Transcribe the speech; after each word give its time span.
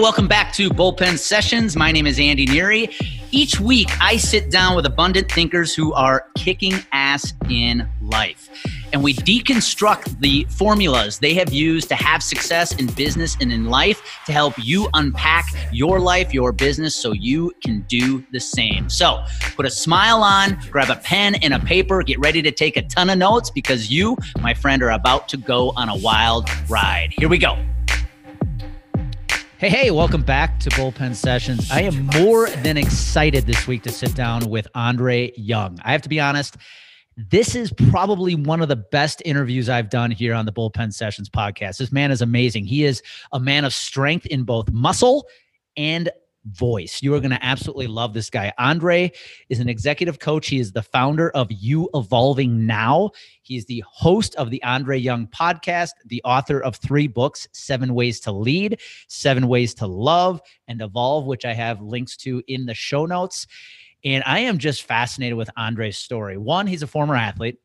welcome 0.00 0.28
back 0.28 0.52
to 0.52 0.70
Bullpen 0.70 1.18
Sessions. 1.18 1.74
My 1.74 1.90
name 1.90 2.06
is 2.06 2.20
Andy 2.20 2.46
Neary. 2.46 2.94
Each 3.32 3.58
week, 3.58 3.88
I 4.00 4.16
sit 4.16 4.50
down 4.50 4.76
with 4.76 4.86
abundant 4.86 5.30
thinkers 5.30 5.74
who 5.74 5.92
are 5.92 6.26
kicking 6.36 6.74
ass 6.92 7.32
in 7.50 7.88
life. 8.00 8.48
And 8.92 9.02
we 9.02 9.14
deconstruct 9.14 10.20
the 10.20 10.46
formulas 10.50 11.18
they 11.18 11.34
have 11.34 11.52
used 11.52 11.88
to 11.88 11.96
have 11.96 12.22
success 12.22 12.74
in 12.76 12.86
business 12.92 13.36
and 13.40 13.52
in 13.52 13.66
life 13.66 14.00
to 14.26 14.32
help 14.32 14.54
you 14.58 14.88
unpack 14.94 15.46
your 15.72 15.98
life, 15.98 16.32
your 16.32 16.52
business, 16.52 16.94
so 16.94 17.12
you 17.12 17.52
can 17.62 17.80
do 17.88 18.24
the 18.30 18.40
same. 18.40 18.88
So 18.88 19.24
put 19.56 19.66
a 19.66 19.70
smile 19.70 20.22
on, 20.22 20.58
grab 20.70 20.90
a 20.90 20.96
pen 20.96 21.34
and 21.36 21.54
a 21.54 21.58
paper, 21.58 22.02
get 22.02 22.20
ready 22.20 22.40
to 22.42 22.52
take 22.52 22.76
a 22.76 22.82
ton 22.82 23.10
of 23.10 23.18
notes 23.18 23.50
because 23.50 23.90
you, 23.90 24.16
my 24.40 24.54
friend, 24.54 24.82
are 24.82 24.90
about 24.90 25.28
to 25.30 25.36
go 25.36 25.72
on 25.76 25.88
a 25.88 25.96
wild 25.96 26.48
ride. 26.68 27.12
Here 27.16 27.28
we 27.28 27.38
go. 27.38 27.58
Hey, 29.58 29.70
hey, 29.70 29.90
welcome 29.90 30.22
back 30.22 30.60
to 30.60 30.70
Bullpen 30.70 31.16
Sessions. 31.16 31.68
I 31.72 31.80
am 31.80 32.06
more 32.14 32.48
than 32.48 32.76
excited 32.76 33.44
this 33.44 33.66
week 33.66 33.82
to 33.82 33.90
sit 33.90 34.14
down 34.14 34.48
with 34.48 34.68
Andre 34.76 35.32
Young. 35.36 35.80
I 35.82 35.90
have 35.90 36.02
to 36.02 36.08
be 36.08 36.20
honest, 36.20 36.56
this 37.16 37.56
is 37.56 37.72
probably 37.90 38.36
one 38.36 38.62
of 38.62 38.68
the 38.68 38.76
best 38.76 39.20
interviews 39.24 39.68
I've 39.68 39.90
done 39.90 40.12
here 40.12 40.32
on 40.32 40.46
the 40.46 40.52
Bullpen 40.52 40.94
Sessions 40.94 41.28
podcast. 41.28 41.78
This 41.78 41.90
man 41.90 42.12
is 42.12 42.22
amazing. 42.22 42.66
He 42.66 42.84
is 42.84 43.02
a 43.32 43.40
man 43.40 43.64
of 43.64 43.74
strength 43.74 44.26
in 44.26 44.44
both 44.44 44.70
muscle 44.70 45.26
and 45.76 46.08
voice. 46.50 47.02
You 47.02 47.14
are 47.14 47.20
going 47.20 47.30
to 47.30 47.44
absolutely 47.44 47.86
love 47.86 48.14
this 48.14 48.30
guy. 48.30 48.52
Andre 48.58 49.12
is 49.48 49.60
an 49.60 49.68
executive 49.68 50.18
coach. 50.18 50.48
He 50.48 50.58
is 50.58 50.72
the 50.72 50.82
founder 50.82 51.30
of 51.30 51.48
You 51.50 51.88
Evolving 51.94 52.66
Now. 52.66 53.10
He's 53.42 53.66
the 53.66 53.82
host 53.86 54.34
of 54.36 54.50
the 54.50 54.62
Andre 54.62 54.98
Young 54.98 55.26
podcast, 55.26 55.90
the 56.06 56.22
author 56.24 56.60
of 56.60 56.76
three 56.76 57.06
books 57.06 57.46
Seven 57.52 57.94
Ways 57.94 58.20
to 58.20 58.32
Lead, 58.32 58.80
Seven 59.08 59.48
Ways 59.48 59.74
to 59.74 59.86
Love, 59.86 60.40
and 60.66 60.80
Evolve, 60.82 61.26
which 61.26 61.44
I 61.44 61.54
have 61.54 61.80
links 61.80 62.16
to 62.18 62.42
in 62.48 62.66
the 62.66 62.74
show 62.74 63.06
notes. 63.06 63.46
And 64.04 64.22
I 64.26 64.40
am 64.40 64.58
just 64.58 64.84
fascinated 64.84 65.36
with 65.36 65.50
Andre's 65.56 65.98
story. 65.98 66.36
One, 66.36 66.66
he's 66.66 66.82
a 66.82 66.86
former 66.86 67.16
athlete 67.16 67.58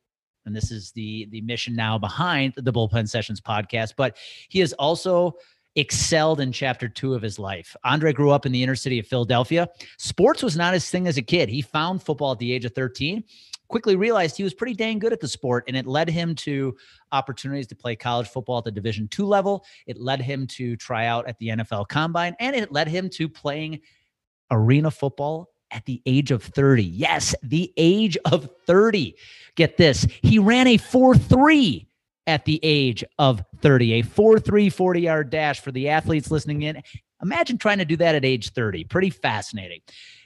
and 0.46 0.56
this 0.56 0.72
is 0.72 0.92
the 0.92 1.28
the 1.32 1.42
mission 1.42 1.76
now 1.76 1.98
behind 1.98 2.54
the 2.58 2.74
bullpen 2.74 3.08
sessions 3.08 3.40
podcast 3.40 3.94
but 3.96 4.18
he 4.50 4.62
is 4.62 4.74
also 4.74 5.34
excelled 5.76 6.40
in 6.40 6.52
chapter 6.52 6.88
two 6.88 7.14
of 7.14 7.22
his 7.22 7.40
life. 7.40 7.76
Andre 7.84 8.14
grew 8.14 8.32
up 8.32 8.46
in 8.46 8.52
the 8.52 8.62
inner 8.62 8.76
city 8.76 9.00
of 9.00 9.08
Philadelphia. 9.08 9.68
Sports 9.98 10.44
was 10.44 10.56
not 10.56 10.74
his 10.74 10.90
thing 10.90 11.08
as 11.08 11.18
a 11.18 11.22
kid. 11.22 11.50
He 11.50 11.62
found 11.62 12.04
football 12.04 12.32
at 12.32 12.40
the 12.40 12.54
age 12.54 12.66
of 12.66 12.74
13, 12.74 13.24
quickly 13.68 13.96
realized 13.96 14.38
he 14.38 14.44
was 14.44 14.54
pretty 14.54 14.74
dang 14.74 15.00
good 15.00 15.14
at 15.14 15.20
the 15.20 15.28
sport, 15.28 15.64
and 15.68 15.76
it 15.76 15.88
led 15.88 16.10
him 16.10 16.36
to 16.36 16.76
opportunities 17.12 17.68
to 17.68 17.76
play 17.76 17.96
college 17.96 18.28
football 18.28 18.60
at 18.60 18.66
the 18.66 18.72
Division 18.72 19.08
two 19.08 19.26
level. 19.26 19.66
It 19.88 20.00
led 20.00 20.22
him 20.22 20.48
to 20.48 20.76
try 20.76 21.08
out 21.08 21.28
at 21.28 21.38
the 21.40 21.50
NFL 21.50 21.88
combine, 21.88 22.36
and 22.40 22.56
it 22.56 22.72
led 22.72 22.88
him 22.88 23.10
to 23.12 23.28
playing 23.28 23.80
arena 24.52 24.92
football 24.92 25.50
at 25.72 25.86
the 25.86 26.02
age 26.06 26.30
of 26.30 26.44
30. 26.44 26.84
Yes, 26.84 27.34
the 27.42 27.74
age 27.78 28.16
of 28.26 28.48
30. 28.68 29.16
Get 29.56 29.78
this. 29.78 30.06
He 30.22 30.38
ran 30.38 30.68
a 30.68 30.78
4 30.78 31.16
3 31.16 31.88
at 32.28 32.46
the 32.46 32.60
age 32.64 33.04
of 33.20 33.44
30, 33.62 33.94
a 33.94 34.02
4 34.02 34.40
3 34.40 34.70
40 34.70 35.02
yard 35.02 35.30
dash 35.30 35.60
for 35.60 35.72
the 35.72 35.90
athletes 35.90 36.32
listening 36.32 36.62
in. 36.64 36.82
Imagine 37.22 37.58
trying 37.58 37.78
to 37.78 37.86
do 37.86 37.98
that 37.98 38.16
at 38.16 38.26
age 38.26 38.52
30. 38.52 38.86
Pretty 38.86 39.10
fascinating. 39.10 39.82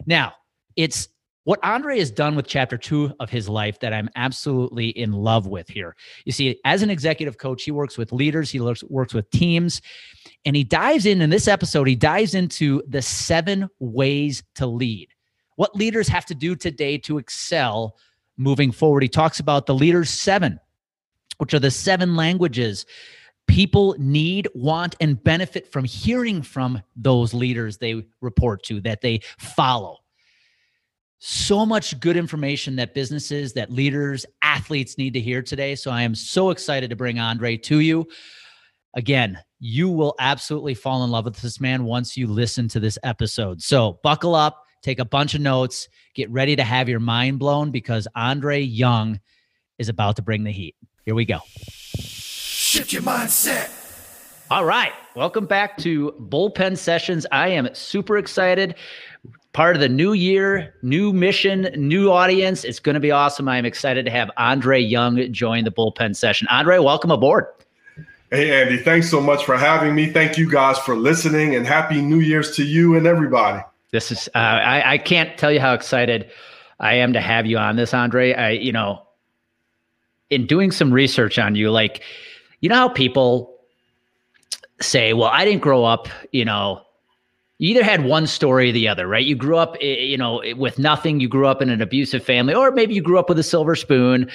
Now, 0.06 0.34
it's 0.76 1.10
what 1.44 1.64
Andre 1.64 1.98
has 2.00 2.12
done 2.12 2.36
with 2.36 2.46
chapter 2.46 2.78
two 2.78 3.14
of 3.20 3.30
his 3.30 3.48
life 3.48 3.80
that 3.80 3.94
I'm 3.94 4.10
absolutely 4.16 4.90
in 4.90 5.14
love 5.14 5.48
with 5.48 5.70
here. 5.70 5.96
You 6.26 6.34
see, 6.34 6.60
as 6.66 6.82
an 6.82 6.90
executive 6.90 7.38
coach, 7.38 7.64
he 7.64 7.72
works 7.72 7.98
with 7.98 8.12
leaders, 8.12 8.52
he 8.52 8.60
works, 8.60 8.84
works 8.84 9.14
with 9.14 9.30
teams, 9.30 9.82
and 10.46 10.56
he 10.56 10.66
dives 10.66 11.06
in, 11.06 11.22
in 11.22 11.30
this 11.30 11.48
episode, 11.48 11.88
he 11.88 11.96
dives 11.96 12.36
into 12.36 12.84
the 12.88 13.02
seven 13.02 13.70
ways 13.80 14.44
to 14.56 14.68
lead. 14.68 15.08
What 15.56 15.74
leaders 15.74 16.10
have 16.10 16.26
to 16.26 16.36
do 16.36 16.56
today 16.56 16.98
to 17.00 17.18
excel 17.18 17.96
moving 18.38 18.72
forward. 18.72 19.04
He 19.04 19.10
talks 19.10 19.40
about 19.40 19.66
the 19.66 19.74
leaders 19.74 20.10
seven 20.10 20.60
which 21.38 21.54
are 21.54 21.60
the 21.60 21.72
seven 21.72 22.16
languages 22.16 22.86
people 23.48 23.96
need, 23.98 24.48
want, 24.54 24.96
and 25.00 25.24
benefit 25.24 25.72
from 25.72 25.86
hearing 25.86 26.42
from 26.42 26.82
those 26.96 27.34
leaders 27.34 27.78
they 27.78 28.06
report 28.22 28.62
to, 28.64 28.82
that 28.82 29.02
they 29.02 29.22
follow. 29.40 29.98
So 31.20 31.66
much 31.66 32.00
good 32.00 32.16
information 32.16 32.76
that 32.76 32.94
businesses, 32.94 33.54
that 33.54 33.72
leaders, 33.72 34.26
athletes 34.44 34.98
need 34.98 35.14
to 35.14 35.20
hear 35.20 35.42
today. 35.42 35.74
So 35.74 35.90
I 35.90 36.04
am 36.04 36.14
so 36.14 36.52
excited 36.52 36.92
to 36.92 36.96
bring 36.96 37.20
Andre 37.20 37.58
to 37.58 37.80
you. 37.80 38.08
Again, 38.94 39.40
you 39.60 39.90
will 39.90 40.14
absolutely 40.20 40.76
fall 40.76 41.04
in 41.04 41.10
love 41.10 41.26
with 41.26 41.38
this 41.38 41.60
man 41.60 41.86
once 41.86 42.16
you 42.16 42.28
listen 42.28 42.68
to 42.70 42.80
this 42.80 43.00
episode. 43.04 43.62
So 43.62 44.00
buckle 44.04 44.36
up, 44.36 44.64
take 44.84 45.00
a 45.00 45.06
bunch 45.06 45.34
of 45.34 45.42
notes, 45.42 45.88
get 46.14 46.30
ready 46.30 46.56
to 46.56 46.64
have 46.64 46.88
your 46.88 47.00
mind 47.00 47.40
blown 47.40 47.72
because 47.72 48.08
Andre 48.16 48.62
Young 48.62 49.20
is 49.80 49.90
about 49.90 50.18
to 50.18 50.22
bring 50.22 50.44
the 50.44 50.52
heat. 50.52 50.76
Here 51.08 51.16
we 51.16 51.24
go. 51.24 51.40
Shift 52.00 52.92
your 52.92 53.02
mindset. 53.02 53.70
All 54.52 54.66
right. 54.66 54.92
Welcome 55.16 55.46
back 55.46 55.78
to 55.78 56.14
Bullpen 56.20 56.78
Sessions. 56.78 57.26
I 57.32 57.48
am 57.48 57.74
super 57.74 58.18
excited. 58.18 58.76
Part 59.54 59.78
of 59.78 59.80
the 59.80 59.88
new 59.88 60.12
year, 60.12 60.76
new 60.82 61.14
mission, 61.14 61.70
new 61.78 62.12
audience. 62.12 62.66
It's 62.66 62.80
going 62.80 62.96
to 62.96 63.00
be 63.00 63.12
awesome. 63.12 63.48
I 63.48 63.58
am 63.58 63.64
excited 63.64 64.04
to 64.04 64.12
have 64.12 64.30
Andre 64.36 64.82
Young 64.82 65.32
join 65.32 65.64
the 65.64 65.72
Bullpen 65.72 66.14
Session. 66.14 66.46
Andre, 66.50 66.80
welcome 66.80 67.10
aboard. 67.10 67.46
Hey, 68.30 68.62
Andy. 68.62 68.76
Thanks 68.76 69.10
so 69.10 69.22
much 69.22 69.46
for 69.46 69.56
having 69.56 69.96
me. 69.96 70.12
Thank 70.12 70.38
you 70.38 70.52
guys 70.52 70.78
for 70.78 70.98
listening 70.98 71.56
and 71.56 71.66
happy 71.66 72.02
New 72.02 72.20
Year's 72.20 72.54
to 72.58 72.66
you 72.66 72.98
and 72.98 73.08
everybody. 73.08 73.64
This 73.92 74.12
is, 74.12 74.28
uh, 74.36 74.40
I, 74.40 74.96
I 74.96 74.98
can't 74.98 75.38
tell 75.38 75.54
you 75.54 75.62
how 75.62 75.74
excited 75.74 76.30
I 76.82 76.96
am 76.96 77.14
to 77.14 77.22
have 77.22 77.46
you 77.46 77.58
on 77.58 77.78
this, 77.78 77.94
Andre. 77.94 78.34
I, 78.34 78.50
you 78.50 78.74
know, 78.74 79.07
in 80.30 80.46
doing 80.46 80.72
some 80.72 80.94
research 80.94 81.40
on 81.40 81.56
you, 81.56 81.72
like, 81.72 82.02
you 82.62 82.70
know 82.70 82.76
how 82.76 82.90
people 82.90 83.56
say, 84.82 85.14
well, 85.14 85.30
I 85.30 85.46
didn't 85.46 85.62
grow 85.62 85.84
up, 85.84 86.08
you 86.32 86.46
know, 86.46 86.82
you 87.60 87.72
either 87.72 87.84
had 87.84 88.06
one 88.06 88.28
story 88.28 88.70
or 88.70 88.72
the 88.72 88.88
other, 88.88 89.08
right? 89.08 89.26
You 89.26 89.36
grew 89.36 89.58
up, 89.58 89.82
you 89.82 90.18
know, 90.18 90.44
with 90.56 90.78
nothing. 90.78 91.20
You 91.20 91.28
grew 91.28 91.48
up 91.48 91.60
in 91.60 91.70
an 91.70 91.82
abusive 91.82 92.24
family, 92.24 92.54
or 92.54 92.70
maybe 92.70 92.94
you 92.94 93.02
grew 93.02 93.18
up 93.18 93.30
with 93.30 93.40
a 93.40 93.44
silver 93.44 93.76
spoon. 93.76 94.30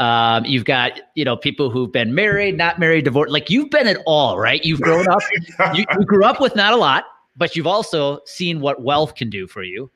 Um, 0.00 0.44
you've 0.44 0.64
got, 0.64 1.00
you 1.14 1.24
know, 1.24 1.36
people 1.36 1.70
who've 1.70 1.92
been 1.92 2.16
married, 2.16 2.56
not 2.56 2.80
married, 2.80 3.04
divorced. 3.04 3.32
Like 3.32 3.48
you've 3.48 3.70
been 3.70 3.86
at 3.86 3.98
all, 4.06 4.40
right? 4.40 4.64
You've 4.64 4.80
grown 4.80 5.06
up, 5.08 5.20
you, 5.74 5.84
you 5.96 6.04
grew 6.04 6.24
up 6.24 6.40
with 6.40 6.56
not 6.56 6.72
a 6.72 6.76
lot, 6.76 7.04
but 7.36 7.54
you've 7.54 7.68
also 7.68 8.18
seen 8.24 8.60
what 8.60 8.82
wealth 8.82 9.14
can 9.14 9.30
do 9.30 9.46
for 9.46 9.62
you. 9.62 9.88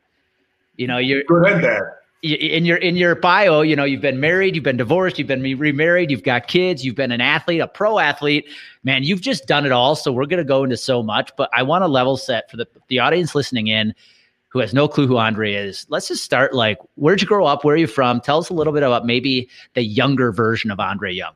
You 0.77 0.87
know, 0.87 0.99
you're 0.99 1.25
good 1.25 1.49
at 1.49 1.63
that 1.63 1.98
in 2.23 2.65
your 2.65 2.77
in 2.79 2.97
your 2.97 3.15
bio, 3.15 3.61
you 3.61 3.77
know, 3.77 3.85
you've 3.85 4.01
been 4.01 4.19
married, 4.19 4.55
you've 4.55 4.65
been 4.65 4.77
divorced, 4.77 5.19
you've 5.19 5.29
been 5.29 5.43
remarried, 5.43 6.11
you've 6.11 6.25
got 6.25 6.49
kids, 6.49 6.85
you've 6.85 6.97
been 6.97 7.13
an 7.13 7.21
athlete, 7.21 7.61
a 7.61 7.69
pro 7.69 7.99
athlete. 7.99 8.49
Man, 8.83 9.05
you've 9.05 9.21
just 9.21 9.47
done 9.47 9.65
it 9.65 9.73
all. 9.73 9.95
So 9.95 10.13
we're 10.13 10.27
going 10.27 10.39
to 10.39 10.45
go 10.45 10.65
into 10.65 10.77
so 10.77 11.03
much, 11.03 11.31
but 11.37 11.49
I 11.53 11.63
want 11.63 11.83
to 11.83 11.89
level 11.89 12.17
set 12.17 12.51
for 12.51 12.57
the 12.57 12.67
the 12.89 12.99
audience 12.99 13.35
listening 13.35 13.69
in 13.69 13.95
who 14.49 14.59
has 14.59 14.75
no 14.75 14.89
clue 14.89 15.07
who 15.07 15.17
Andre 15.17 15.55
is. 15.55 15.87
Let's 15.91 16.09
just 16.09 16.25
start 16.25 16.55
like 16.55 16.79
where'd 16.97 17.21
you 17.21 17.29
grow 17.29 17.47
up? 17.47 17.65
Where 17.65 17.75
are 17.75 17.79
you 17.79 17.87
from? 17.87 18.21
Tell 18.21 18.39
us 18.39 18.49
a 18.49 18.55
little 18.55 18.73
bit 18.73 18.83
about 18.83 19.07
maybe 19.07 19.49
the 19.75 19.83
younger 19.83 20.33
version 20.33 20.71
of 20.71 20.81
Andre 20.81 21.13
Young. 21.13 21.35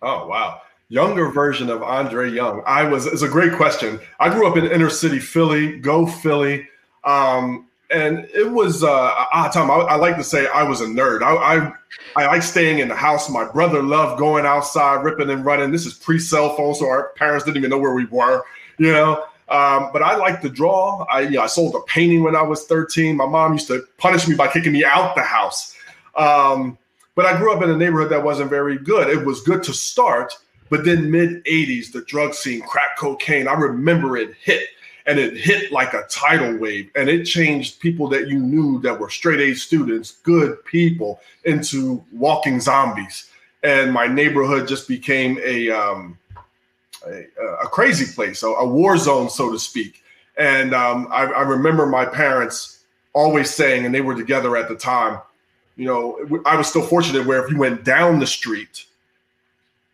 Oh, 0.00 0.26
wow. 0.26 0.60
Younger 0.88 1.30
version 1.30 1.68
of 1.68 1.82
Andre 1.82 2.30
Young. 2.30 2.62
I 2.66 2.84
was 2.84 3.06
it's 3.06 3.22
a 3.22 3.28
great 3.28 3.52
question. 3.52 4.00
I 4.20 4.30
grew 4.30 4.46
up 4.48 4.56
in 4.56 4.64
inner 4.64 4.90
city 4.90 5.18
Philly, 5.18 5.78
go 5.78 6.06
Philly. 6.06 6.68
Um, 7.04 7.66
and 7.90 8.28
it 8.34 8.50
was 8.50 8.82
uh, 8.82 9.26
odd 9.32 9.52
time. 9.52 9.70
I, 9.70 9.74
I, 9.74 9.94
like 9.96 10.16
to 10.16 10.24
say 10.24 10.46
I 10.48 10.62
was 10.62 10.80
a 10.80 10.86
nerd. 10.86 11.22
I, 11.22 11.34
I 11.34 11.72
I 12.16 12.26
like 12.26 12.42
staying 12.42 12.78
in 12.78 12.88
the 12.88 12.94
house. 12.94 13.28
My 13.28 13.44
brother 13.44 13.82
loved 13.82 14.18
going 14.18 14.46
outside, 14.46 15.04
ripping 15.04 15.30
and 15.30 15.44
running. 15.44 15.70
This 15.70 15.86
is 15.86 15.94
pre-cell 15.94 16.56
phone, 16.56 16.74
so 16.74 16.88
our 16.88 17.10
parents 17.16 17.44
didn't 17.44 17.58
even 17.58 17.70
know 17.70 17.78
where 17.78 17.94
we 17.94 18.06
were, 18.06 18.42
you 18.78 18.92
know. 18.92 19.24
Um, 19.48 19.90
but 19.92 20.02
I 20.02 20.16
like 20.16 20.40
to 20.42 20.48
draw. 20.48 21.04
I, 21.10 21.20
you 21.20 21.30
know, 21.32 21.42
I 21.42 21.46
sold 21.46 21.74
a 21.74 21.80
painting 21.80 22.22
when 22.22 22.34
I 22.34 22.42
was 22.42 22.64
13. 22.64 23.16
My 23.16 23.26
mom 23.26 23.52
used 23.52 23.66
to 23.68 23.84
punish 23.98 24.26
me 24.26 24.34
by 24.34 24.48
kicking 24.48 24.72
me 24.72 24.84
out 24.84 25.14
the 25.14 25.22
house. 25.22 25.76
Um, 26.16 26.78
but 27.14 27.26
I 27.26 27.36
grew 27.36 27.52
up 27.52 27.62
in 27.62 27.70
a 27.70 27.76
neighborhood 27.76 28.10
that 28.10 28.22
wasn't 28.22 28.50
very 28.50 28.78
good. 28.78 29.08
It 29.08 29.24
was 29.24 29.42
good 29.42 29.62
to 29.64 29.74
start, 29.74 30.36
but 30.70 30.84
then 30.84 31.10
mid 31.10 31.44
80s, 31.44 31.92
the 31.92 32.02
drug 32.02 32.34
scene, 32.34 32.62
crack 32.62 32.96
cocaine, 32.98 33.46
I 33.46 33.54
remember 33.54 34.16
it 34.16 34.34
hit 34.42 34.68
and 35.06 35.18
it 35.18 35.36
hit 35.36 35.70
like 35.70 35.92
a 35.92 36.04
tidal 36.08 36.56
wave 36.56 36.90
and 36.94 37.08
it 37.08 37.24
changed 37.24 37.80
people 37.80 38.08
that 38.08 38.28
you 38.28 38.38
knew 38.38 38.80
that 38.80 38.98
were 38.98 39.10
straight 39.10 39.40
A 39.40 39.54
students, 39.54 40.12
good 40.22 40.64
people, 40.64 41.20
into 41.44 42.02
walking 42.12 42.60
zombies. 42.60 43.30
And 43.62 43.92
my 43.92 44.06
neighborhood 44.06 44.66
just 44.66 44.88
became 44.88 45.38
a 45.42 45.70
um, 45.70 46.18
a, 47.06 47.26
a, 47.62 47.68
crazy 47.68 48.12
place, 48.14 48.42
a, 48.42 48.48
a, 48.48 48.66
war 48.66 48.96
zone, 48.96 49.28
so 49.28 49.50
to 49.52 49.58
speak. 49.58 50.02
And 50.36 50.74
um, 50.74 51.08
I, 51.10 51.24
I 51.24 51.42
remember 51.42 51.86
my 51.86 52.04
parents 52.04 52.84
always 53.12 53.52
saying, 53.52 53.84
and 53.84 53.94
they 53.94 54.00
were 54.00 54.14
together 54.14 54.56
at 54.56 54.68
the 54.68 54.74
time, 54.74 55.20
you 55.76 55.86
know, 55.86 56.42
I 56.46 56.56
was 56.56 56.68
still 56.68 56.82
fortunate 56.82 57.26
where 57.26 57.44
if 57.44 57.50
you 57.50 57.58
went 57.58 57.84
down 57.84 58.18
the 58.18 58.26
street, 58.26 58.86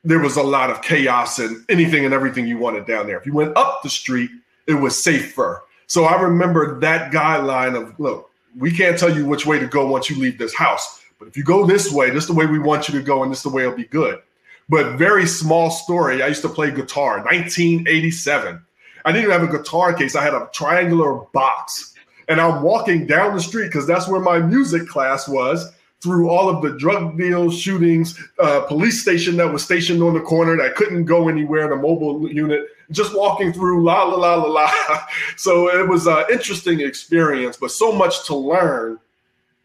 there 0.04 0.18
was 0.18 0.36
a 0.36 0.42
lot 0.42 0.70
of 0.70 0.82
chaos 0.82 1.38
and 1.38 1.64
anything 1.68 2.04
and 2.04 2.14
everything 2.14 2.46
you 2.46 2.58
wanted 2.58 2.86
down 2.86 3.06
there. 3.06 3.18
If 3.18 3.26
you 3.26 3.34
went 3.34 3.56
up 3.56 3.82
the 3.82 3.90
street, 3.90 4.30
it 4.70 4.74
was 4.74 5.02
safer. 5.02 5.62
So 5.86 6.04
I 6.04 6.20
remember 6.20 6.78
that 6.80 7.12
guideline 7.12 7.80
of 7.80 7.98
look, 7.98 8.30
we 8.56 8.70
can't 8.70 8.98
tell 8.98 9.14
you 9.14 9.26
which 9.26 9.46
way 9.46 9.58
to 9.58 9.66
go 9.66 9.86
once 9.86 10.10
you 10.10 10.16
leave 10.16 10.38
this 10.38 10.54
house. 10.54 11.02
But 11.18 11.28
if 11.28 11.36
you 11.36 11.44
go 11.44 11.66
this 11.66 11.92
way, 11.92 12.10
this 12.10 12.24
is 12.24 12.28
the 12.28 12.34
way 12.34 12.46
we 12.46 12.58
want 12.58 12.88
you 12.88 12.98
to 12.98 13.04
go, 13.04 13.22
and 13.22 13.30
this 13.30 13.40
is 13.40 13.44
the 13.44 13.50
way 13.50 13.62
it'll 13.62 13.76
be 13.76 13.84
good. 13.84 14.20
But 14.68 14.96
very 14.96 15.26
small 15.26 15.70
story. 15.70 16.22
I 16.22 16.28
used 16.28 16.42
to 16.42 16.48
play 16.48 16.70
guitar, 16.70 17.18
1987. 17.18 18.62
I 19.04 19.12
didn't 19.12 19.24
even 19.24 19.40
have 19.40 19.52
a 19.52 19.58
guitar 19.58 19.92
case. 19.92 20.14
I 20.14 20.22
had 20.22 20.34
a 20.34 20.48
triangular 20.52 21.14
box. 21.32 21.94
And 22.28 22.40
I'm 22.40 22.62
walking 22.62 23.06
down 23.06 23.34
the 23.34 23.42
street 23.42 23.66
because 23.66 23.86
that's 23.86 24.06
where 24.06 24.20
my 24.20 24.38
music 24.38 24.86
class 24.86 25.26
was 25.26 25.72
through 26.00 26.30
all 26.30 26.48
of 26.48 26.62
the 26.62 26.78
drug 26.78 27.18
deals, 27.18 27.58
shootings, 27.58 28.18
uh, 28.38 28.60
police 28.60 29.02
station 29.02 29.36
that 29.36 29.52
was 29.52 29.64
stationed 29.64 30.02
on 30.02 30.14
the 30.14 30.20
corner 30.20 30.56
that 30.56 30.76
couldn't 30.76 31.04
go 31.04 31.28
anywhere, 31.28 31.68
the 31.68 31.76
mobile 31.76 32.30
unit, 32.30 32.66
just 32.90 33.16
walking 33.16 33.52
through 33.52 33.82
la 33.84 34.04
la 34.04 34.16
la 34.16 34.34
la 34.34 34.48
la. 34.48 35.06
so 35.36 35.68
it 35.68 35.88
was 35.88 36.06
an 36.06 36.24
interesting 36.30 36.80
experience, 36.80 37.56
but 37.56 37.70
so 37.70 37.92
much 37.92 38.26
to 38.26 38.34
learn. 38.34 38.98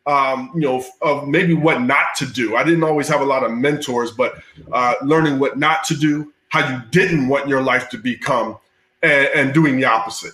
Um, 0.07 0.51
you 0.53 0.61
know, 0.61 0.85
of 1.01 1.27
maybe 1.27 1.55
what 1.55 1.81
not 1.81 2.13
to 2.17 2.27
do. 2.27 2.55
I 2.55 2.63
didn't 2.63 2.83
always 2.83 3.07
have 3.07 3.21
a 3.21 3.25
lot 3.25 3.43
of 3.43 3.51
mentors, 3.51 4.11
but 4.11 4.35
uh, 4.71 4.93
learning 5.01 5.39
what 5.39 5.57
not 5.57 5.83
to 5.85 5.95
do, 5.95 6.31
how 6.49 6.69
you 6.69 6.79
didn't 6.91 7.27
want 7.27 7.47
your 7.49 7.63
life 7.63 7.89
to 7.89 7.97
become, 7.97 8.59
and, 9.01 9.27
and 9.33 9.53
doing 9.55 9.77
the 9.77 9.85
opposite. 9.85 10.33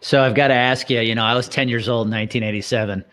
So 0.00 0.24
I've 0.24 0.34
got 0.34 0.48
to 0.48 0.54
ask 0.54 0.90
you. 0.90 1.02
You 1.02 1.14
know, 1.14 1.22
I 1.22 1.34
was 1.34 1.48
10 1.48 1.68
years 1.68 1.88
old 1.88 2.08
in 2.08 2.14
1987 2.14 3.04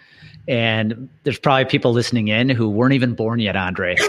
and 0.47 1.09
there's 1.23 1.39
probably 1.39 1.65
people 1.65 1.93
listening 1.93 2.27
in 2.27 2.49
who 2.49 2.69
weren't 2.69 2.93
even 2.93 3.13
born 3.13 3.39
yet, 3.39 3.55
Andre. 3.55 3.95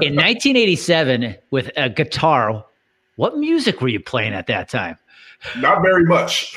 In 0.00 0.14
1987, 0.14 1.34
with 1.50 1.70
a 1.76 1.90
guitar, 1.90 2.64
what 3.22 3.38
music 3.38 3.80
were 3.80 3.86
you 3.86 4.00
playing 4.00 4.34
at 4.34 4.48
that 4.48 4.68
time? 4.68 4.98
Not 5.58 5.80
very 5.80 6.04
much. 6.04 6.56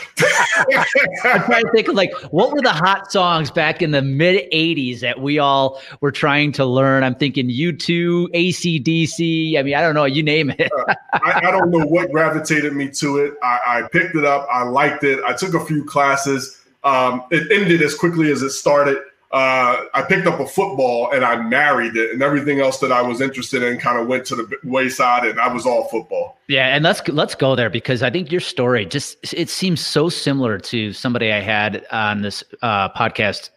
I'm 1.23 1.43
trying 1.43 1.63
to 1.63 1.71
think 1.71 1.89
of 1.89 1.93
like 1.93 2.11
what 2.31 2.51
were 2.51 2.61
the 2.61 2.71
hot 2.71 3.11
songs 3.11 3.51
back 3.51 3.83
in 3.83 3.91
the 3.91 4.01
mid 4.01 4.51
80s 4.51 5.01
that 5.01 5.21
we 5.21 5.37
all 5.37 5.79
were 6.01 6.11
trying 6.11 6.51
to 6.53 6.65
learn. 6.65 7.03
I'm 7.03 7.13
thinking 7.13 7.49
U2, 7.49 8.29
ACDC. 8.29 9.59
I 9.59 9.61
mean, 9.61 9.75
I 9.75 9.81
don't 9.81 9.93
know, 9.93 10.05
you 10.05 10.23
name 10.23 10.49
it. 10.57 10.71
uh, 10.75 10.95
I, 11.13 11.41
I, 11.43 11.51
don't 11.51 11.69
know 11.69 11.85
what 11.85 12.11
gravitated 12.11 12.73
me 12.73 12.89
to 12.93 13.19
it. 13.19 13.35
I, 13.43 13.59
I, 13.67 13.81
picked 13.91 14.15
it 14.15 14.25
up, 14.25 14.47
I 14.51 14.63
liked 14.63 15.03
it. 15.03 15.23
I 15.23 15.33
took 15.33 15.53
a 15.53 15.63
few 15.63 15.85
classes. 15.85 16.65
Um, 16.83 17.25
it 17.29 17.51
ended 17.51 17.83
as 17.83 17.93
quickly 17.93 18.31
as 18.31 18.41
it 18.41 18.49
started 18.49 18.97
uh, 19.35 19.87
I 19.93 20.01
picked 20.03 20.27
up 20.27 20.39
a 20.39 20.47
football 20.47 21.11
and 21.11 21.25
I 21.25 21.35
married 21.35 21.97
it, 21.97 22.13
and 22.13 22.23
everything 22.23 22.61
else 22.61 22.79
that 22.79 22.93
I 22.93 23.01
was 23.01 23.19
interested 23.19 23.61
in 23.61 23.77
kind 23.77 23.99
of 23.99 24.07
went 24.07 24.23
to 24.27 24.35
the 24.37 24.49
wayside, 24.63 25.25
and 25.25 25.41
I 25.41 25.51
was 25.51 25.65
all 25.65 25.89
football. 25.89 26.39
Yeah, 26.47 26.73
and 26.73 26.85
let's 26.85 27.05
let's 27.09 27.35
go 27.35 27.53
there 27.53 27.69
because 27.69 28.01
I 28.01 28.09
think 28.09 28.31
your 28.31 28.39
story 28.39 28.85
just 28.85 29.33
it 29.33 29.49
seems 29.49 29.85
so 29.85 30.07
similar 30.07 30.57
to 30.59 30.93
somebody 30.93 31.33
I 31.33 31.41
had 31.41 31.85
on 31.91 32.21
this 32.21 32.45
uh, 32.61 32.87
podcast 32.93 33.49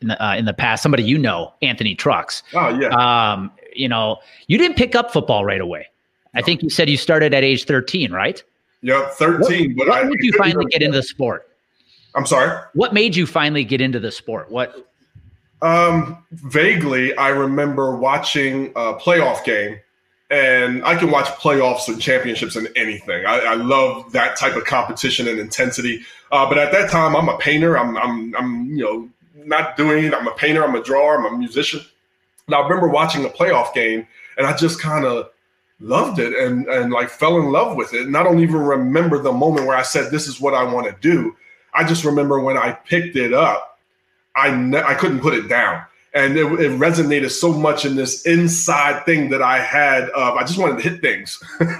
in 0.00 0.06
the, 0.06 0.24
uh, 0.24 0.36
in 0.36 0.44
the 0.44 0.54
past. 0.54 0.84
Somebody 0.84 1.02
you 1.02 1.18
know, 1.18 1.52
Anthony 1.62 1.96
Trucks. 1.96 2.44
Oh 2.54 2.68
yeah. 2.68 2.90
Um, 2.90 3.50
you 3.74 3.88
know, 3.88 4.18
you 4.46 4.56
didn't 4.56 4.76
pick 4.76 4.94
up 4.94 5.12
football 5.12 5.44
right 5.44 5.60
away. 5.60 5.88
No. 6.32 6.38
I 6.38 6.42
think 6.44 6.62
you 6.62 6.70
said 6.70 6.88
you 6.88 6.96
started 6.96 7.34
at 7.34 7.42
age 7.42 7.64
thirteen, 7.64 8.12
right? 8.12 8.40
Yeah, 8.82 9.08
thirteen. 9.08 9.74
What, 9.74 9.88
what 9.88 10.06
I, 10.06 10.08
you 10.20 10.32
finally 10.38 10.66
get 10.66 10.80
into 10.80 10.96
the 10.98 11.02
sport? 11.02 11.48
I'm 12.14 12.24
sorry. 12.24 12.56
What 12.74 12.94
made 12.94 13.16
you 13.16 13.26
finally 13.26 13.64
get 13.64 13.80
into 13.80 13.98
the 13.98 14.12
sport? 14.12 14.48
What 14.48 14.93
um, 15.62 16.24
vaguely, 16.32 17.16
I 17.16 17.28
remember 17.28 17.96
watching 17.96 18.66
a 18.76 18.94
playoff 18.94 19.44
game, 19.44 19.78
and 20.30 20.84
I 20.84 20.96
can 20.96 21.10
watch 21.10 21.26
playoffs 21.26 21.88
and 21.88 22.00
championships 22.00 22.56
and 22.56 22.68
anything. 22.76 23.24
I, 23.24 23.38
I 23.38 23.54
love 23.54 24.12
that 24.12 24.36
type 24.36 24.56
of 24.56 24.64
competition 24.64 25.28
and 25.28 25.38
intensity. 25.38 26.02
Uh, 26.32 26.48
but 26.48 26.58
at 26.58 26.72
that 26.72 26.90
time, 26.90 27.14
I'm 27.14 27.28
a 27.28 27.38
painter. 27.38 27.78
I'm, 27.78 27.96
I'm, 27.96 28.34
I'm, 28.36 28.66
you 28.66 28.84
know, 28.84 29.08
not 29.46 29.76
doing 29.76 30.04
it. 30.04 30.14
I'm 30.14 30.26
a 30.26 30.34
painter. 30.34 30.64
I'm 30.64 30.74
a 30.74 30.82
drawer. 30.82 31.18
I'm 31.18 31.34
a 31.34 31.38
musician. 31.38 31.80
And 32.46 32.54
I 32.54 32.60
remember 32.60 32.88
watching 32.88 33.24
a 33.24 33.28
playoff 33.28 33.72
game, 33.74 34.06
and 34.36 34.46
I 34.46 34.56
just 34.56 34.80
kind 34.80 35.04
of 35.04 35.30
loved 35.80 36.18
it 36.18 36.32
and 36.34 36.66
and 36.68 36.92
like 36.92 37.10
fell 37.10 37.38
in 37.38 37.50
love 37.50 37.76
with 37.76 37.92
it. 37.94 38.06
And 38.06 38.16
I 38.16 38.22
don't 38.22 38.40
even 38.40 38.56
remember 38.56 39.18
the 39.18 39.32
moment 39.32 39.66
where 39.66 39.76
I 39.76 39.82
said, 39.82 40.10
"This 40.10 40.26
is 40.26 40.40
what 40.40 40.54
I 40.54 40.62
want 40.64 40.86
to 40.86 40.96
do." 41.00 41.36
I 41.74 41.84
just 41.84 42.04
remember 42.04 42.40
when 42.40 42.56
I 42.56 42.72
picked 42.72 43.16
it 43.16 43.32
up 43.32 43.73
I 44.36 44.54
ne- 44.54 44.82
I 44.82 44.94
couldn't 44.94 45.20
put 45.20 45.34
it 45.34 45.48
down, 45.48 45.84
and 46.12 46.36
it, 46.36 46.44
it, 46.44 46.72
resonated 46.72 47.30
so 47.30 47.52
much 47.52 47.84
in 47.84 47.96
this 47.96 48.26
inside 48.26 49.04
thing 49.04 49.30
that 49.30 49.42
I 49.42 49.58
had. 49.60 50.08
Of, 50.10 50.36
I 50.36 50.42
just 50.42 50.58
wanted 50.58 50.82
to 50.82 50.88
hit 50.88 51.00
things, 51.00 51.42
and 51.60 51.70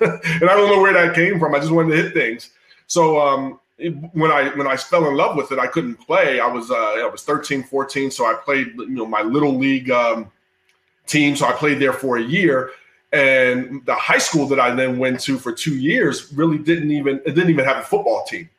I 0.45 0.55
don't 0.55 0.71
know 0.71 0.81
where 0.81 0.93
that 0.93 1.15
came 1.15 1.39
from. 1.39 1.55
I 1.55 1.59
just 1.59 1.73
wanted 1.73 1.97
to 1.97 2.03
hit 2.03 2.15
things. 2.15 2.51
So 2.87 3.21
um, 3.21 3.61
it, 3.79 3.91
when 4.13 4.31
I 4.31 4.51
when 4.51 4.67
I 4.67 4.77
fell 4.77 5.09
in 5.09 5.17
love 5.17 5.37
with 5.37 5.53
it, 5.53 5.59
I 5.59 5.67
couldn't 5.67 5.97
play. 5.97 6.41
I 6.41 6.47
was 6.47 6.71
uh, 6.71 6.75
I 6.75 7.09
was 7.11 7.23
13, 7.23 7.63
14, 7.65 8.11
so 8.11 8.27
I 8.27 8.35
played 8.35 8.75
you 8.77 8.89
know 8.89 9.07
my 9.07 9.23
little 9.23 9.55
league 9.57 9.91
um, 9.91 10.31
team. 11.07 11.37
So 11.37 11.47
I 11.47 11.53
played 11.53 11.81
there 11.81 11.93
for 11.93 12.19
a 12.19 12.23
year. 12.23 12.71
And 13.13 13.87
the 13.87 13.95
high 13.95 14.19
school 14.19 14.49
that 14.49 14.59
I 14.59 14.75
then 14.75 14.99
went 14.99 15.21
to 15.21 15.39
for 15.39 15.53
two 15.53 15.77
years 15.77 16.33
really 16.33 16.59
didn't 16.59 16.91
even 16.91 17.21
it 17.25 17.37
didn't 17.37 17.51
even 17.51 17.65
have 17.65 17.77
a 17.77 17.83
football 17.83 18.25
team. 18.25 18.51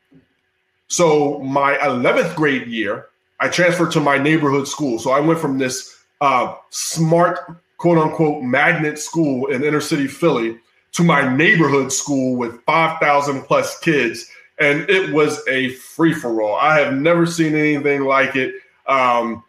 So 0.88 1.40
my 1.40 1.74
11th 1.74 2.34
grade 2.36 2.66
year, 2.66 3.08
I 3.40 3.48
transferred 3.48 3.92
to 3.92 4.00
my 4.00 4.18
neighborhood 4.18 4.66
school. 4.66 4.98
So 4.98 5.10
I 5.10 5.20
went 5.20 5.38
from 5.38 5.58
this 5.58 5.96
uh, 6.20 6.54
smart, 6.70 7.40
quote 7.76 7.98
unquote, 7.98 8.42
magnet 8.42 8.98
school 8.98 9.46
in 9.48 9.62
inner 9.62 9.80
city 9.80 10.06
Philly 10.06 10.58
to 10.92 11.02
my 11.02 11.34
neighborhood 11.36 11.92
school 11.92 12.36
with 12.36 12.62
5,000 12.64 13.42
plus 13.42 13.78
kids. 13.80 14.30
And 14.58 14.88
it 14.88 15.12
was 15.12 15.46
a 15.48 15.70
free 15.74 16.14
for 16.14 16.40
all. 16.40 16.56
I 16.56 16.78
have 16.78 16.94
never 16.94 17.26
seen 17.26 17.54
anything 17.54 18.04
like 18.04 18.36
it. 18.36 18.54
Um, 18.86 19.44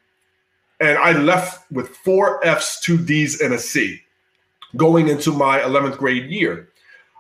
and 0.82 0.98
I 0.98 1.14
left 1.14 1.72
with 1.72 1.90
four 1.90 2.46
F's, 2.46 2.82
two 2.82 2.98
D's, 2.98 3.40
and 3.40 3.54
a 3.54 3.58
C 3.58 4.02
going 4.76 5.08
into 5.08 5.32
my 5.32 5.60
11th 5.60 5.98
grade 5.98 6.30
year. 6.30 6.70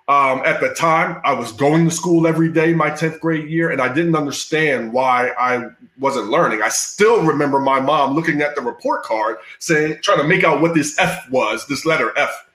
Um, 0.09 0.41
at 0.45 0.61
the 0.61 0.73
time, 0.73 1.19
I 1.25 1.33
was 1.33 1.51
going 1.51 1.83
to 1.83 1.91
school 1.91 2.27
every 2.27 2.49
day 2.49 2.73
my 2.73 2.89
10th 2.89 3.19
grade 3.19 3.49
year, 3.49 3.71
and 3.71 3.81
I 3.81 3.93
didn't 3.93 4.15
understand 4.15 4.93
why 4.93 5.31
I 5.37 5.67
wasn't 5.99 6.29
learning. 6.29 6.61
I 6.61 6.69
still 6.69 7.23
remember 7.23 7.59
my 7.59 7.81
mom 7.81 8.15
looking 8.15 8.41
at 8.41 8.55
the 8.55 8.61
report 8.61 9.03
card 9.03 9.37
saying, 9.59 9.97
trying 10.01 10.19
to 10.19 10.23
make 10.23 10.45
out 10.45 10.61
what 10.61 10.73
this 10.73 10.97
F 10.97 11.29
was, 11.29 11.67
this 11.67 11.85
letter 11.85 12.17
F. 12.17 12.45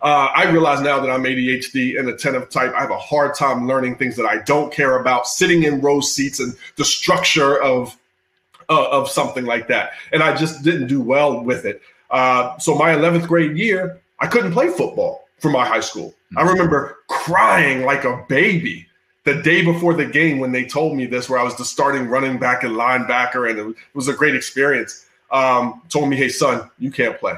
Uh, 0.00 0.28
I 0.34 0.48
realize 0.50 0.80
now 0.80 1.00
that 1.00 1.10
I'm 1.10 1.24
ADHD 1.24 1.98
inattentive 1.98 2.48
type, 2.48 2.72
I 2.72 2.80
have 2.80 2.92
a 2.92 2.98
hard 2.98 3.34
time 3.34 3.66
learning 3.66 3.96
things 3.96 4.16
that 4.16 4.24
I 4.24 4.38
don't 4.38 4.72
care 4.72 5.00
about, 5.00 5.26
sitting 5.26 5.64
in 5.64 5.82
row 5.82 6.00
seats 6.00 6.40
and 6.40 6.56
the 6.76 6.84
structure 6.84 7.60
of 7.60 7.94
uh, 8.70 8.88
of 8.90 9.10
something 9.10 9.44
like 9.44 9.66
that. 9.68 9.92
And 10.12 10.22
I 10.22 10.36
just 10.36 10.62
didn't 10.62 10.86
do 10.86 11.00
well 11.00 11.42
with 11.42 11.64
it. 11.64 11.82
Uh, 12.10 12.56
so 12.58 12.74
my 12.74 12.94
11th 12.94 13.26
grade 13.26 13.56
year, 13.56 14.00
I 14.20 14.26
couldn't 14.26 14.52
play 14.52 14.68
football 14.68 15.27
for 15.38 15.50
my 15.50 15.66
high 15.66 15.80
school. 15.80 16.14
I 16.36 16.40
mm-hmm. 16.40 16.50
remember 16.50 16.98
crying 17.08 17.84
like 17.84 18.04
a 18.04 18.24
baby 18.28 18.88
the 19.24 19.42
day 19.42 19.62
before 19.62 19.94
the 19.94 20.06
game 20.06 20.38
when 20.38 20.52
they 20.52 20.64
told 20.64 20.96
me 20.96 21.04
this, 21.04 21.28
where 21.28 21.38
I 21.38 21.42
was 21.42 21.56
the 21.56 21.64
starting 21.64 22.08
running 22.08 22.38
back 22.38 22.62
and 22.62 22.74
linebacker, 22.74 23.50
and 23.50 23.58
it 23.58 23.76
was 23.92 24.08
a 24.08 24.14
great 24.14 24.34
experience. 24.34 25.04
Um, 25.30 25.82
told 25.90 26.08
me, 26.08 26.16
"Hey, 26.16 26.30
son, 26.30 26.70
you 26.78 26.90
can't 26.90 27.18
play," 27.18 27.34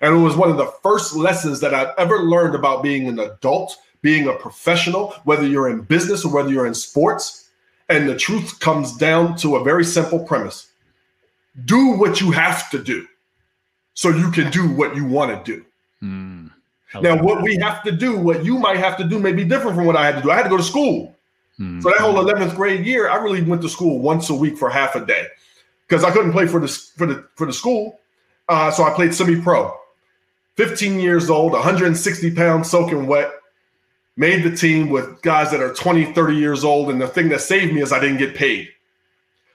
and 0.00 0.14
it 0.14 0.18
was 0.18 0.36
one 0.36 0.50
of 0.50 0.56
the 0.56 0.72
first 0.82 1.14
lessons 1.14 1.60
that 1.60 1.74
I've 1.74 1.92
ever 1.98 2.20
learned 2.20 2.54
about 2.54 2.82
being 2.82 3.08
an 3.08 3.18
adult, 3.18 3.76
being 4.00 4.26
a 4.26 4.32
professional, 4.32 5.14
whether 5.24 5.46
you're 5.46 5.68
in 5.68 5.82
business 5.82 6.24
or 6.24 6.32
whether 6.32 6.48
you're 6.48 6.66
in 6.66 6.74
sports. 6.74 7.50
And 7.90 8.08
the 8.08 8.16
truth 8.16 8.58
comes 8.60 8.96
down 8.96 9.36
to 9.38 9.56
a 9.56 9.64
very 9.64 9.84
simple 9.84 10.20
premise: 10.20 10.68
do 11.66 11.98
what 11.98 12.22
you 12.22 12.30
have 12.30 12.70
to 12.70 12.82
do, 12.82 13.06
so 13.92 14.08
you 14.08 14.30
can 14.30 14.50
do 14.50 14.66
what 14.66 14.96
you 14.96 15.04
want 15.04 15.44
to 15.44 15.52
do. 15.52 15.64
Mm. 16.02 16.51
Now, 17.00 17.22
what 17.22 17.42
we 17.42 17.56
have 17.56 17.82
to 17.84 17.92
do, 17.92 18.18
what 18.18 18.44
you 18.44 18.58
might 18.58 18.76
have 18.76 18.96
to 18.98 19.04
do, 19.04 19.18
may 19.18 19.32
be 19.32 19.44
different 19.44 19.76
from 19.76 19.86
what 19.86 19.96
I 19.96 20.04
had 20.04 20.16
to 20.16 20.22
do. 20.22 20.30
I 20.30 20.36
had 20.36 20.42
to 20.42 20.50
go 20.50 20.56
to 20.56 20.62
school. 20.62 21.16
Mm-hmm. 21.58 21.80
So 21.80 21.90
that 21.90 22.00
whole 22.00 22.14
11th 22.14 22.54
grade 22.56 22.84
year, 22.84 23.08
I 23.08 23.16
really 23.16 23.42
went 23.42 23.62
to 23.62 23.68
school 23.68 23.98
once 23.98 24.28
a 24.30 24.34
week 24.34 24.58
for 24.58 24.68
half 24.68 24.94
a 24.94 25.04
day 25.04 25.26
because 25.86 26.04
I 26.04 26.10
couldn't 26.10 26.32
play 26.32 26.46
for 26.46 26.60
the 26.60 26.68
for 26.68 27.06
the 27.06 27.26
for 27.34 27.46
the 27.46 27.52
school. 27.52 28.00
Uh, 28.48 28.70
so 28.70 28.84
I 28.84 28.90
played 28.90 29.14
semi-pro. 29.14 29.74
15 30.56 31.00
years 31.00 31.30
old, 31.30 31.52
160 31.52 32.34
pounds, 32.34 32.70
soaking 32.70 33.06
wet. 33.06 33.30
Made 34.16 34.42
the 34.42 34.54
team 34.54 34.90
with 34.90 35.22
guys 35.22 35.50
that 35.50 35.60
are 35.60 35.72
20, 35.72 36.12
30 36.12 36.36
years 36.36 36.64
old. 36.64 36.90
And 36.90 37.00
the 37.00 37.08
thing 37.08 37.30
that 37.30 37.40
saved 37.40 37.72
me 37.72 37.80
is 37.80 37.92
I 37.92 38.00
didn't 38.00 38.18
get 38.18 38.34
paid. 38.34 38.68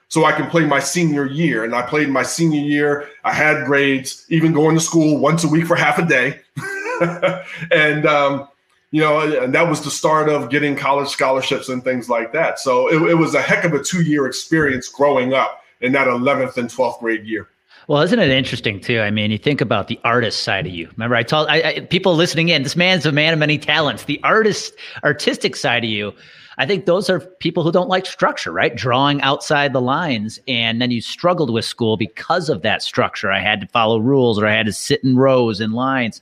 So 0.08 0.24
I 0.24 0.32
can 0.32 0.50
play 0.50 0.64
my 0.64 0.80
senior 0.80 1.26
year. 1.26 1.64
And 1.64 1.74
I 1.74 1.82
played 1.82 2.08
my 2.08 2.24
senior 2.24 2.60
year. 2.60 3.08
I 3.22 3.32
had 3.32 3.66
grades, 3.66 4.26
even 4.30 4.52
going 4.52 4.74
to 4.74 4.80
school 4.80 5.18
once 5.18 5.44
a 5.44 5.48
week 5.48 5.66
for 5.66 5.76
half 5.76 5.98
a 5.98 6.04
day. 6.04 6.40
and 7.70 8.06
um, 8.06 8.48
you 8.90 9.02
know, 9.02 9.42
and 9.42 9.54
that 9.54 9.68
was 9.68 9.82
the 9.82 9.90
start 9.90 10.28
of 10.28 10.50
getting 10.50 10.74
college 10.74 11.08
scholarships 11.08 11.68
and 11.68 11.84
things 11.84 12.08
like 12.08 12.32
that. 12.32 12.58
So 12.58 12.88
it, 12.88 13.10
it 13.10 13.14
was 13.14 13.34
a 13.34 13.42
heck 13.42 13.64
of 13.64 13.74
a 13.74 13.82
two 13.82 14.02
year 14.02 14.26
experience 14.26 14.88
growing 14.88 15.34
up 15.34 15.62
in 15.80 15.92
that 15.92 16.06
11th 16.06 16.56
and 16.56 16.68
12th 16.68 17.00
grade 17.00 17.24
year. 17.24 17.48
Well, 17.86 18.02
isn't 18.02 18.18
it 18.18 18.28
interesting 18.28 18.80
too? 18.80 19.00
I 19.00 19.10
mean, 19.10 19.30
you 19.30 19.38
think 19.38 19.60
about 19.60 19.88
the 19.88 19.98
artist 20.04 20.40
side 20.40 20.66
of 20.66 20.72
you. 20.72 20.88
Remember, 20.92 21.16
I 21.16 21.22
told 21.22 21.48
I, 21.48 21.62
I, 21.62 21.80
people 21.80 22.14
listening 22.14 22.50
in, 22.50 22.62
this 22.62 22.76
man's 22.76 23.06
a 23.06 23.12
man 23.12 23.32
of 23.32 23.38
many 23.38 23.56
talents. 23.56 24.04
The 24.04 24.20
artist, 24.22 24.74
artistic 25.04 25.56
side 25.56 25.84
of 25.84 25.90
you. 25.90 26.12
I 26.58 26.66
think 26.66 26.86
those 26.86 27.08
are 27.08 27.20
people 27.20 27.62
who 27.62 27.70
don't 27.70 27.88
like 27.88 28.04
structure, 28.04 28.50
right? 28.50 28.74
Drawing 28.74 29.22
outside 29.22 29.72
the 29.72 29.80
lines. 29.80 30.40
And 30.48 30.82
then 30.82 30.90
you 30.90 31.00
struggled 31.00 31.50
with 31.50 31.64
school 31.64 31.96
because 31.96 32.48
of 32.48 32.62
that 32.62 32.82
structure. 32.82 33.30
I 33.30 33.38
had 33.38 33.60
to 33.60 33.66
follow 33.68 33.98
rules 33.98 34.40
or 34.40 34.46
I 34.46 34.54
had 34.54 34.66
to 34.66 34.72
sit 34.72 35.02
in 35.04 35.16
rows 35.16 35.60
and 35.60 35.72
lines. 35.72 36.20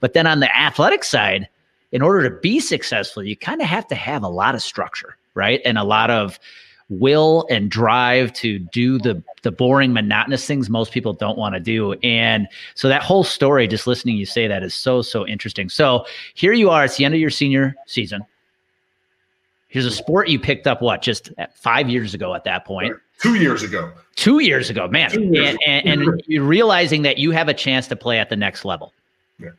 But 0.00 0.14
then 0.14 0.26
on 0.26 0.40
the 0.40 0.56
athletic 0.56 1.04
side, 1.04 1.48
in 1.92 2.00
order 2.00 2.28
to 2.28 2.36
be 2.40 2.60
successful, 2.60 3.22
you 3.22 3.36
kind 3.36 3.60
of 3.60 3.68
have 3.68 3.86
to 3.88 3.94
have 3.94 4.22
a 4.22 4.28
lot 4.28 4.54
of 4.54 4.62
structure, 4.62 5.16
right? 5.34 5.60
And 5.66 5.76
a 5.76 5.84
lot 5.84 6.10
of 6.10 6.40
will 6.88 7.46
and 7.50 7.70
drive 7.70 8.32
to 8.34 8.58
do 8.58 8.98
the 8.98 9.22
the 9.42 9.50
boring 9.50 9.92
monotonous 9.92 10.46
things 10.46 10.68
most 10.68 10.92
people 10.92 11.14
don't 11.14 11.38
want 11.38 11.54
to 11.54 11.60
do 11.60 11.94
and 12.02 12.46
so 12.74 12.88
that 12.88 13.02
whole 13.02 13.24
story 13.24 13.66
just 13.66 13.86
listening 13.86 14.18
you 14.18 14.26
say 14.26 14.46
that 14.46 14.62
is 14.62 14.74
so 14.74 15.00
so 15.00 15.26
interesting 15.26 15.70
so 15.70 16.04
here 16.34 16.52
you 16.52 16.68
are 16.68 16.84
it's 16.84 16.98
the 16.98 17.04
end 17.04 17.14
of 17.14 17.20
your 17.20 17.30
senior 17.30 17.74
season 17.86 18.22
here's 19.74 19.84
a 19.86 19.90
sport 19.90 20.28
you 20.28 20.38
picked 20.38 20.66
up 20.68 20.80
what 20.80 21.02
just 21.02 21.30
five 21.54 21.90
years 21.90 22.14
ago 22.14 22.32
at 22.34 22.44
that 22.44 22.64
point. 22.64 22.94
two 23.20 23.34
years 23.34 23.62
ago 23.62 23.90
two 24.16 24.38
years 24.38 24.70
ago 24.70 24.86
man 24.88 25.10
years 25.34 25.56
and, 25.66 25.86
and, 25.86 26.02
and 26.02 26.22
you're 26.26 26.44
realizing 26.44 27.02
that 27.02 27.18
you 27.18 27.32
have 27.32 27.48
a 27.48 27.54
chance 27.54 27.88
to 27.88 27.96
play 27.96 28.18
at 28.18 28.30
the 28.30 28.36
next 28.36 28.64
level 28.64 28.92
Yeah. 29.40 29.50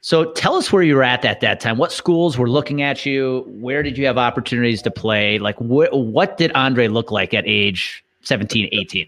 so 0.00 0.32
tell 0.32 0.54
us 0.54 0.72
where 0.72 0.82
you 0.82 0.96
were 0.96 1.02
at 1.02 1.24
at 1.26 1.40
that 1.42 1.60
time. 1.60 1.76
What 1.76 1.92
schools 1.92 2.38
were 2.38 2.48
looking 2.48 2.80
at 2.82 3.04
you? 3.04 3.44
Where 3.46 3.82
did 3.82 3.98
you 3.98 4.06
have 4.06 4.16
opportunities 4.16 4.80
to 4.82 4.90
play? 4.90 5.38
Like 5.38 5.56
wh- 5.58 5.92
what 5.92 6.38
did 6.38 6.52
Andre 6.52 6.88
look 6.88 7.10
like 7.10 7.34
at 7.34 7.44
age 7.46 8.02
17, 8.22 8.68
18? 8.72 9.06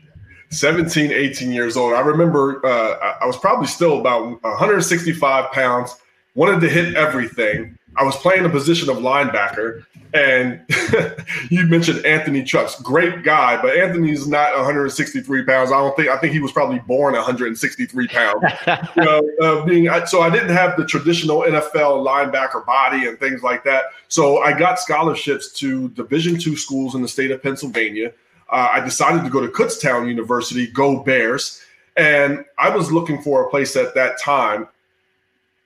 17, 0.50 1.12
18 1.12 1.50
years 1.52 1.78
old. 1.78 1.94
I 1.94 2.00
remember 2.00 2.60
uh, 2.66 3.14
I 3.22 3.24
was 3.26 3.38
probably 3.38 3.66
still 3.68 3.98
about 4.00 4.42
165 4.42 5.50
pounds, 5.52 5.96
wanted 6.34 6.60
to 6.60 6.68
hit 6.68 6.94
everything. 6.94 7.78
I 7.96 8.04
was 8.04 8.16
playing 8.16 8.42
the 8.42 8.48
position 8.48 8.88
of 8.88 8.98
linebacker, 8.98 9.84
and 10.14 10.60
you 11.50 11.66
mentioned 11.66 12.04
Anthony 12.06 12.42
Trucks, 12.42 12.80
great 12.80 13.22
guy, 13.22 13.60
but 13.60 13.76
Anthony's 13.76 14.26
not 14.26 14.54
163 14.56 15.44
pounds. 15.44 15.70
I 15.70 15.78
don't 15.78 15.94
think. 15.96 16.08
I 16.08 16.16
think 16.18 16.32
he 16.32 16.40
was 16.40 16.52
probably 16.52 16.78
born 16.80 17.14
163 17.14 18.08
pounds. 18.08 18.42
you 18.96 19.04
know, 19.04 19.30
uh, 19.42 19.64
being 19.64 19.88
so 20.06 20.22
I 20.22 20.30
didn't 20.30 20.54
have 20.54 20.76
the 20.76 20.86
traditional 20.86 21.42
NFL 21.42 22.06
linebacker 22.06 22.64
body 22.64 23.06
and 23.06 23.18
things 23.18 23.42
like 23.42 23.64
that. 23.64 23.84
So 24.08 24.38
I 24.38 24.58
got 24.58 24.78
scholarships 24.78 25.52
to 25.54 25.90
Division 25.90 26.38
two 26.38 26.56
schools 26.56 26.94
in 26.94 27.02
the 27.02 27.08
state 27.08 27.30
of 27.30 27.42
Pennsylvania. 27.42 28.12
Uh, 28.50 28.68
I 28.72 28.80
decided 28.80 29.24
to 29.24 29.30
go 29.30 29.40
to 29.40 29.48
Kutztown 29.48 30.08
University, 30.08 30.66
go 30.66 31.02
Bears, 31.02 31.62
and 31.96 32.44
I 32.58 32.74
was 32.74 32.92
looking 32.92 33.22
for 33.22 33.46
a 33.46 33.50
place 33.50 33.76
at 33.76 33.94
that 33.94 34.18
time 34.18 34.68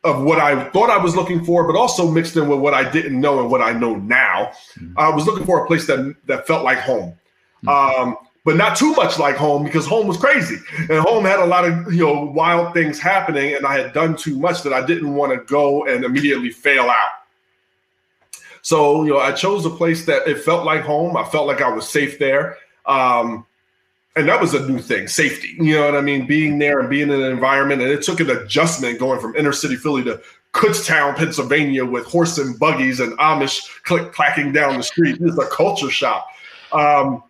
of 0.06 0.22
what 0.22 0.38
I 0.38 0.68
thought 0.70 0.88
I 0.88 0.96
was 0.96 1.16
looking 1.16 1.44
for, 1.44 1.66
but 1.66 1.76
also 1.76 2.10
mixed 2.10 2.36
in 2.36 2.48
with 2.48 2.60
what 2.60 2.75
I 2.75 2.88
didn't 2.88 3.20
know 3.20 3.40
and 3.40 3.50
what 3.50 3.60
I 3.60 3.72
know 3.72 3.96
now. 3.96 4.52
Mm-hmm. 4.78 4.98
I 4.98 5.10
was 5.10 5.26
looking 5.26 5.44
for 5.44 5.64
a 5.64 5.66
place 5.66 5.86
that 5.88 6.14
that 6.26 6.46
felt 6.46 6.64
like 6.64 6.78
home, 6.78 7.18
mm-hmm. 7.64 7.68
um, 7.68 8.16
but 8.44 8.56
not 8.56 8.76
too 8.76 8.92
much 8.94 9.18
like 9.18 9.36
home 9.36 9.64
because 9.64 9.86
home 9.86 10.06
was 10.06 10.16
crazy 10.16 10.58
and 10.88 11.00
home 11.00 11.25
had 11.25 11.40
a 11.40 11.44
lot 11.46 11.64
of 11.64 11.92
you 11.92 12.06
know 12.06 12.22
wild 12.22 12.72
things 12.72 13.00
happening, 13.00 13.54
and 13.54 13.66
I 13.66 13.78
had 13.78 13.92
done 13.92 14.16
too 14.16 14.38
much 14.38 14.62
that 14.62 14.72
I 14.72 14.86
didn't 14.86 15.14
want 15.14 15.32
to 15.32 15.44
go 15.52 15.86
and 15.86 16.04
immediately 16.04 16.50
fail 16.50 16.84
out. 16.84 17.10
So 18.62 19.02
you 19.04 19.10
know, 19.10 19.18
I 19.18 19.32
chose 19.32 19.66
a 19.66 19.70
place 19.70 20.06
that 20.06 20.28
it 20.28 20.38
felt 20.38 20.64
like 20.64 20.82
home. 20.82 21.16
I 21.16 21.25
felt 21.25 21.48
like 21.48 21.60
I 21.60 21.68
was 21.68 21.88
safe 21.88 22.18
there. 22.20 22.58
Um, 22.86 23.44
and 24.16 24.28
that 24.28 24.40
was 24.40 24.54
a 24.54 24.68
new 24.68 24.78
thing 24.78 25.06
safety 25.06 25.56
you 25.61 25.75
know 25.75 25.85
what 25.85 25.94
i 25.94 26.00
mean? 26.00 26.26
Being 26.26 26.58
there 26.58 26.80
and 26.80 26.88
being 26.88 27.11
in 27.11 27.23
an 27.23 27.30
environment 27.30 27.82
and 27.82 27.90
it 27.90 28.02
took 28.02 28.20
an 28.20 28.30
adjustment 28.30 28.99
going 28.99 29.20
from 29.20 29.37
inner 29.37 29.52
city 29.52 29.76
philly 29.76 30.02
to 30.04 30.20
kutztown 30.52 31.14
pennsylvania 31.14 31.85
with 31.85 32.06
horse 32.06 32.38
and 32.38 32.58
buggies 32.58 33.00
and 33.00 33.16
amish 33.18 33.61
click 33.85 34.12
clacking 34.12 34.52
down 34.52 34.78
the 34.78 34.82
street. 34.82 35.18
It's 35.20 35.38
a 35.38 35.46
culture 35.46 35.90
shock. 35.90 36.26
Um, 36.73 37.23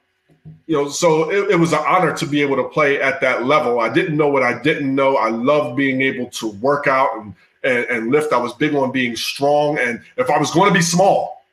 you 0.69 0.77
know 0.77 0.89
so 0.89 1.29
it, 1.31 1.51
it, 1.51 1.57
was 1.57 1.73
an 1.73 1.83
honor 1.87 2.17
to 2.17 2.25
be 2.27 2.41
able 2.41 2.55
to 2.57 2.65
play 2.69 3.03
at 3.03 3.21
that 3.21 3.45
level. 3.45 3.81
I 3.81 3.93
didn't 3.93 4.17
know 4.17 4.29
what 4.29 4.45
i 4.45 4.61
didn't 4.63 4.95
know. 4.95 5.17
I 5.17 5.29
loved 5.29 5.77
being 5.77 6.01
able 6.03 6.31
to 6.31 6.53
work 6.53 6.87
out 6.87 7.11
and, 7.17 7.35
and, 7.65 7.85
and 7.87 8.11
lift. 8.13 8.33
I 8.33 8.39
was 8.39 8.53
big 8.55 8.75
on 8.75 8.93
being 8.93 9.17
strong 9.17 9.79
and 9.79 10.01
if 10.17 10.31
i 10.31 10.39
was 10.39 10.53
going 10.53 10.69
to 10.69 10.75
be 10.75 10.83
small 10.83 11.45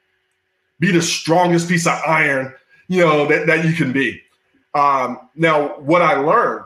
be 0.79 0.91
the 0.91 1.01
strongest 1.01 1.69
piece 1.69 1.87
of 1.87 1.99
iron 2.05 2.53
you 2.87 3.01
know 3.01 3.25
that, 3.27 3.47
that 3.47 3.65
you 3.65 3.73
can 3.73 3.91
be 3.91 4.21
um, 4.73 5.29
now, 5.35 5.79
what 5.79 6.01
I 6.01 6.15
learned 6.15 6.65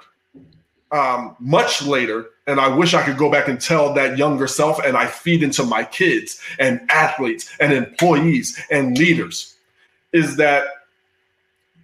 um, 0.91 1.35
much 1.39 1.81
later, 1.81 2.27
and 2.45 2.59
I 2.59 2.69
wish 2.69 2.93
I 2.93 3.03
could 3.03 3.17
go 3.17 3.29
back 3.29 3.47
and 3.47 3.59
tell 3.59 3.93
that 3.93 4.17
younger 4.17 4.47
self, 4.47 4.79
and 4.83 4.95
I 4.95 5.07
feed 5.07 5.43
into 5.43 5.63
my 5.63 5.83
kids 5.83 6.39
and 6.59 6.79
athletes 6.89 7.53
and 7.59 7.73
employees 7.73 8.59
and 8.71 8.97
leaders, 8.97 9.55
is 10.13 10.37
that 10.37 10.67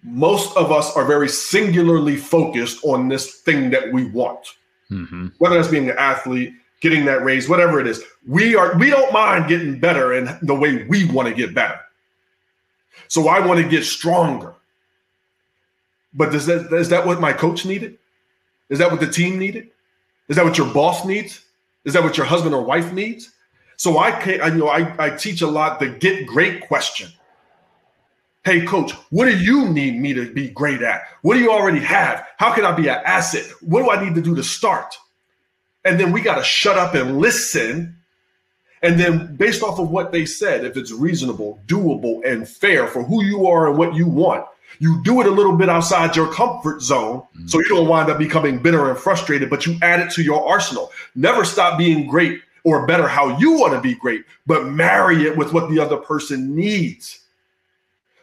most 0.02 0.56
of 0.56 0.70
us 0.70 0.94
are 0.96 1.04
very 1.04 1.28
singularly 1.28 2.16
focused 2.16 2.82
on 2.84 3.08
this 3.08 3.40
thing 3.40 3.70
that 3.70 3.92
we 3.92 4.06
want. 4.06 4.46
Mm-hmm. 4.90 5.28
Whether 5.38 5.56
that's 5.56 5.68
being 5.68 5.90
an 5.90 5.98
athlete, 5.98 6.52
getting 6.80 7.04
that 7.06 7.24
raise, 7.24 7.48
whatever 7.48 7.80
it 7.80 7.86
is, 7.86 8.02
we 8.26 8.54
are 8.54 8.76
we 8.78 8.90
don't 8.90 9.12
mind 9.12 9.48
getting 9.48 9.78
better 9.78 10.12
in 10.12 10.38
the 10.42 10.54
way 10.54 10.84
we 10.84 11.06
want 11.10 11.28
to 11.28 11.34
get 11.34 11.54
better. 11.54 11.80
So 13.08 13.28
I 13.28 13.44
want 13.44 13.60
to 13.62 13.68
get 13.68 13.84
stronger. 13.84 14.54
But 16.14 16.32
does 16.32 16.46
that 16.46 16.72
is 16.72 16.88
that 16.90 17.06
what 17.06 17.20
my 17.20 17.32
coach 17.32 17.66
needed? 17.66 17.98
Is 18.70 18.78
that 18.78 18.90
what 18.90 19.00
the 19.00 19.10
team 19.10 19.38
needed? 19.38 19.70
Is 20.28 20.36
that 20.36 20.44
what 20.44 20.56
your 20.56 20.72
boss 20.72 21.04
needs? 21.04 21.44
Is 21.84 21.92
that 21.92 22.02
what 22.02 22.16
your 22.16 22.26
husband 22.26 22.54
or 22.54 22.62
wife 22.62 22.92
needs? 22.92 23.30
So 23.76 23.98
I 23.98 24.12
can't, 24.12 24.40
I 24.40 24.48
you 24.48 24.54
know 24.54 24.68
I, 24.68 24.94
I 24.98 25.10
teach 25.10 25.42
a 25.42 25.46
lot 25.46 25.80
the 25.80 25.88
get 25.88 26.26
great 26.26 26.62
question. 26.62 27.10
Hey 28.44 28.64
coach, 28.64 28.92
what 29.10 29.24
do 29.24 29.36
you 29.36 29.68
need 29.68 29.98
me 30.00 30.14
to 30.14 30.32
be 30.32 30.48
great 30.50 30.82
at? 30.82 31.02
What 31.22 31.34
do 31.34 31.40
you 31.40 31.50
already 31.50 31.80
have? 31.80 32.26
How 32.36 32.54
can 32.54 32.64
I 32.64 32.72
be 32.72 32.88
an 32.88 33.00
asset? 33.04 33.46
What 33.60 33.82
do 33.82 33.90
I 33.90 34.04
need 34.04 34.14
to 34.14 34.22
do 34.22 34.34
to 34.34 34.44
start? 34.44 34.94
And 35.84 36.00
then 36.00 36.12
we 36.12 36.20
got 36.20 36.36
to 36.36 36.44
shut 36.44 36.78
up 36.78 36.94
and 36.94 37.18
listen. 37.18 37.96
And 38.82 39.00
then, 39.00 39.34
based 39.36 39.62
off 39.62 39.78
of 39.78 39.90
what 39.90 40.12
they 40.12 40.26
said, 40.26 40.64
if 40.64 40.76
it's 40.76 40.92
reasonable, 40.92 41.60
doable, 41.66 42.24
and 42.24 42.48
fair 42.48 42.86
for 42.86 43.02
who 43.02 43.24
you 43.24 43.46
are 43.46 43.68
and 43.68 43.78
what 43.78 43.94
you 43.94 44.06
want, 44.06 44.46
you 44.78 45.02
do 45.02 45.20
it 45.20 45.26
a 45.26 45.30
little 45.30 45.56
bit 45.56 45.68
outside 45.68 46.16
your 46.16 46.32
comfort 46.32 46.82
zone 46.82 47.18
mm-hmm. 47.20 47.46
so 47.46 47.58
you 47.58 47.68
don't 47.68 47.88
wind 47.88 48.10
up 48.10 48.18
becoming 48.18 48.58
bitter 48.58 48.90
and 48.90 48.98
frustrated, 48.98 49.50
but 49.50 49.66
you 49.66 49.76
add 49.82 50.00
it 50.00 50.10
to 50.12 50.22
your 50.22 50.46
arsenal. 50.46 50.90
Never 51.14 51.44
stop 51.44 51.78
being 51.78 52.06
great 52.06 52.40
or 52.64 52.86
better 52.86 53.06
how 53.06 53.38
you 53.38 53.52
want 53.52 53.74
to 53.74 53.80
be 53.80 53.94
great, 53.94 54.24
but 54.46 54.66
marry 54.66 55.26
it 55.26 55.36
with 55.36 55.52
what 55.52 55.70
the 55.70 55.78
other 55.78 55.98
person 55.98 56.54
needs. 56.54 57.20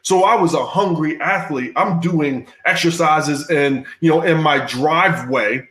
So 0.01 0.23
I 0.23 0.35
was 0.35 0.53
a 0.53 0.65
hungry 0.65 1.21
athlete. 1.21 1.73
I'm 1.75 1.99
doing 1.99 2.47
exercises 2.65 3.49
in, 3.49 3.85
you 3.99 4.09
know, 4.09 4.21
in 4.21 4.41
my 4.41 4.65
driveway 4.65 5.67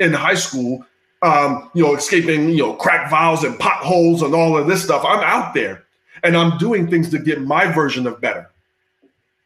in 0.00 0.12
high 0.12 0.34
school, 0.34 0.86
um, 1.22 1.70
you 1.74 1.82
know, 1.82 1.94
escaping, 1.94 2.50
you 2.50 2.58
know, 2.58 2.74
crack 2.74 3.10
valves 3.10 3.44
and 3.44 3.58
potholes 3.58 4.22
and 4.22 4.34
all 4.34 4.56
of 4.56 4.66
this 4.66 4.82
stuff. 4.82 5.04
I'm 5.04 5.20
out 5.20 5.52
there 5.52 5.84
and 6.22 6.36
I'm 6.36 6.56
doing 6.58 6.88
things 6.88 7.10
to 7.10 7.18
get 7.18 7.42
my 7.42 7.70
version 7.70 8.06
of 8.06 8.20
better. 8.20 8.50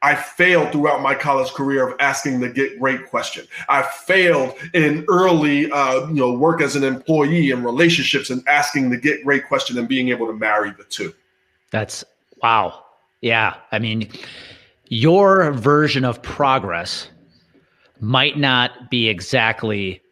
I 0.02 0.16
failed 0.16 0.72
throughout 0.72 1.00
my 1.00 1.14
college 1.14 1.52
career 1.52 1.88
of 1.88 1.96
asking 2.00 2.40
the 2.40 2.48
get 2.48 2.78
great 2.80 3.08
question. 3.08 3.46
I 3.68 3.82
failed 3.82 4.54
in 4.74 5.04
early, 5.08 5.70
uh, 5.70 6.08
you 6.08 6.14
know, 6.14 6.32
work 6.32 6.60
as 6.60 6.74
an 6.74 6.82
employee 6.82 7.52
and 7.52 7.64
relationships 7.64 8.28
and 8.28 8.42
asking 8.48 8.90
the 8.90 8.96
get 8.96 9.22
great 9.22 9.46
question 9.46 9.78
and 9.78 9.88
being 9.88 10.08
able 10.08 10.26
to 10.26 10.32
marry 10.32 10.72
the 10.72 10.84
two. 10.84 11.14
That's 11.70 12.04
wow. 12.42 12.84
Yeah. 13.20 13.54
I 13.70 13.78
mean, 13.78 14.10
your 14.88 15.52
version 15.52 16.04
of 16.04 16.20
progress 16.20 17.08
might 18.00 18.36
not 18.36 18.90
be 18.90 19.08
exactly 19.08 20.02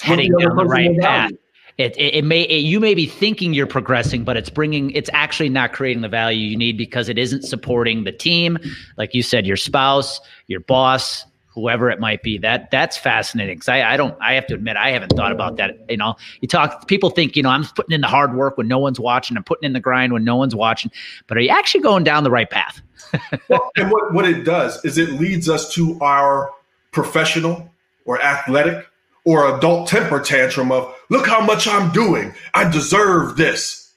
heading 0.00 0.32
down 0.38 0.56
the 0.56 0.64
right 0.64 0.96
path. 1.00 1.32
It, 1.80 1.96
it, 1.96 2.14
it 2.16 2.24
may 2.24 2.42
it, 2.42 2.58
you 2.58 2.78
may 2.78 2.94
be 2.94 3.06
thinking 3.06 3.54
you're 3.54 3.66
progressing, 3.66 4.22
but 4.22 4.36
it's 4.36 4.50
bringing 4.50 4.90
it's 4.90 5.08
actually 5.12 5.48
not 5.48 5.72
creating 5.72 6.02
the 6.02 6.08
value 6.08 6.46
you 6.46 6.56
need 6.56 6.76
because 6.76 7.08
it 7.08 7.18
isn't 7.18 7.42
supporting 7.42 8.04
the 8.04 8.12
team, 8.12 8.58
like 8.98 9.14
you 9.14 9.22
said, 9.22 9.46
your 9.46 9.56
spouse, 9.56 10.20
your 10.46 10.60
boss, 10.60 11.24
whoever 11.48 11.90
it 11.90 11.98
might 11.98 12.22
be. 12.22 12.36
That 12.36 12.70
that's 12.70 12.98
fascinating 12.98 13.56
because 13.56 13.68
I, 13.68 13.94
I 13.94 13.96
don't 13.96 14.16
I 14.20 14.34
have 14.34 14.46
to 14.48 14.54
admit 14.54 14.76
I 14.76 14.90
haven't 14.90 15.16
thought 15.16 15.32
about 15.32 15.56
that. 15.56 15.78
You 15.88 15.96
know, 15.96 16.16
you 16.42 16.48
talk 16.48 16.86
people 16.86 17.08
think 17.08 17.34
you 17.34 17.42
know 17.42 17.48
I'm 17.50 17.64
putting 17.64 17.94
in 17.94 18.02
the 18.02 18.08
hard 18.08 18.34
work 18.34 18.58
when 18.58 18.68
no 18.68 18.78
one's 18.78 19.00
watching. 19.00 19.36
I'm 19.36 19.44
putting 19.44 19.66
in 19.66 19.72
the 19.72 19.80
grind 19.80 20.12
when 20.12 20.22
no 20.22 20.36
one's 20.36 20.54
watching. 20.54 20.90
But 21.28 21.38
are 21.38 21.40
you 21.40 21.50
actually 21.50 21.80
going 21.80 22.04
down 22.04 22.24
the 22.24 22.30
right 22.30 22.50
path? 22.50 22.82
well, 23.48 23.70
and 23.76 23.90
what 23.90 24.12
what 24.12 24.26
it 24.26 24.44
does 24.44 24.84
is 24.84 24.98
it 24.98 25.12
leads 25.12 25.48
us 25.48 25.72
to 25.74 25.98
our 26.00 26.50
professional 26.92 27.70
or 28.04 28.20
athletic 28.22 28.86
or 29.24 29.56
adult 29.56 29.88
temper 29.88 30.20
tantrum 30.20 30.72
of, 30.72 30.94
look 31.10 31.26
how 31.26 31.44
much 31.44 31.68
I'm 31.68 31.92
doing. 31.92 32.32
I 32.54 32.70
deserve 32.70 33.36
this. 33.36 33.92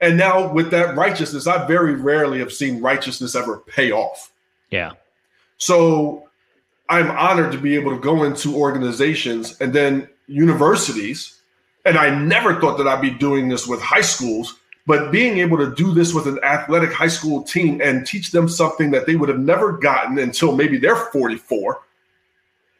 And 0.00 0.16
now 0.16 0.50
with 0.52 0.70
that 0.72 0.96
righteousness, 0.96 1.46
I 1.46 1.66
very 1.66 1.94
rarely 1.94 2.38
have 2.40 2.52
seen 2.52 2.80
righteousness 2.80 3.36
ever 3.36 3.58
pay 3.58 3.92
off. 3.92 4.32
Yeah. 4.70 4.92
So 5.58 6.28
I'm 6.88 7.10
honored 7.10 7.52
to 7.52 7.58
be 7.58 7.76
able 7.76 7.92
to 7.92 8.00
go 8.00 8.24
into 8.24 8.56
organizations 8.56 9.60
and 9.60 9.72
then 9.72 10.08
universities. 10.26 11.40
And 11.84 11.98
I 11.98 12.18
never 12.18 12.60
thought 12.60 12.78
that 12.78 12.88
I'd 12.88 13.00
be 13.00 13.10
doing 13.10 13.48
this 13.48 13.66
with 13.66 13.80
high 13.80 14.00
schools, 14.00 14.58
But 14.86 15.12
being 15.12 15.38
able 15.38 15.58
to 15.58 15.72
do 15.74 15.92
this 15.92 16.14
with 16.14 16.26
an 16.26 16.40
athletic 16.42 16.92
high 16.92 17.08
school 17.08 17.42
team 17.42 17.80
and 17.80 18.06
teach 18.06 18.32
them 18.32 18.48
something 18.48 18.90
that 18.90 19.06
they 19.06 19.14
would 19.14 19.28
have 19.28 19.38
never 19.38 19.72
gotten 19.72 20.18
until 20.18 20.56
maybe 20.56 20.78
they're 20.78 20.96
44, 20.96 21.80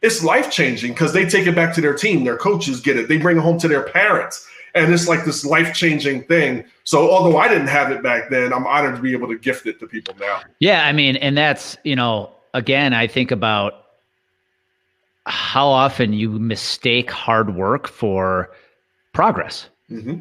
it's 0.02 0.24
life 0.24 0.50
changing 0.50 0.92
because 0.92 1.12
they 1.12 1.28
take 1.28 1.46
it 1.46 1.54
back 1.54 1.74
to 1.74 1.80
their 1.80 1.94
team. 1.94 2.24
Their 2.24 2.36
coaches 2.36 2.80
get 2.80 2.96
it, 2.96 3.08
they 3.08 3.18
bring 3.18 3.36
it 3.36 3.40
home 3.40 3.58
to 3.58 3.68
their 3.68 3.82
parents. 3.82 4.46
And 4.74 4.92
it's 4.94 5.08
like 5.08 5.24
this 5.24 5.44
life 5.44 5.74
changing 5.74 6.22
thing. 6.24 6.64
So, 6.84 7.10
although 7.10 7.36
I 7.38 7.48
didn't 7.48 7.66
have 7.66 7.90
it 7.90 8.04
back 8.04 8.30
then, 8.30 8.52
I'm 8.52 8.66
honored 8.66 8.96
to 8.96 9.02
be 9.02 9.12
able 9.12 9.26
to 9.28 9.36
gift 9.36 9.66
it 9.66 9.80
to 9.80 9.86
people 9.86 10.14
now. 10.20 10.42
Yeah. 10.60 10.86
I 10.86 10.92
mean, 10.92 11.16
and 11.16 11.36
that's, 11.36 11.76
you 11.82 11.96
know, 11.96 12.30
again, 12.54 12.94
I 12.94 13.08
think 13.08 13.32
about 13.32 13.86
how 15.26 15.68
often 15.68 16.12
you 16.12 16.30
mistake 16.30 17.10
hard 17.10 17.56
work 17.56 17.88
for 17.88 18.50
progress. 19.12 19.68
Mm-hmm. 19.90 20.20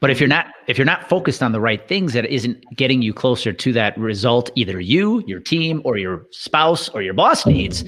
But 0.00 0.10
if 0.10 0.18
you're 0.18 0.28
not 0.28 0.46
if 0.66 0.76
you're 0.76 0.84
not 0.84 1.08
focused 1.08 1.44
on 1.44 1.52
the 1.52 1.60
right 1.60 1.86
things, 1.86 2.12
that 2.14 2.26
isn't 2.26 2.64
getting 2.74 3.02
you 3.02 3.14
closer 3.14 3.52
to 3.52 3.72
that 3.74 3.96
result, 3.96 4.50
either 4.56 4.80
you, 4.80 5.22
your 5.28 5.38
team, 5.38 5.80
or 5.84 5.96
your 5.96 6.26
spouse 6.32 6.88
or 6.88 7.02
your 7.02 7.14
boss 7.14 7.46
needs. 7.46 7.84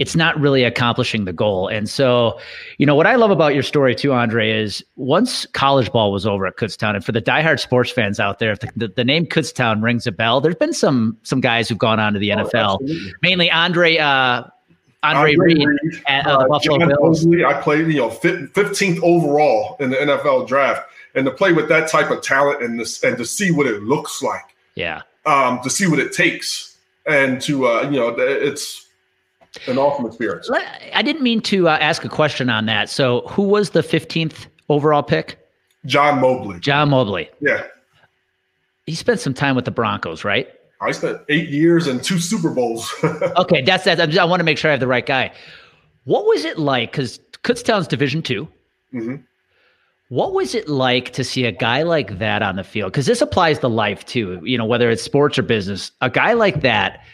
It's 0.00 0.16
not 0.16 0.40
really 0.40 0.64
accomplishing 0.64 1.26
the 1.26 1.32
goal. 1.32 1.68
And 1.68 1.88
so, 1.88 2.40
you 2.78 2.86
know, 2.86 2.94
what 2.94 3.06
I 3.06 3.16
love 3.16 3.30
about 3.30 3.52
your 3.52 3.62
story 3.62 3.94
too, 3.94 4.14
Andre, 4.14 4.50
is 4.50 4.82
once 4.96 5.44
college 5.46 5.92
ball 5.92 6.10
was 6.10 6.26
over 6.26 6.46
at 6.46 6.56
Kutztown, 6.56 6.94
and 6.94 7.04
for 7.04 7.12
the 7.12 7.20
diehard 7.20 7.60
sports 7.60 7.90
fans 7.90 8.18
out 8.18 8.38
there, 8.38 8.52
if 8.52 8.60
the, 8.60 8.72
the, 8.74 8.88
the 8.88 9.04
name 9.04 9.26
Kutztown 9.26 9.82
rings 9.82 10.06
a 10.06 10.12
bell, 10.12 10.40
there's 10.40 10.54
been 10.56 10.72
some 10.72 11.18
some 11.22 11.42
guys 11.42 11.68
who've 11.68 11.78
gone 11.78 12.00
on 12.00 12.14
to 12.14 12.18
the 12.18 12.32
oh, 12.32 12.36
NFL, 12.36 12.78
mainly 13.20 13.50
Andre 13.50 13.98
uh, 13.98 14.44
Andre, 15.02 15.32
Andre 15.32 15.36
Reed, 15.36 15.66
Reed 15.66 16.02
at 16.06 16.26
uh, 16.26 16.42
the 16.42 16.48
Buffalo 16.48 16.78
John 16.78 16.88
Bills. 16.88 17.24
Mobley, 17.24 17.44
I 17.44 17.60
played, 17.60 17.86
you 17.88 18.00
know, 18.00 18.08
15th 18.08 19.02
overall 19.02 19.76
in 19.80 19.90
the 19.90 19.96
NFL 19.96 20.46
draft, 20.46 20.90
and 21.14 21.24
to 21.26 21.30
play 21.30 21.52
with 21.52 21.68
that 21.68 21.90
type 21.90 22.10
of 22.10 22.22
talent 22.22 22.62
and 22.62 22.80
this 22.80 23.02
and 23.04 23.16
to 23.18 23.24
see 23.24 23.50
what 23.50 23.66
it 23.66 23.82
looks 23.82 24.22
like, 24.22 24.54
yeah, 24.74 25.02
um, 25.26 25.60
to 25.62 25.70
see 25.70 25.86
what 25.86 25.98
it 25.98 26.12
takes, 26.12 26.78
and 27.06 27.40
to 27.42 27.66
uh, 27.66 27.82
you 27.82 27.98
know, 27.98 28.14
it's 28.18 28.86
an 29.66 29.78
awesome 29.78 30.06
experience. 30.06 30.50
I 30.94 31.02
didn't 31.02 31.22
mean 31.22 31.40
to 31.42 31.68
uh, 31.68 31.78
ask 31.80 32.04
a 32.04 32.08
question 32.08 32.48
on 32.50 32.66
that. 32.66 32.88
So, 32.88 33.22
who 33.28 33.42
was 33.42 33.70
the 33.70 33.80
15th 33.80 34.46
overall 34.68 35.02
pick? 35.02 35.38
John 35.86 36.20
Mobley. 36.20 36.60
John 36.60 36.90
Mobley. 36.90 37.30
Yeah. 37.40 37.64
He 38.86 38.94
spent 38.94 39.20
some 39.20 39.34
time 39.34 39.56
with 39.56 39.64
the 39.64 39.70
Broncos, 39.70 40.24
right? 40.24 40.48
I 40.80 40.92
spent 40.92 41.18
eight 41.28 41.50
years 41.50 41.86
and 41.86 42.02
two 42.02 42.18
Super 42.18 42.50
Bowls. 42.50 42.92
okay, 43.36 43.62
that's 43.62 43.84
that. 43.84 44.18
I 44.18 44.24
want 44.24 44.40
to 44.40 44.44
make 44.44 44.58
sure 44.58 44.70
I 44.70 44.72
have 44.72 44.80
the 44.80 44.86
right 44.86 45.04
guy. 45.04 45.32
What 46.04 46.24
was 46.24 46.44
it 46.44 46.58
like? 46.58 46.92
Because 46.92 47.20
Kutztown's 47.42 47.86
Division 47.86 48.22
2 48.22 48.48
mm-hmm. 48.94 49.16
What 50.08 50.32
was 50.32 50.56
it 50.56 50.68
like 50.68 51.12
to 51.12 51.22
see 51.22 51.44
a 51.44 51.52
guy 51.52 51.84
like 51.84 52.18
that 52.18 52.42
on 52.42 52.56
the 52.56 52.64
field? 52.64 52.90
Because 52.90 53.06
this 53.06 53.20
applies 53.20 53.60
to 53.60 53.68
life 53.68 54.04
too. 54.06 54.40
You 54.42 54.58
know, 54.58 54.64
whether 54.64 54.90
it's 54.90 55.02
sports 55.02 55.38
or 55.38 55.42
business, 55.42 55.92
a 56.00 56.10
guy 56.10 56.32
like 56.32 56.62
that 56.62 57.04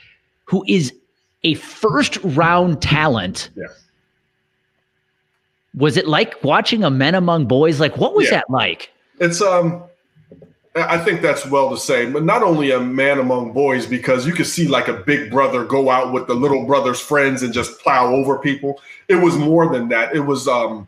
who 0.44 0.64
is 0.66 0.94
a 1.42 1.54
first 1.54 2.18
round 2.22 2.82
talent. 2.82 3.50
Yeah. 3.56 3.66
Was 5.74 5.96
it 5.96 6.08
like 6.08 6.42
watching 6.42 6.84
a 6.84 6.90
men 6.90 7.14
among 7.14 7.46
boys? 7.46 7.80
Like, 7.80 7.96
what 7.98 8.14
was 8.14 8.26
yeah. 8.26 8.36
that 8.36 8.50
like? 8.50 8.90
It's 9.20 9.40
um 9.40 9.84
I 10.76 10.98
think 10.98 11.22
that's 11.22 11.46
well 11.46 11.70
to 11.70 11.78
say, 11.78 12.10
but 12.10 12.22
not 12.22 12.42
only 12.42 12.70
a 12.70 12.80
man 12.80 13.18
among 13.18 13.52
boys, 13.52 13.86
because 13.86 14.26
you 14.26 14.34
could 14.34 14.46
see 14.46 14.68
like 14.68 14.88
a 14.88 14.92
big 14.92 15.30
brother 15.30 15.64
go 15.64 15.88
out 15.88 16.12
with 16.12 16.26
the 16.26 16.34
little 16.34 16.66
brother's 16.66 17.00
friends 17.00 17.42
and 17.42 17.52
just 17.52 17.80
plow 17.80 18.12
over 18.12 18.38
people. 18.38 18.80
It 19.08 19.16
was 19.16 19.36
more 19.36 19.72
than 19.72 19.88
that. 19.88 20.14
It 20.14 20.20
was, 20.20 20.46
um, 20.46 20.86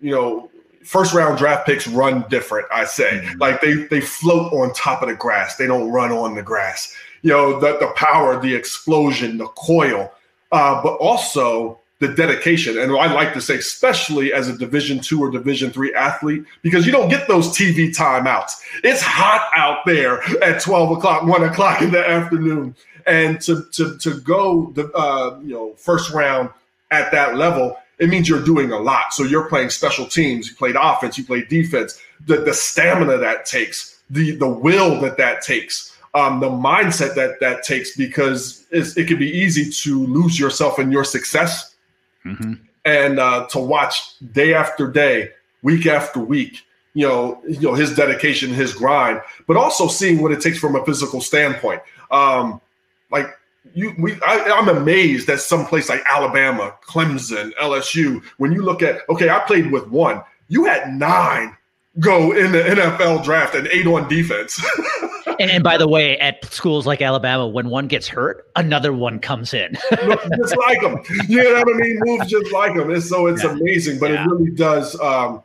you 0.00 0.10
know, 0.10 0.50
first 0.84 1.14
round 1.14 1.38
draft 1.38 1.66
picks 1.66 1.86
run 1.86 2.26
different. 2.28 2.66
I 2.70 2.84
say, 2.84 3.22
mm-hmm. 3.22 3.38
like 3.38 3.62
they 3.62 3.74
they 3.74 4.02
float 4.02 4.52
on 4.52 4.74
top 4.74 5.00
of 5.00 5.08
the 5.08 5.14
grass. 5.14 5.56
They 5.56 5.66
don't 5.66 5.90
run 5.90 6.12
on 6.12 6.34
the 6.34 6.42
grass. 6.42 6.94
You 7.26 7.32
know, 7.32 7.58
the 7.58 7.76
the 7.78 7.92
power, 7.96 8.40
the 8.40 8.54
explosion, 8.54 9.36
the 9.36 9.48
coil, 9.48 10.12
uh, 10.52 10.80
but 10.80 10.94
also 10.98 11.80
the 11.98 12.08
dedication. 12.08 12.78
And 12.78 12.92
i 12.92 13.12
like 13.12 13.32
to 13.32 13.40
say 13.40 13.56
especially 13.56 14.32
as 14.32 14.48
a 14.48 14.56
division 14.56 15.00
two 15.00 15.20
or 15.20 15.30
division 15.30 15.72
three 15.72 15.92
athlete 15.94 16.44
because 16.62 16.86
you 16.86 16.92
don't 16.92 17.08
get 17.08 17.26
those 17.26 17.48
tv 17.48 17.88
timeouts. 17.88 18.52
It's 18.84 19.02
hot 19.02 19.50
out 19.56 19.78
there 19.86 20.22
at 20.40 20.60
12 20.60 20.98
o'clock 20.98 21.24
1 21.24 21.42
o'clock 21.42 21.82
in 21.82 21.90
the 21.90 22.08
afternoon. 22.08 22.76
And 23.08 23.40
to 23.40 23.64
to, 23.72 23.98
to 23.98 24.20
go 24.20 24.70
the 24.76 24.84
uh, 24.92 25.40
you 25.42 25.54
know 25.54 25.74
first 25.74 26.12
round 26.12 26.50
at 26.92 27.10
that 27.10 27.36
level 27.36 27.76
it 27.98 28.08
means 28.08 28.28
you're 28.28 28.44
doing 28.44 28.70
a 28.70 28.78
lot. 28.78 29.14
So 29.14 29.24
you're 29.24 29.48
playing 29.48 29.70
special 29.70 30.06
teams. 30.06 30.50
You 30.50 30.54
played 30.54 30.76
offense. 30.78 31.16
You 31.16 31.24
played 31.24 31.48
defense. 31.48 31.98
The, 32.26 32.36
the 32.36 32.52
stamina 32.52 33.16
that 33.16 33.46
takes 33.46 34.00
the 34.10 34.36
the 34.36 34.48
will 34.48 35.00
that 35.00 35.16
that 35.16 35.42
takes 35.42 35.95
um, 36.14 36.40
the 36.40 36.48
mindset 36.48 37.14
that 37.14 37.40
that 37.40 37.62
takes 37.62 37.96
because 37.96 38.64
it 38.70 39.06
can 39.06 39.18
be 39.18 39.30
easy 39.30 39.70
to 39.70 40.06
lose 40.06 40.38
yourself 40.38 40.78
in 40.78 40.90
your 40.90 41.04
success 41.04 41.74
mm-hmm. 42.24 42.54
and 42.84 43.18
uh, 43.18 43.46
to 43.48 43.58
watch 43.58 44.18
day 44.32 44.54
after 44.54 44.90
day, 44.90 45.30
week 45.62 45.86
after 45.86 46.20
week, 46.20 46.62
you 46.94 47.06
know, 47.06 47.42
you 47.46 47.60
know 47.60 47.74
his 47.74 47.94
dedication, 47.94 48.50
his 48.50 48.72
grind, 48.72 49.20
but 49.46 49.56
also 49.56 49.88
seeing 49.88 50.22
what 50.22 50.32
it 50.32 50.40
takes 50.40 50.58
from 50.58 50.76
a 50.76 50.84
physical 50.84 51.20
standpoint. 51.20 51.82
Um, 52.10 52.60
like 53.10 53.26
you, 53.74 53.94
we, 53.98 54.14
I, 54.26 54.50
I'm 54.56 54.68
amazed 54.68 55.26
that 55.26 55.40
some 55.40 55.66
place 55.66 55.88
like 55.88 56.02
Alabama, 56.06 56.74
Clemson, 56.86 57.52
LSU, 57.60 58.22
when 58.38 58.52
you 58.52 58.62
look 58.62 58.82
at, 58.82 59.00
okay, 59.10 59.28
I 59.28 59.40
played 59.40 59.70
with 59.70 59.88
one, 59.88 60.22
you 60.48 60.64
had 60.64 60.94
nine 60.94 61.56
go 61.98 62.32
in 62.32 62.52
the 62.52 62.60
NFL 62.60 63.24
draft 63.24 63.54
and 63.54 63.66
eight 63.68 63.86
on 63.86 64.08
defense. 64.08 64.64
and, 65.40 65.62
by 65.62 65.76
the 65.76 65.88
way, 65.88 66.18
at 66.18 66.44
schools 66.46 66.86
like 66.86 67.02
Alabama, 67.02 67.46
when 67.46 67.68
one 67.68 67.86
gets 67.86 68.08
hurt, 68.08 68.48
another 68.56 68.92
one 68.92 69.18
comes 69.18 69.54
in. 69.54 69.76
just 69.90 70.56
like 70.56 70.80
them. 70.80 71.00
You 71.28 71.42
know 71.42 71.62
what 71.62 71.74
I 71.74 71.78
mean? 71.78 72.00
Moves 72.04 72.26
just 72.28 72.52
like 72.52 72.74
them. 72.74 72.90
And 72.90 73.02
so 73.02 73.26
it's 73.26 73.44
yeah. 73.44 73.50
amazing, 73.50 73.98
but 73.98 74.10
yeah. 74.10 74.24
it 74.24 74.28
really 74.28 74.50
does. 74.50 74.98
Um, 75.00 75.42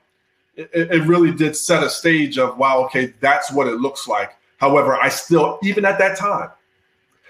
it, 0.56 0.70
it 0.74 1.04
really 1.04 1.32
did 1.32 1.56
set 1.56 1.84
a 1.84 1.90
stage 1.90 2.38
of, 2.38 2.58
wow, 2.58 2.84
okay, 2.86 3.14
that's 3.20 3.52
what 3.52 3.68
it 3.68 3.76
looks 3.76 4.08
like. 4.08 4.36
However, 4.58 4.96
I 4.96 5.10
still, 5.10 5.60
even 5.64 5.86
at 5.86 5.98
that 6.00 6.18
time, 6.18 6.50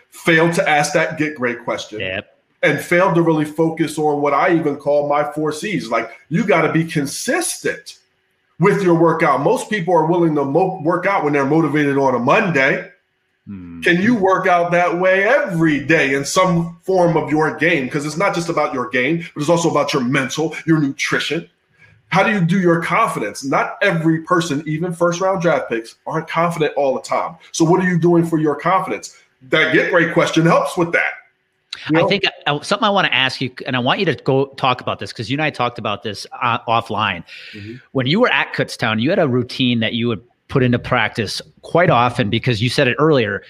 failed 0.10 0.54
to 0.54 0.68
ask 0.68 0.94
that 0.94 1.18
get 1.18 1.36
great 1.36 1.64
question. 1.64 2.00
Yep 2.00 2.28
and 2.64 2.80
failed 2.80 3.16
to 3.16 3.22
really 3.22 3.46
focus 3.46 3.98
on 3.98 4.22
what 4.22 4.34
I 4.34 4.56
even 4.56 4.78
call 4.78 5.10
my 5.10 5.32
four 5.34 5.52
C's. 5.52 5.90
Like 5.90 6.12
you 6.30 6.46
got 6.46 6.62
to 6.62 6.72
be 6.72 6.84
consistent 6.84 7.98
with 8.62 8.84
your 8.84 8.94
workout. 8.94 9.42
Most 9.42 9.70
people 9.70 9.94
are 9.96 10.06
willing 10.06 10.36
to 10.36 10.46
mo- 10.46 10.80
work 10.84 11.08
out 11.08 11.24
when 11.24 11.34
they're 11.34 11.46
motivated 11.46 11.98
on 11.98 12.14
a 12.14 12.20
Monday. 12.20 12.90
Hmm. 13.48 13.82
Can 13.82 14.00
you 14.00 14.16
work 14.16 14.46
out 14.46 14.72
that 14.72 15.00
way 15.00 15.28
every 15.28 15.84
day 15.84 16.14
in 16.14 16.24
some 16.24 16.80
form 16.84 17.18
of 17.18 17.32
your 17.32 17.58
game? 17.58 17.86
Because 17.86 18.06
it's 18.06 18.18
not 18.18 18.36
just 18.36 18.50
about 18.50 18.72
your 18.74 18.88
game, 18.90 19.26
but 19.34 19.42
it's 19.42 19.50
also 19.50 19.70
about 19.70 19.94
your 19.94 20.04
mental, 20.04 20.56
your 20.68 20.80
nutrition. 20.80 21.50
How 22.10 22.24
do 22.24 22.32
you 22.32 22.42
do 22.42 22.60
your 22.60 22.84
confidence? 22.84 23.44
Not 23.44 23.78
every 23.82 24.22
person, 24.22 24.64
even 24.68 24.94
first 24.94 25.22
round 25.22 25.42
draft 25.42 25.68
picks, 25.68 25.96
aren't 26.06 26.28
confident 26.28 26.74
all 26.78 26.94
the 26.94 27.02
time. 27.02 27.38
So, 27.54 27.66
what 27.66 27.80
are 27.80 27.90
you 27.90 27.98
doing 27.98 28.26
for 28.26 28.38
your 28.38 28.56
confidence? 28.56 29.18
That 29.50 29.74
get 29.74 29.90
great 29.90 30.14
question 30.14 30.46
helps 30.46 30.78
with 30.78 30.92
that. 30.92 31.14
You 31.90 31.98
know? 31.98 32.06
I 32.06 32.10
think 32.10 32.24
uh, 32.46 32.62
something 32.62 32.86
I 32.86 32.90
want 32.90 33.08
to 33.08 33.14
ask 33.14 33.42
you, 33.42 33.52
and 33.66 33.76
I 33.76 33.80
want 33.80 34.00
you 34.00 34.06
to 34.06 34.16
go 34.16 34.48
talk 34.58 34.82
about 34.82 35.00
this 35.00 35.12
because 35.12 35.30
you 35.30 35.36
and 35.36 35.42
I 35.42 35.50
talked 35.50 35.80
about 35.80 36.04
this 36.04 36.28
uh, 36.42 36.60
offline. 36.68 37.24
Mm-hmm. 37.54 37.76
When 37.92 38.08
you 38.08 38.20
were 38.20 38.30
at 38.30 38.54
Kutztown, 38.54 39.02
you 39.02 39.10
had 39.10 39.20
a 39.20 39.28
routine 39.28 39.80
that 39.80 39.94
you 39.94 40.08
would 40.08 40.24
put 40.48 40.64
into 40.64 40.80
practice 40.80 41.42
quite 41.62 41.90
often 41.90 42.30
because 42.30 42.62
you 42.62 42.70
said 42.70 42.88
it 42.88 42.96
earlier. 43.00 43.42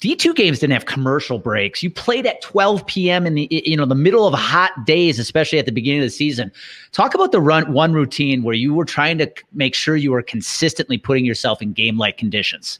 D2 0.00 0.34
games 0.34 0.58
didn't 0.58 0.74
have 0.74 0.84
commercial 0.84 1.38
breaks. 1.38 1.82
You 1.82 1.90
played 1.90 2.26
at 2.26 2.42
12 2.42 2.86
p.m. 2.86 3.26
in 3.26 3.34
the 3.34 3.48
you 3.50 3.76
know 3.76 3.86
the 3.86 3.94
middle 3.94 4.26
of 4.26 4.34
hot 4.34 4.72
days, 4.84 5.18
especially 5.18 5.58
at 5.58 5.64
the 5.64 5.72
beginning 5.72 6.00
of 6.00 6.06
the 6.06 6.10
season. 6.10 6.52
Talk 6.92 7.14
about 7.14 7.32
the 7.32 7.40
run 7.40 7.72
one 7.72 7.94
routine 7.94 8.42
where 8.42 8.54
you 8.54 8.74
were 8.74 8.84
trying 8.84 9.16
to 9.18 9.32
make 9.54 9.74
sure 9.74 9.96
you 9.96 10.12
were 10.12 10.22
consistently 10.22 10.98
putting 10.98 11.24
yourself 11.24 11.62
in 11.62 11.72
game 11.72 11.96
like 11.96 12.18
conditions. 12.18 12.78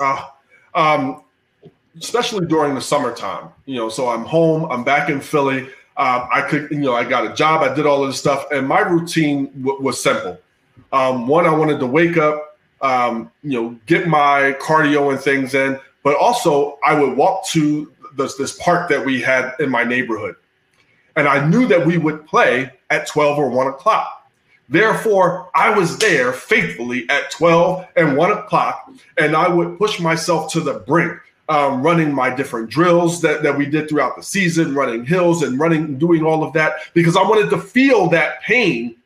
Uh, 0.00 0.26
um, 0.74 1.22
especially 2.00 2.46
during 2.46 2.74
the 2.74 2.80
summertime. 2.80 3.48
You 3.64 3.76
know, 3.76 3.88
so 3.88 4.08
I'm 4.08 4.24
home, 4.24 4.70
I'm 4.70 4.84
back 4.84 5.08
in 5.08 5.20
Philly. 5.20 5.68
Uh, 5.96 6.26
I 6.30 6.42
could, 6.42 6.70
you 6.70 6.78
know, 6.78 6.94
I 6.94 7.04
got 7.04 7.30
a 7.30 7.34
job, 7.34 7.62
I 7.62 7.74
did 7.74 7.86
all 7.86 8.02
of 8.02 8.08
this 8.10 8.18
stuff, 8.18 8.46
and 8.52 8.68
my 8.68 8.80
routine 8.80 9.46
w- 9.62 9.80
was 9.80 10.02
simple. 10.02 10.38
Um, 10.92 11.26
one, 11.26 11.46
I 11.46 11.54
wanted 11.54 11.80
to 11.80 11.86
wake 11.86 12.18
up, 12.18 12.58
um, 12.82 13.30
you 13.42 13.60
know, 13.60 13.78
get 13.86 14.06
my 14.06 14.54
cardio 14.60 15.10
and 15.10 15.20
things 15.20 15.54
in, 15.54 15.80
but 16.02 16.16
also 16.16 16.78
I 16.84 16.98
would 16.98 17.16
walk 17.16 17.46
to 17.48 17.90
this, 18.14 18.36
this 18.36 18.58
park 18.58 18.90
that 18.90 19.04
we 19.04 19.22
had 19.22 19.54
in 19.58 19.70
my 19.70 19.84
neighborhood. 19.84 20.36
And 21.16 21.26
I 21.26 21.46
knew 21.46 21.66
that 21.66 21.86
we 21.86 21.96
would 21.96 22.26
play 22.26 22.70
at 22.90 23.06
12 23.06 23.38
or 23.38 23.48
1 23.48 23.68
o'clock. 23.68 24.30
Therefore, 24.68 25.48
I 25.54 25.70
was 25.70 25.96
there 25.98 26.32
faithfully 26.32 27.08
at 27.08 27.30
12 27.30 27.86
and 27.96 28.16
1 28.16 28.32
o'clock, 28.32 28.90
and 29.16 29.34
I 29.34 29.48
would 29.48 29.78
push 29.78 29.98
myself 29.98 30.52
to 30.52 30.60
the 30.60 30.74
brink 30.80 31.18
um, 31.48 31.82
running 31.82 32.12
my 32.12 32.34
different 32.34 32.68
drills 32.68 33.20
that, 33.22 33.42
that 33.42 33.56
we 33.56 33.66
did 33.66 33.88
throughout 33.88 34.16
the 34.16 34.22
season, 34.22 34.74
running 34.74 35.04
hills 35.04 35.42
and 35.42 35.58
running, 35.58 35.98
doing 35.98 36.24
all 36.24 36.42
of 36.42 36.52
that 36.54 36.76
because 36.92 37.16
I 37.16 37.22
wanted 37.22 37.50
to 37.50 37.58
feel 37.58 38.08
that 38.10 38.42
pain 38.42 38.96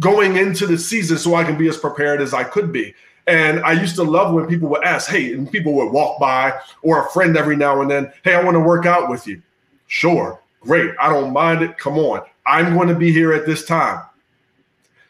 going 0.00 0.36
into 0.36 0.66
the 0.66 0.78
season 0.78 1.18
so 1.18 1.34
I 1.34 1.44
can 1.44 1.58
be 1.58 1.68
as 1.68 1.76
prepared 1.76 2.20
as 2.20 2.32
I 2.32 2.44
could 2.44 2.72
be. 2.72 2.94
And 3.26 3.60
I 3.60 3.72
used 3.72 3.94
to 3.96 4.02
love 4.02 4.34
when 4.34 4.46
people 4.46 4.68
would 4.70 4.84
ask, 4.84 5.08
hey, 5.08 5.32
and 5.32 5.50
people 5.50 5.74
would 5.74 5.92
walk 5.92 6.18
by 6.18 6.58
or 6.82 7.06
a 7.06 7.10
friend 7.10 7.36
every 7.36 7.56
now 7.56 7.80
and 7.80 7.90
then, 7.90 8.12
hey, 8.24 8.34
I 8.34 8.42
want 8.42 8.56
to 8.56 8.60
work 8.60 8.86
out 8.86 9.08
with 9.08 9.26
you. 9.26 9.42
Sure, 9.86 10.40
great. 10.60 10.92
I 11.00 11.08
don't 11.08 11.32
mind 11.32 11.62
it. 11.62 11.78
Come 11.78 11.98
on. 11.98 12.22
I'm 12.46 12.74
going 12.74 12.88
to 12.88 12.94
be 12.94 13.12
here 13.12 13.32
at 13.32 13.46
this 13.46 13.64
time. 13.64 14.02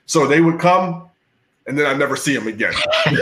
So 0.07 0.27
they 0.27 0.41
would 0.41 0.59
come 0.59 1.09
and 1.67 1.79
then 1.79 1.87
I 1.87 1.95
never 1.95 2.17
see 2.17 2.35
him 2.35 2.49
again. 2.49 2.73
and 3.07 3.17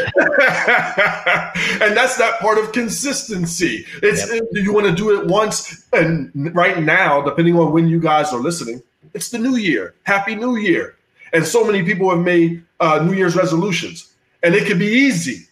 that's 1.96 2.16
that 2.16 2.38
part 2.40 2.58
of 2.58 2.72
consistency. 2.72 3.84
It's 4.02 4.32
yep. 4.32 4.44
you 4.52 4.72
want 4.72 4.86
to 4.86 4.94
do 4.94 5.20
it 5.20 5.26
once 5.26 5.86
and 5.92 6.30
right 6.54 6.82
now, 6.82 7.20
depending 7.22 7.56
on 7.56 7.72
when 7.72 7.88
you 7.88 8.00
guys 8.00 8.32
are 8.32 8.40
listening, 8.40 8.82
it's 9.14 9.30
the 9.30 9.38
new 9.38 9.56
year. 9.56 9.94
Happy 10.04 10.34
New 10.34 10.56
Year. 10.56 10.96
And 11.32 11.44
so 11.44 11.64
many 11.64 11.82
people 11.82 12.10
have 12.10 12.20
made 12.20 12.64
uh, 12.80 13.02
New 13.04 13.12
Year's 13.12 13.36
resolutions. 13.36 14.12
And 14.42 14.54
it 14.54 14.66
can 14.66 14.78
be 14.78 14.86
easy 14.86 15.46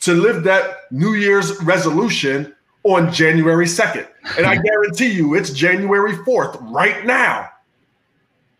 to 0.00 0.14
live 0.14 0.42
that 0.44 0.90
New 0.90 1.14
Year's 1.14 1.62
resolution 1.62 2.54
on 2.82 3.12
January 3.12 3.66
2nd. 3.66 4.06
And 4.36 4.46
I 4.46 4.56
guarantee 4.62 5.10
you 5.10 5.34
it's 5.34 5.50
January 5.50 6.12
4th 6.12 6.58
right 6.72 7.04
now. 7.06 7.48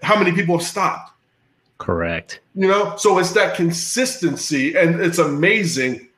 How 0.02 0.18
many 0.18 0.32
people 0.32 0.56
have 0.56 0.66
stopped? 0.66 1.12
Correct. 1.80 2.40
You 2.54 2.68
know, 2.68 2.94
so 2.96 3.18
it's 3.18 3.32
that 3.32 3.56
consistency, 3.56 4.76
and 4.76 5.00
it's 5.00 5.18
amazing. 5.18 6.08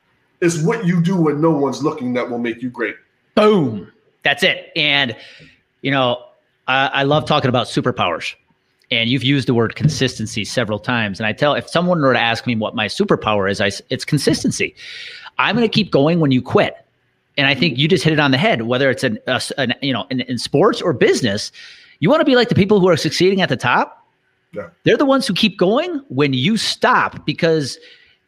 It's 0.41 0.61
what 0.61 0.85
you 0.85 1.01
do 1.01 1.15
when 1.15 1.41
no 1.41 1.51
one's 1.51 1.81
looking 1.81 2.13
that 2.13 2.29
will 2.29 2.37
make 2.37 2.61
you 2.61 2.69
great. 2.69 2.95
Boom. 3.33 3.91
That's 4.23 4.43
it. 4.43 4.71
And, 4.75 5.15
you 5.81 5.89
know, 5.89 6.23
I, 6.67 6.87
I 6.87 7.03
love 7.03 7.25
talking 7.25 7.49
about 7.49 7.67
superpowers 7.67 8.35
and 8.91 9.09
you've 9.09 9.23
used 9.23 9.47
the 9.47 9.53
word 9.53 9.75
consistency 9.75 10.45
several 10.45 10.79
times. 10.79 11.19
And 11.19 11.27
I 11.27 11.33
tell 11.33 11.55
if 11.55 11.67
someone 11.69 12.01
were 12.01 12.13
to 12.13 12.19
ask 12.19 12.45
me 12.45 12.55
what 12.55 12.75
my 12.75 12.87
superpower 12.87 13.49
is, 13.49 13.59
I, 13.61 13.71
it's 13.89 14.05
consistency. 14.05 14.75
I'm 15.37 15.55
going 15.55 15.67
to 15.67 15.73
keep 15.73 15.91
going 15.91 16.19
when 16.19 16.31
you 16.31 16.41
quit. 16.41 16.75
And 17.37 17.47
I 17.47 17.55
think 17.55 17.77
you 17.77 17.87
just 17.87 18.03
hit 18.03 18.13
it 18.13 18.19
on 18.19 18.31
the 18.31 18.37
head. 18.37 18.63
Whether 18.63 18.91
it's 18.91 19.03
an, 19.03 19.17
a, 19.25 19.41
an 19.57 19.73
you 19.81 19.91
know 19.91 20.05
in, 20.11 20.21
in, 20.21 20.37
sports 20.37 20.81
or 20.81 20.93
business, 20.93 21.51
you 21.99 22.09
want 22.09 22.21
to 22.21 22.25
be 22.25 22.35
like 22.35 22.49
the 22.49 22.55
people 22.55 22.79
who 22.79 22.87
are 22.87 22.97
succeeding 22.97 23.41
at 23.41 23.49
the 23.49 23.57
top. 23.57 24.02
Yeah. 24.53 24.69
They're 24.83 24.97
the 24.97 25.05
ones 25.05 25.27
who 25.27 25.33
keep 25.33 25.57
going 25.57 26.01
when 26.09 26.33
you 26.33 26.57
stop 26.57 27.25
because 27.25 27.77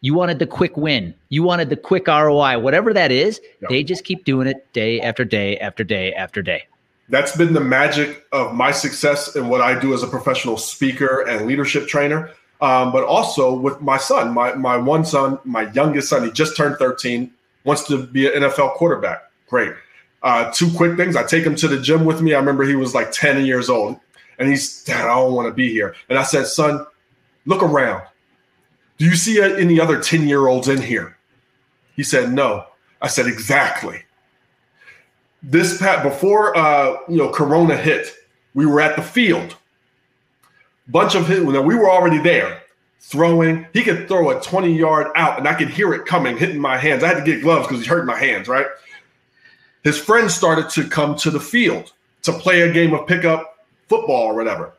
you 0.01 0.13
wanted 0.13 0.39
the 0.39 0.47
quick 0.47 0.75
win, 0.75 1.13
you 1.29 1.43
wanted 1.43 1.69
the 1.69 1.77
quick 1.77 2.07
ROI, 2.07 2.59
whatever 2.59 2.93
that 2.93 3.11
is. 3.11 3.39
Yeah. 3.61 3.67
They 3.69 3.83
just 3.83 4.03
keep 4.03 4.25
doing 4.25 4.47
it 4.47 4.71
day 4.73 4.99
after 5.01 5.23
day 5.23 5.57
after 5.59 5.83
day 5.83 6.13
after 6.13 6.41
day 6.41 6.63
that's 7.09 7.35
been 7.35 7.53
the 7.53 7.61
magic 7.61 8.25
of 8.31 8.53
my 8.53 8.71
success 8.71 9.35
and 9.35 9.49
what 9.49 9.61
I 9.61 9.79
do 9.79 9.93
as 9.93 10.03
a 10.03 10.07
professional 10.07 10.57
speaker 10.57 11.21
and 11.21 11.45
leadership 11.45 11.88
trainer. 11.88 12.31
Um, 12.61 12.91
but 12.91 13.03
also 13.03 13.53
with 13.53 13.81
my 13.81 13.97
son, 13.97 14.33
my 14.33 14.53
my 14.55 14.77
one 14.77 15.05
son, 15.05 15.38
my 15.43 15.69
youngest 15.73 16.09
son, 16.09 16.23
he 16.23 16.31
just 16.31 16.55
turned 16.55 16.77
13, 16.77 17.31
wants 17.63 17.83
to 17.88 18.07
be 18.07 18.27
an 18.27 18.43
NFL 18.43 18.75
quarterback. 18.75 19.23
Great. 19.47 19.73
Uh, 20.23 20.51
two 20.51 20.71
quick 20.71 20.97
things. 20.97 21.15
I 21.15 21.23
take 21.23 21.43
him 21.43 21.55
to 21.57 21.67
the 21.67 21.79
gym 21.79 22.05
with 22.05 22.21
me. 22.21 22.33
I 22.33 22.39
remember 22.39 22.63
he 22.63 22.75
was 22.75 22.95
like 22.95 23.11
10 23.11 23.45
years 23.45 23.69
old, 23.69 23.99
and 24.39 24.50
he's, 24.50 24.84
Dad, 24.84 25.06
I 25.06 25.15
don't 25.15 25.34
want 25.34 25.48
to 25.48 25.54
be 25.54 25.71
here. 25.71 25.95
And 26.10 26.17
I 26.17 26.24
said, 26.24 26.48
Son, 26.48 26.86
look 27.45 27.63
around. 27.63 28.04
Do 28.98 29.06
you 29.06 29.15
see 29.15 29.41
any 29.41 29.80
other 29.80 30.02
10 30.02 30.28
year 30.28 30.48
olds 30.48 30.67
in 30.67 30.82
here? 30.82 31.17
He 31.95 32.04
said, 32.04 32.32
No. 32.32 32.65
I 33.02 33.08
said, 33.08 33.28
Exactly 33.28 34.06
this 35.50 35.78
pat 35.78 36.04
before 36.04 36.58
uh, 36.58 36.98
you 37.08 37.17
know 37.17 37.30
Corona 37.30 37.78
hit, 37.78 38.13
we 38.54 38.65
were 38.65 38.82
at 38.82 38.95
the 38.95 39.02
field. 39.02 39.56
Bunch 40.88 41.15
of 41.15 41.28
hit. 41.28 41.43
Now 41.43 41.62
we 41.62 41.76
were 41.76 41.89
already 41.89 42.17
there 42.19 42.62
throwing. 43.00 43.67
He 43.74 43.84
could 43.84 44.08
throw 44.08 44.38
a 44.38 44.41
20 44.41 44.74
yard 44.74 45.08
out, 45.15 45.38
and 45.38 45.48
I 45.48 45.54
could 45.54 45.69
hear 45.69 45.93
it 45.93 46.06
coming, 46.06 46.38
hitting 46.38 46.60
my 46.60 46.78
hands. 46.78 47.04
I 47.04 47.08
had 47.08 47.24
to 47.24 47.32
get 47.32 47.41
gloves 47.41 47.67
because 47.67 47.84
he 47.84 47.88
hurt 47.88 48.06
my 48.06 48.17
hands. 48.17 48.48
Right. 48.48 48.67
His 49.84 50.00
friends 50.00 50.34
started 50.34 50.69
to 50.71 50.88
come 50.88 51.15
to 51.17 51.30
the 51.30 51.39
field 51.39 51.93
to 52.24 52.34
play 52.34 52.62
a 52.62 52.74
game 52.74 52.93
of 52.93 53.08
pickup 53.08 53.55
football 53.88 54.24
or 54.24 54.36
whatever, 54.36 54.74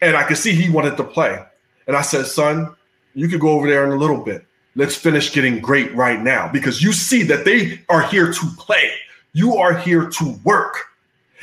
and 0.00 0.16
I 0.16 0.24
could 0.24 0.38
see 0.38 0.52
he 0.52 0.70
wanted 0.70 0.96
to 0.96 1.04
play. 1.04 1.42
And 1.86 1.96
I 1.96 2.02
said, 2.02 2.26
"Son, 2.26 2.74
you 3.14 3.28
could 3.28 3.40
go 3.40 3.50
over 3.50 3.68
there 3.68 3.84
in 3.84 3.92
a 3.92 3.96
little 3.96 4.22
bit. 4.22 4.44
Let's 4.74 4.96
finish 4.96 5.32
getting 5.32 5.60
great 5.60 5.94
right 5.94 6.20
now 6.20 6.48
because 6.52 6.82
you 6.82 6.92
see 6.92 7.22
that 7.24 7.44
they 7.44 7.80
are 7.88 8.02
here 8.02 8.32
to 8.32 8.46
play." 8.58 8.92
You 9.36 9.58
are 9.58 9.76
here 9.76 10.06
to 10.06 10.40
work. 10.44 10.78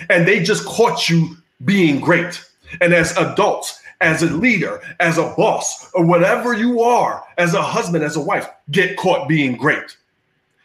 And 0.10 0.28
they 0.28 0.42
just 0.42 0.66
caught 0.66 1.10
you 1.10 1.38
being 1.64 2.00
great. 2.00 2.44
And 2.82 2.92
as 2.92 3.16
adults, 3.18 3.80
as 4.02 4.24
a 4.24 4.26
leader, 4.26 4.82
as 5.00 5.20
a 5.20 5.32
boss, 5.38 5.92
or 5.94 6.04
whatever 6.04 6.56
you 6.56 6.82
are, 6.82 7.24
as 7.38 7.54
a 7.54 7.62
husband, 7.62 8.04
as 8.04 8.16
a 8.16 8.20
wife, 8.20 8.50
get 8.72 8.98
caught 8.98 9.30
being 9.30 9.56
great. 9.56 9.96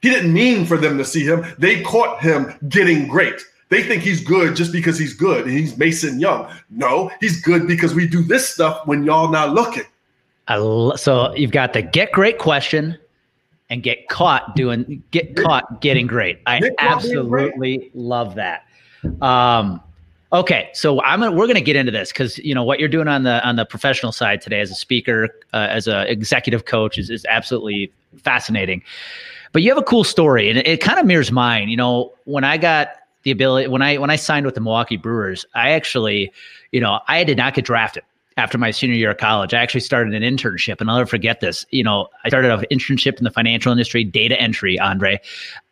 He 0.00 0.08
didn't 0.08 0.32
mean 0.32 0.64
for 0.64 0.78
them 0.78 0.96
to 0.96 1.04
see 1.04 1.22
him. 1.22 1.44
They 1.58 1.82
caught 1.82 2.22
him 2.22 2.54
getting 2.70 3.06
great. 3.06 3.42
They 3.68 3.82
think 3.82 4.02
he's 4.02 4.24
good 4.24 4.56
just 4.56 4.72
because 4.72 4.98
he's 4.98 5.12
good 5.12 5.46
and 5.46 5.56
he's 5.56 5.76
Mason 5.76 6.18
Young. 6.20 6.50
No, 6.70 7.10
he's 7.20 7.42
good 7.42 7.66
because 7.66 7.94
we 7.94 8.08
do 8.08 8.22
this 8.22 8.48
stuff 8.48 8.86
when 8.86 9.04
y'all 9.04 9.28
not 9.28 9.52
looking. 9.52 9.84
Lo- 10.48 10.96
so 10.96 11.34
you've 11.34 11.50
got 11.50 11.74
the 11.74 11.82
get 11.82 12.12
great 12.12 12.38
question, 12.38 12.96
and 13.70 13.82
get 13.82 14.08
caught 14.08 14.56
doing 14.56 15.02
get 15.10 15.36
caught 15.36 15.80
getting 15.80 16.06
great. 16.06 16.40
I 16.46 16.60
absolutely 16.78 17.50
great. 17.56 17.96
love 17.96 18.34
that. 18.36 18.64
Um, 19.20 19.80
okay, 20.32 20.70
so 20.72 21.02
I'm 21.02 21.20
gonna, 21.20 21.32
we're 21.32 21.46
going 21.46 21.56
to 21.56 21.60
get 21.60 21.76
into 21.76 21.92
this 21.92 22.10
because 22.10 22.38
you 22.38 22.54
know 22.54 22.64
what 22.64 22.80
you're 22.80 22.88
doing 22.88 23.08
on 23.08 23.24
the 23.24 23.46
on 23.46 23.56
the 23.56 23.64
professional 23.64 24.12
side 24.12 24.40
today 24.40 24.60
as 24.60 24.70
a 24.70 24.74
speaker, 24.74 25.28
uh, 25.52 25.68
as 25.70 25.86
an 25.86 26.06
executive 26.06 26.64
coach 26.64 26.98
is 26.98 27.10
is 27.10 27.24
absolutely 27.28 27.92
fascinating. 28.22 28.82
But 29.52 29.62
you 29.62 29.70
have 29.70 29.78
a 29.78 29.84
cool 29.84 30.04
story, 30.04 30.48
and 30.48 30.58
it, 30.58 30.66
it 30.66 30.80
kind 30.80 30.98
of 30.98 31.06
mirrors 31.06 31.32
mine. 31.32 31.68
You 31.68 31.76
know, 31.76 32.12
when 32.24 32.44
I 32.44 32.56
got 32.56 32.88
the 33.22 33.30
ability 33.30 33.68
when 33.68 33.82
I 33.82 33.98
when 33.98 34.10
I 34.10 34.16
signed 34.16 34.46
with 34.46 34.54
the 34.54 34.60
Milwaukee 34.60 34.96
Brewers, 34.96 35.44
I 35.54 35.70
actually, 35.70 36.32
you 36.72 36.80
know, 36.80 37.00
I 37.08 37.24
did 37.24 37.36
not 37.36 37.54
get 37.54 37.64
drafted 37.64 38.02
after 38.36 38.56
my 38.56 38.70
senior 38.70 38.96
year 38.96 39.10
of 39.10 39.18
college. 39.18 39.52
I 39.52 39.58
actually 39.60 39.80
started 39.80 40.14
an 40.14 40.22
internship, 40.22 40.80
and 40.80 40.88
I'll 40.88 40.96
never 40.96 41.08
forget 41.08 41.40
this. 41.40 41.66
You 41.70 41.82
know, 41.82 42.08
I 42.24 42.28
started 42.28 42.52
an 42.52 42.64
internship 42.70 43.18
in 43.18 43.24
the 43.24 43.30
financial 43.30 43.72
industry, 43.72 44.04
data 44.04 44.40
entry, 44.40 44.78
Andre. 44.78 45.20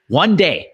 One 0.08 0.36
day, 0.36 0.70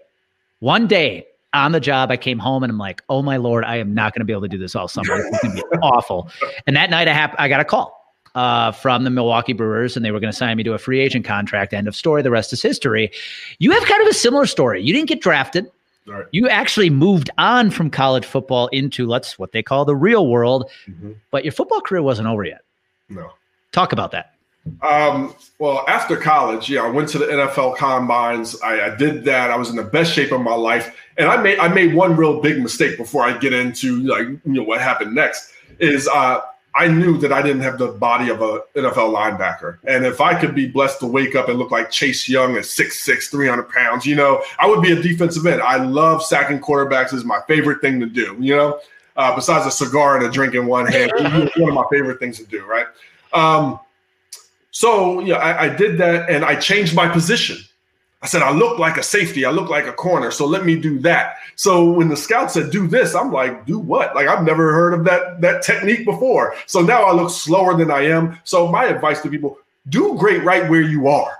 one 0.59 0.87
day 0.87 1.25
on 1.53 1.71
the 1.71 1.79
job, 1.79 2.11
I 2.11 2.17
came 2.17 2.39
home 2.39 2.63
and 2.63 2.71
I'm 2.71 2.79
like, 2.79 3.03
oh 3.09 3.21
my 3.21 3.37
lord, 3.37 3.63
I 3.63 3.77
am 3.77 3.93
not 3.93 4.13
going 4.13 4.21
to 4.21 4.25
be 4.25 4.33
able 4.33 4.41
to 4.41 4.47
do 4.47 4.57
this 4.57 4.75
all 4.75 4.87
summer. 4.87 5.15
It's 5.15 5.39
going 5.39 5.55
to 5.55 5.63
be 5.63 5.77
awful. 5.81 6.29
And 6.65 6.75
that 6.75 6.89
night, 6.89 7.07
I 7.07 7.13
have 7.13 7.35
I 7.37 7.47
got 7.47 7.59
a 7.59 7.65
call. 7.65 8.01
Uh, 8.35 8.71
from 8.71 9.03
the 9.03 9.11
Milwaukee 9.11 9.53
Brewers, 9.53 9.95
and 9.95 10.03
they 10.03 10.09
were 10.09 10.19
going 10.19 10.31
to 10.31 10.35
sign 10.35 10.57
me 10.57 10.63
to 10.63 10.73
a 10.73 10.79
free 10.79 10.99
agent 10.99 11.23
contract. 11.23 11.71
End 11.71 11.87
of 11.87 11.95
story. 11.95 12.23
The 12.23 12.31
rest 12.31 12.51
is 12.51 12.63
history. 12.63 13.11
You 13.59 13.69
have 13.69 13.83
kind 13.83 14.01
of 14.01 14.07
a 14.07 14.13
similar 14.13 14.47
story. 14.47 14.81
You 14.81 14.91
didn't 14.91 15.07
get 15.07 15.21
drafted. 15.21 15.69
Right. 16.05 16.25
You 16.31 16.49
actually 16.49 16.89
moved 16.89 17.29
on 17.37 17.71
from 17.71 17.89
college 17.89 18.25
football 18.25 18.67
into 18.69 19.07
let's 19.07 19.39
what 19.39 19.53
they 19.53 19.63
call 19.63 19.85
the 19.85 19.95
real 19.95 20.27
world, 20.27 20.69
mm-hmm. 20.87 21.13
but 21.31 21.45
your 21.45 21.53
football 21.53 21.81
career 21.81 22.01
wasn't 22.01 22.27
over 22.27 22.43
yet. 22.43 22.61
No. 23.09 23.31
Talk 23.71 23.93
about 23.93 24.11
that. 24.11 24.33
Um, 24.81 25.35
well, 25.59 25.83
after 25.87 26.15
college, 26.15 26.69
yeah, 26.69 26.83
I 26.83 26.89
went 26.89 27.09
to 27.09 27.17
the 27.17 27.25
NFL 27.25 27.75
combines. 27.77 28.59
I, 28.61 28.91
I, 28.91 28.95
did 28.95 29.25
that. 29.25 29.51
I 29.51 29.57
was 29.57 29.69
in 29.69 29.75
the 29.75 29.83
best 29.83 30.13
shape 30.13 30.31
of 30.31 30.39
my 30.39 30.55
life, 30.55 30.95
and 31.17 31.27
I 31.27 31.41
made 31.41 31.59
I 31.59 31.67
made 31.67 31.93
one 31.93 32.15
real 32.15 32.41
big 32.41 32.61
mistake 32.61 32.97
before 32.97 33.23
I 33.23 33.37
get 33.37 33.51
into 33.51 33.99
like 34.03 34.27
you 34.27 34.39
know 34.45 34.63
what 34.63 34.79
happened 34.79 35.15
next. 35.15 35.51
Is 35.79 36.07
uh, 36.07 36.41
I 36.75 36.87
knew 36.87 37.17
that 37.19 37.31
I 37.31 37.41
didn't 37.41 37.61
have 37.61 37.77
the 37.77 37.89
body 37.89 38.29
of 38.29 38.41
a 38.41 38.61
NFL 38.75 39.13
linebacker. 39.13 39.77
And 39.85 40.05
if 40.05 40.21
I 40.21 40.39
could 40.39 40.55
be 40.55 40.67
blessed 40.67 40.99
to 41.01 41.07
wake 41.07 41.35
up 41.35 41.47
and 41.47 41.59
look 41.59 41.69
like 41.69 41.91
Chase 41.91 42.27
Young 42.27 42.55
at 42.55 42.63
6'6, 42.63 43.29
300 43.29 43.69
pounds, 43.69 44.05
you 44.05 44.15
know, 44.15 44.43
I 44.57 44.67
would 44.67 44.81
be 44.81 44.91
a 44.91 45.01
defensive 45.01 45.45
end. 45.45 45.61
I 45.61 45.77
love 45.77 46.23
sacking 46.23 46.59
quarterbacks 46.59 47.13
is 47.13 47.25
my 47.25 47.41
favorite 47.47 47.81
thing 47.81 47.99
to 47.99 48.07
do, 48.07 48.35
you 48.39 48.55
know, 48.55 48.79
uh, 49.17 49.35
besides 49.35 49.67
a 49.67 49.71
cigar 49.71 50.17
and 50.17 50.25
a 50.25 50.31
drink 50.31 50.55
in 50.55 50.65
one 50.65 50.87
hand, 50.87 51.11
one 51.57 51.69
of 51.69 51.75
my 51.75 51.85
favorite 51.91 52.19
things 52.19 52.37
to 52.37 52.45
do, 52.45 52.65
right? 52.65 52.87
Um, 53.33 53.79
so, 54.71 55.19
yeah, 55.19 55.35
I, 55.35 55.65
I 55.65 55.69
did 55.69 55.99
that 55.99 56.29
and 56.29 56.43
I 56.43 56.55
changed 56.55 56.95
my 56.95 57.07
position. 57.07 57.57
I 58.23 58.27
said, 58.27 58.41
I 58.41 58.51
look 58.51 58.79
like 58.79 58.95
a 58.95 59.03
safety. 59.03 59.43
I 59.43 59.51
look 59.51 59.69
like 59.69 59.85
a 59.85 59.91
corner. 59.91 60.31
So 60.31 60.45
let 60.45 60.65
me 60.65 60.79
do 60.79 60.97
that. 60.99 61.35
So 61.55 61.91
when 61.91 62.07
the 62.07 62.15
scout 62.15 62.51
said, 62.51 62.71
do 62.71 62.87
this, 62.87 63.13
I'm 63.15 63.33
like, 63.33 63.65
do 63.65 63.77
what? 63.77 64.15
Like 64.15 64.29
I've 64.29 64.45
never 64.45 64.71
heard 64.71 64.93
of 64.93 65.03
that, 65.03 65.41
that 65.41 65.61
technique 65.61 66.05
before. 66.05 66.55
So 66.65 66.81
now 66.81 67.03
I 67.03 67.11
look 67.11 67.29
slower 67.29 67.75
than 67.75 67.91
I 67.91 68.05
am. 68.05 68.39
So 68.45 68.69
my 68.69 68.85
advice 68.85 69.21
to 69.23 69.29
people, 69.29 69.57
do 69.89 70.15
great 70.17 70.41
right 70.43 70.69
where 70.69 70.81
you 70.81 71.09
are. 71.09 71.37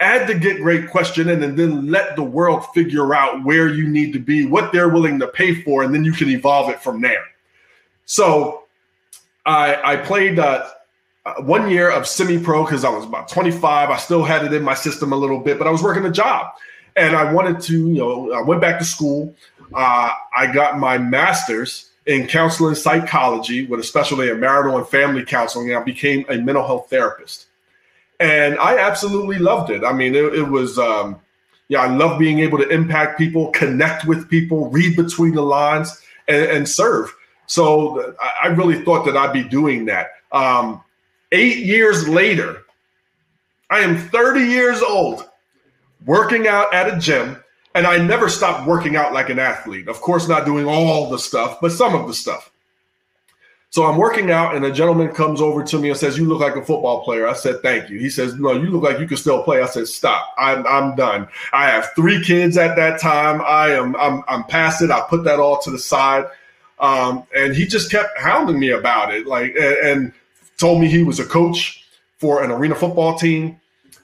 Add 0.00 0.26
the 0.26 0.34
get 0.34 0.60
great 0.60 0.90
question 0.90 1.28
in 1.28 1.44
and 1.44 1.56
then 1.56 1.88
let 1.88 2.16
the 2.16 2.24
world 2.24 2.66
figure 2.74 3.14
out 3.14 3.44
where 3.44 3.72
you 3.72 3.86
need 3.86 4.12
to 4.14 4.18
be, 4.18 4.44
what 4.44 4.72
they're 4.72 4.88
willing 4.88 5.20
to 5.20 5.28
pay 5.28 5.62
for, 5.62 5.84
and 5.84 5.94
then 5.94 6.04
you 6.04 6.12
can 6.12 6.28
evolve 6.28 6.68
it 6.68 6.82
from 6.82 7.00
there. 7.00 7.24
So 8.06 8.64
I, 9.46 9.92
I 9.92 9.96
played 9.98 10.40
uh, 10.40 10.68
uh, 11.26 11.34
one 11.42 11.70
year 11.70 11.90
of 11.90 12.06
semi-pro 12.06 12.64
because 12.64 12.84
I 12.84 12.90
was 12.90 13.04
about 13.04 13.28
25. 13.28 13.90
I 13.90 13.96
still 13.96 14.22
had 14.22 14.44
it 14.44 14.52
in 14.52 14.62
my 14.62 14.74
system 14.74 15.12
a 15.12 15.16
little 15.16 15.40
bit, 15.40 15.58
but 15.58 15.66
I 15.66 15.70
was 15.70 15.82
working 15.82 16.04
a 16.04 16.10
job, 16.10 16.52
and 16.96 17.16
I 17.16 17.32
wanted 17.32 17.60
to, 17.62 17.72
you 17.72 17.98
know, 17.98 18.32
I 18.32 18.42
went 18.42 18.60
back 18.60 18.78
to 18.78 18.84
school. 18.84 19.34
Uh, 19.72 20.10
I 20.36 20.52
got 20.52 20.78
my 20.78 20.98
master's 20.98 21.90
in 22.06 22.26
counseling 22.26 22.74
psychology 22.74 23.66
with 23.66 23.80
a 23.80 23.82
specialty 23.82 24.28
in 24.28 24.38
marital 24.38 24.76
and 24.76 24.86
family 24.86 25.24
counseling, 25.24 25.70
and 25.70 25.78
I 25.78 25.82
became 25.82 26.26
a 26.28 26.36
mental 26.36 26.66
health 26.66 26.90
therapist. 26.90 27.46
and 28.20 28.58
I 28.58 28.78
absolutely 28.78 29.38
loved 29.38 29.70
it. 29.70 29.82
I 29.82 29.92
mean, 29.92 30.14
it, 30.14 30.34
it 30.34 30.48
was. 30.48 30.78
Um, 30.78 31.20
yeah, 31.68 31.80
I 31.80 31.86
love 31.86 32.18
being 32.18 32.40
able 32.40 32.58
to 32.58 32.68
impact 32.68 33.16
people, 33.16 33.50
connect 33.52 34.04
with 34.04 34.28
people, 34.28 34.68
read 34.68 34.96
between 34.96 35.34
the 35.34 35.40
lines, 35.40 35.98
and, 36.28 36.44
and 36.44 36.68
serve. 36.68 37.10
So 37.46 38.14
I 38.42 38.48
really 38.48 38.82
thought 38.84 39.06
that 39.06 39.16
I'd 39.16 39.32
be 39.32 39.42
doing 39.42 39.86
that. 39.86 40.10
Um, 40.30 40.83
eight 41.34 41.58
years 41.58 42.08
later, 42.08 42.62
I 43.68 43.80
am 43.80 43.98
30 43.98 44.40
years 44.40 44.80
old, 44.80 45.28
working 46.06 46.46
out 46.46 46.72
at 46.72 46.94
a 46.94 46.98
gym, 46.98 47.42
and 47.74 47.86
I 47.86 47.98
never 47.98 48.28
stopped 48.28 48.66
working 48.66 48.96
out 48.96 49.12
like 49.12 49.28
an 49.28 49.38
athlete. 49.38 49.88
Of 49.88 50.00
course, 50.00 50.28
not 50.28 50.46
doing 50.46 50.66
all 50.66 51.10
the 51.10 51.18
stuff, 51.18 51.60
but 51.60 51.72
some 51.72 51.94
of 51.94 52.06
the 52.06 52.14
stuff. 52.14 52.50
So 53.70 53.84
I'm 53.86 53.96
working 53.96 54.30
out, 54.30 54.54
and 54.54 54.64
a 54.64 54.70
gentleman 54.70 55.08
comes 55.08 55.40
over 55.40 55.64
to 55.64 55.78
me 55.80 55.88
and 55.88 55.98
says, 55.98 56.16
"You 56.16 56.26
look 56.28 56.38
like 56.38 56.54
a 56.54 56.64
football 56.64 57.02
player." 57.02 57.26
I 57.26 57.32
said, 57.32 57.60
"Thank 57.60 57.90
you." 57.90 57.98
He 57.98 58.08
says, 58.08 58.36
"No, 58.36 58.52
you 58.52 58.70
look 58.70 58.84
like 58.84 59.00
you 59.00 59.08
can 59.08 59.16
still 59.16 59.42
play." 59.42 59.60
I 59.60 59.66
said, 59.66 59.88
"Stop! 59.88 60.32
I'm 60.38 60.64
I'm 60.68 60.94
done. 60.94 61.26
I 61.52 61.66
have 61.66 61.90
three 61.96 62.22
kids 62.22 62.56
at 62.56 62.76
that 62.76 63.00
time. 63.00 63.42
I 63.44 63.70
am 63.70 63.96
I'm 63.96 64.22
I'm 64.28 64.44
past 64.44 64.80
it. 64.80 64.92
I 64.92 65.00
put 65.00 65.24
that 65.24 65.40
all 65.40 65.60
to 65.62 65.72
the 65.72 65.80
side." 65.80 66.26
Um, 66.78 67.24
and 67.34 67.56
he 67.56 67.66
just 67.66 67.90
kept 67.90 68.16
hounding 68.16 68.60
me 68.60 68.70
about 68.70 69.12
it, 69.12 69.26
like 69.26 69.56
and, 69.56 69.76
and, 69.88 70.12
told 70.58 70.80
me 70.80 70.88
he 70.88 71.02
was 71.02 71.20
a 71.20 71.24
coach 71.24 71.84
for 72.18 72.42
an 72.42 72.50
arena 72.50 72.74
football 72.74 73.18
team. 73.18 73.60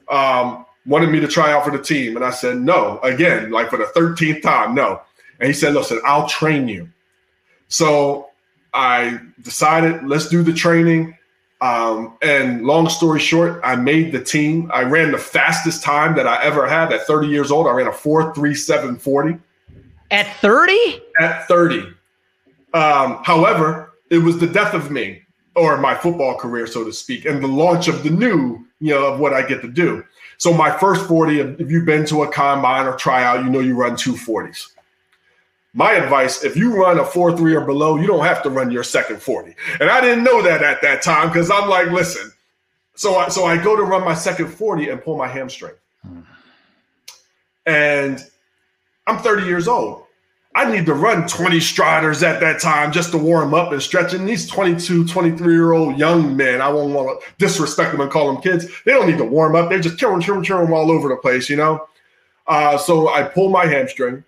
Um, 0.09 0.67
wanted 0.87 1.11
me 1.11 1.21
to 1.21 1.29
try 1.29 1.53
out 1.53 1.65
for 1.65 1.71
the 1.71 1.83
team, 1.83 2.17
and 2.17 2.25
I 2.25 2.31
said 2.31 2.59
no 2.59 2.99
again, 3.03 3.51
like 3.51 3.71
for 3.71 3.77
the 3.77 3.87
thirteenth 3.87 4.43
time, 4.43 4.75
no. 4.75 5.01
And 5.39 5.47
he 5.47 5.53
said, 5.53 5.75
"Listen, 5.75 6.01
I'll 6.05 6.29
train 6.29 6.69
you." 6.69 6.89
So 7.69 8.31
I 8.75 9.21
decided 9.43 10.07
let's 10.07 10.29
do 10.29 10.43
the 10.43 10.53
training. 10.53 11.17
Um, 11.63 12.17
and 12.23 12.65
long 12.65 12.89
story 12.89 13.21
short, 13.21 13.61
I 13.63 13.77
made 13.77 14.13
the 14.13 14.23
team. 14.23 14.71
I 14.73 14.83
ran 14.83 15.13
the 15.13 15.19
fastest 15.19 15.83
time 15.83 16.17
that 16.17 16.27
I 16.27 16.43
ever 16.43 16.67
had 16.67 16.91
at 16.91 17.07
30 17.07 17.29
years 17.29 17.51
old. 17.51 17.67
I 17.67 17.73
ran 17.73 17.87
a 17.87 17.91
4.3740. 17.91 19.39
At 20.11 20.27
30? 20.37 21.03
At 21.21 21.47
30. 21.49 21.81
Um, 22.73 23.23
however, 23.25 23.93
it 24.09 24.19
was 24.19 24.39
the 24.39 24.47
death 24.47 24.73
of 24.73 24.91
me 24.91 25.20
or 25.57 25.77
my 25.79 25.95
football 25.95 26.37
career, 26.37 26.67
so 26.67 26.85
to 26.85 26.93
speak, 26.93 27.25
and 27.25 27.43
the 27.43 27.49
launch 27.49 27.89
of 27.89 28.03
the 28.03 28.11
new, 28.11 28.65
you 28.81 28.95
know, 28.95 29.13
of 29.13 29.21
what 29.21 29.33
I 29.33 29.43
get 29.43 29.63
to 29.63 29.69
do. 29.69 30.05
So 30.39 30.53
my 30.53 30.71
first 30.71 31.07
40, 31.07 31.41
if 31.41 31.71
you've 31.71 31.85
been 31.85 32.07
to 32.07 32.23
a 32.23 32.33
combine 32.33 32.87
or 32.87 32.97
tryout, 32.97 33.45
you 33.45 33.51
know 33.51 33.61
you 33.61 33.75
run 33.75 33.97
two 33.97 34.13
40s 34.13 34.69
my 35.73 35.93
advice 35.93 36.43
if 36.43 36.57
you 36.57 36.75
run 36.75 36.99
a 36.99 37.05
4-3 37.05 37.55
or 37.55 37.61
below 37.65 37.97
you 37.97 38.07
don't 38.07 38.25
have 38.25 38.43
to 38.43 38.51
run 38.51 38.71
your 38.71 38.83
second 38.83 39.23
40 39.23 39.55
and 39.79 39.89
i 39.89 40.01
didn't 40.01 40.25
know 40.25 40.43
that 40.43 40.63
at 40.63 40.83
that 40.83 41.03
time 41.03 41.29
because 41.29 41.51
i'm 41.51 41.69
like 41.69 41.91
listen. 41.91 42.33
So 42.97 43.17
I, 43.17 43.29
so 43.29 43.47
I 43.47 43.57
go 43.57 43.77
to 43.77 43.83
run 43.83 44.05
my 44.05 44.13
second 44.13 44.49
40 44.49 44.91
and 44.91 45.03
pull 45.03 45.17
my 45.17 45.27
hamstring. 45.27 45.75
Hmm. 46.03 46.21
And 47.67 48.25
i'm 49.07 49.19
30 49.19 49.47
years 49.47 49.69
old 49.69 50.05
i 50.55 50.71
need 50.71 50.87
to 50.87 50.95
run 50.95 51.27
20 51.27 51.61
striders 51.61 52.23
at 52.23 52.41
that 52.41 52.61
time 52.61 52.93
just 52.93 53.11
to 53.11 53.19
warm 53.19 53.55
up 53.55 53.73
and 53.73 53.83
stretch 53.83 54.15
and 54.15 54.29
these 54.29 54.47
22 54.49 55.07
23 55.07 55.53
year 55.53 55.73
old 55.73 55.99
young 55.99 56.37
men 56.37 56.61
i 56.61 56.69
won't 56.69 56.93
want 56.93 57.21
to 57.21 57.27
disrespect 57.39 57.93
them 57.93 58.01
and 58.01 58.11
call 58.11 58.33
them 58.33 58.43
kids 58.43 58.67
they 58.85 58.93
don't 58.93 59.09
need 59.09 59.19
to 59.19 59.25
warm 59.25 59.55
up 59.55 59.69
they're 59.69 59.81
just 59.81 59.99
churring 59.99 60.21
churring 60.21 60.43
churring 60.43 60.73
all 60.73 60.91
over 60.91 61.09
the 61.09 61.17
place 61.17 61.49
you 61.49 61.57
know 61.57 61.87
uh, 62.47 62.77
so 62.77 63.09
i 63.09 63.23
pull 63.23 63.49
my 63.49 63.67
hamstring 63.67 64.25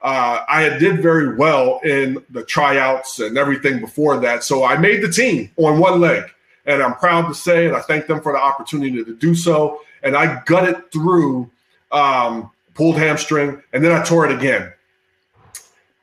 uh, 0.00 0.44
I 0.48 0.78
did 0.78 1.02
very 1.02 1.34
well 1.34 1.80
in 1.84 2.24
the 2.30 2.44
tryouts 2.44 3.18
and 3.18 3.36
everything 3.36 3.80
before 3.80 4.20
that. 4.20 4.44
So 4.44 4.64
I 4.64 4.76
made 4.76 5.02
the 5.02 5.10
team 5.10 5.50
on 5.56 5.80
one 5.80 6.00
leg. 6.00 6.24
And 6.66 6.82
I'm 6.82 6.94
proud 6.94 7.26
to 7.28 7.34
say, 7.34 7.66
and 7.66 7.74
I 7.74 7.80
thank 7.80 8.06
them 8.06 8.20
for 8.20 8.32
the 8.32 8.38
opportunity 8.38 9.02
to 9.02 9.14
do 9.16 9.34
so. 9.34 9.80
And 10.02 10.16
I 10.16 10.40
gutted 10.44 10.92
through 10.92 11.50
um, 11.90 12.50
pulled 12.74 12.96
hamstring, 12.96 13.62
and 13.72 13.82
then 13.82 13.90
I 13.90 14.04
tore 14.04 14.26
it 14.26 14.36
again. 14.36 14.72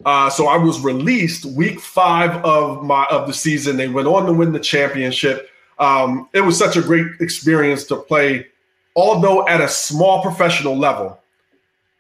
Uh, 0.04 0.30
so 0.30 0.48
I 0.48 0.58
was 0.58 0.82
released 0.82 1.46
week 1.46 1.80
five 1.80 2.44
of 2.44 2.84
my 2.84 3.06
of 3.06 3.28
the 3.28 3.34
season. 3.34 3.78
They 3.78 3.88
went 3.88 4.08
on 4.08 4.26
to 4.26 4.34
win 4.34 4.52
the 4.52 4.60
championship. 4.60 5.50
Um, 5.80 6.30
it 6.34 6.42
was 6.42 6.58
such 6.58 6.76
a 6.76 6.82
great 6.82 7.06
experience 7.22 7.86
to 7.86 7.96
play, 7.96 8.48
although 8.96 9.48
at 9.48 9.62
a 9.62 9.68
small 9.68 10.22
professional 10.22 10.78
level 10.78 11.20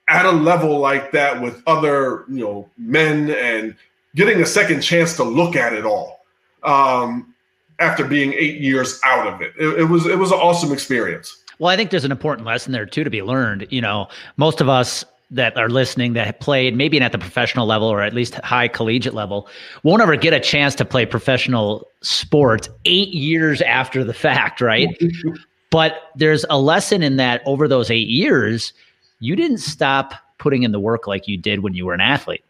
at 0.07 0.25
a 0.25 0.31
level 0.31 0.77
like 0.79 1.11
that 1.11 1.41
with 1.41 1.61
other 1.67 2.25
you 2.29 2.43
know 2.43 2.69
men 2.77 3.31
and 3.31 3.75
getting 4.15 4.41
a 4.41 4.45
second 4.45 4.81
chance 4.81 5.15
to 5.15 5.23
look 5.23 5.55
at 5.55 5.73
it 5.73 5.85
all 5.85 6.25
um, 6.63 7.33
after 7.79 8.05
being 8.05 8.33
eight 8.33 8.61
years 8.61 8.99
out 9.03 9.27
of 9.27 9.41
it. 9.41 9.53
it. 9.57 9.79
It 9.79 9.83
was 9.85 10.05
it 10.05 10.17
was 10.17 10.31
an 10.31 10.39
awesome 10.39 10.71
experience. 10.71 11.43
Well, 11.57 11.71
I 11.71 11.77
think 11.77 11.89
there's 11.89 12.05
an 12.05 12.11
important 12.11 12.45
lesson 12.45 12.73
there 12.73 12.85
too 12.85 13.03
to 13.03 13.09
be 13.09 13.21
learned. 13.21 13.67
You 13.69 13.81
know, 13.81 14.07
most 14.37 14.61
of 14.61 14.69
us 14.69 15.05
that 15.31 15.57
are 15.57 15.69
listening 15.69 16.13
that 16.13 16.27
have 16.27 16.39
played 16.39 16.75
maybe 16.75 16.99
at 16.99 17.11
the 17.11 17.17
professional 17.17 17.65
level 17.65 17.87
or 17.87 18.01
at 18.01 18.13
least 18.13 18.35
high 18.35 18.67
collegiate 18.67 19.13
level 19.13 19.47
won't 19.83 20.01
ever 20.01 20.15
get 20.15 20.33
a 20.33 20.39
chance 20.39 20.75
to 20.75 20.85
play 20.85 21.05
professional 21.05 21.87
sports 22.01 22.69
eight 22.85 23.09
years 23.09 23.61
after 23.61 24.03
the 24.03 24.13
fact, 24.13 24.61
right? 24.61 24.87
but 25.71 26.11
there's 26.15 26.45
a 26.49 26.59
lesson 26.59 27.01
in 27.01 27.17
that 27.17 27.41
over 27.45 27.67
those 27.67 27.89
eight 27.89 28.07
years 28.07 28.71
you 29.19 29.35
didn't 29.35 29.57
stop 29.57 30.13
putting 30.37 30.63
in 30.63 30.71
the 30.71 30.79
work 30.79 31.07
like 31.07 31.27
you 31.27 31.37
did 31.37 31.61
when 31.61 31.73
you 31.73 31.85
were 31.85 31.93
an 31.93 32.01
athlete. 32.01 32.43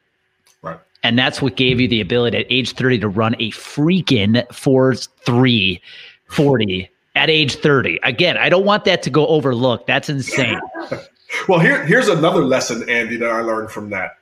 Right. 0.61 0.79
And 1.03 1.17
that's 1.17 1.41
what 1.41 1.55
gave 1.55 1.79
you 1.79 1.87
the 1.87 2.01
ability 2.01 2.37
at 2.37 2.45
age 2.49 2.73
30 2.73 2.99
to 2.99 3.07
run 3.07 3.35
a 3.35 3.51
freaking 3.51 4.51
4 4.53 4.95
3 4.95 5.81
40 6.27 6.89
at 7.15 7.29
age 7.29 7.55
30. 7.55 7.99
Again, 8.03 8.37
I 8.37 8.49
don't 8.49 8.65
want 8.65 8.83
that 8.85 9.01
to 9.03 9.09
go 9.09 9.25
overlooked. 9.27 9.87
That's 9.87 10.09
insane. 10.09 10.59
well, 11.47 11.59
here, 11.59 11.85
here's 11.85 12.07
another 12.07 12.43
lesson, 12.43 12.89
Andy, 12.89 13.17
that 13.17 13.29
I 13.29 13.41
learned 13.41 13.71
from 13.71 13.89
that. 13.91 14.17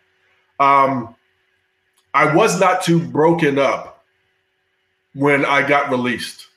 Um, 0.59 1.15
I 2.13 2.33
was 2.33 2.59
not 2.59 2.83
too 2.83 2.99
broken 2.99 3.57
up 3.57 4.03
when 5.13 5.45
I 5.45 5.67
got 5.67 5.89
released. 5.89 6.47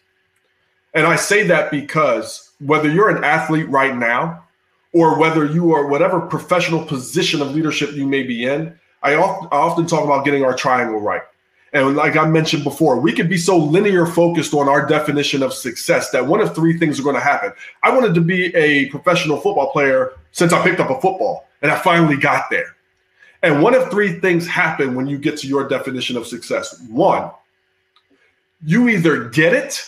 And 0.95 1.07
I 1.07 1.17
say 1.17 1.47
that 1.49 1.71
because 1.71 2.51
whether 2.61 2.91
you're 2.91 3.15
an 3.15 3.25
athlete 3.25 3.69
right 3.69 3.95
now 3.95 4.45
or 4.93 5.19
whether 5.19 5.45
you 5.45 5.73
are 5.75 5.87
whatever 5.87 6.21
professional 6.21 6.85
position 6.85 7.43
of 7.43 7.55
leadership 7.55 7.93
you 7.93 8.07
may 8.07 8.23
be 8.23 8.45
in, 8.45 8.79
I 9.03 9.15
often 9.15 9.87
talk 9.87 10.05
about 10.05 10.25
getting 10.25 10.45
our 10.45 10.57
triangle 10.57 11.01
right. 11.01 11.23
And 11.73 11.95
like 11.95 12.17
I 12.17 12.27
mentioned 12.27 12.65
before, 12.65 12.99
we 12.99 13.13
could 13.13 13.29
be 13.29 13.37
so 13.37 13.59
linear 13.59 14.07
focused 14.07 14.55
on 14.55 14.69
our 14.69 14.87
definition 14.87 15.43
of 15.43 15.53
success 15.53 16.11
that 16.11 16.27
one 16.27 16.41
of 16.41 16.55
three 16.55 16.79
things 16.79 16.99
are 16.99 17.03
going 17.03 17.17
to 17.17 17.21
happen. 17.21 17.53
I 17.83 17.95
wanted 17.95 18.15
to 18.15 18.21
be 18.23 18.55
a 18.57 18.87
professional 18.87 19.37
football 19.39 19.73
player 19.73 20.13
since 20.37 20.53
I 20.53 20.62
picked 20.62 20.81
up 20.81 20.90
a 20.90 21.01
football, 21.01 21.49
and 21.62 21.70
I 21.70 21.79
finally 21.79 22.18
got 22.18 22.51
there. 22.51 22.77
And 23.42 23.62
one 23.62 23.75
of 23.75 23.90
three 23.90 24.20
things 24.20 24.46
happen 24.46 24.94
when 24.94 25.07
you 25.07 25.16
get 25.16 25.38
to 25.38 25.46
your 25.46 25.66
definition 25.66 26.14
of 26.14 26.27
success. 26.27 26.79
One, 26.90 27.31
you 28.62 28.90
either 28.90 29.31
get 29.31 29.55
it, 29.55 29.83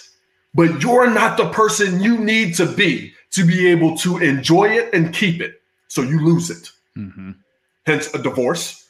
but 0.55 0.83
you're 0.83 1.11
not 1.11 1.37
the 1.37 1.51
person 1.51 2.03
you 2.03 2.17
need 2.17 2.55
to 2.55 2.65
be 2.65 3.13
to 3.33 3.45
be 3.45 3.69
able 3.69 3.95
to 3.99 4.17
enjoy 4.19 4.71
it 4.71 4.95
and 4.95 5.13
keep 5.13 5.43
it. 5.43 5.61
So 5.89 6.01
you 6.01 6.25
lose 6.25 6.49
it. 6.49 6.71
Mm-hmm. 6.97 7.33
Hence 7.85 8.15
a 8.15 8.23
divorce, 8.23 8.89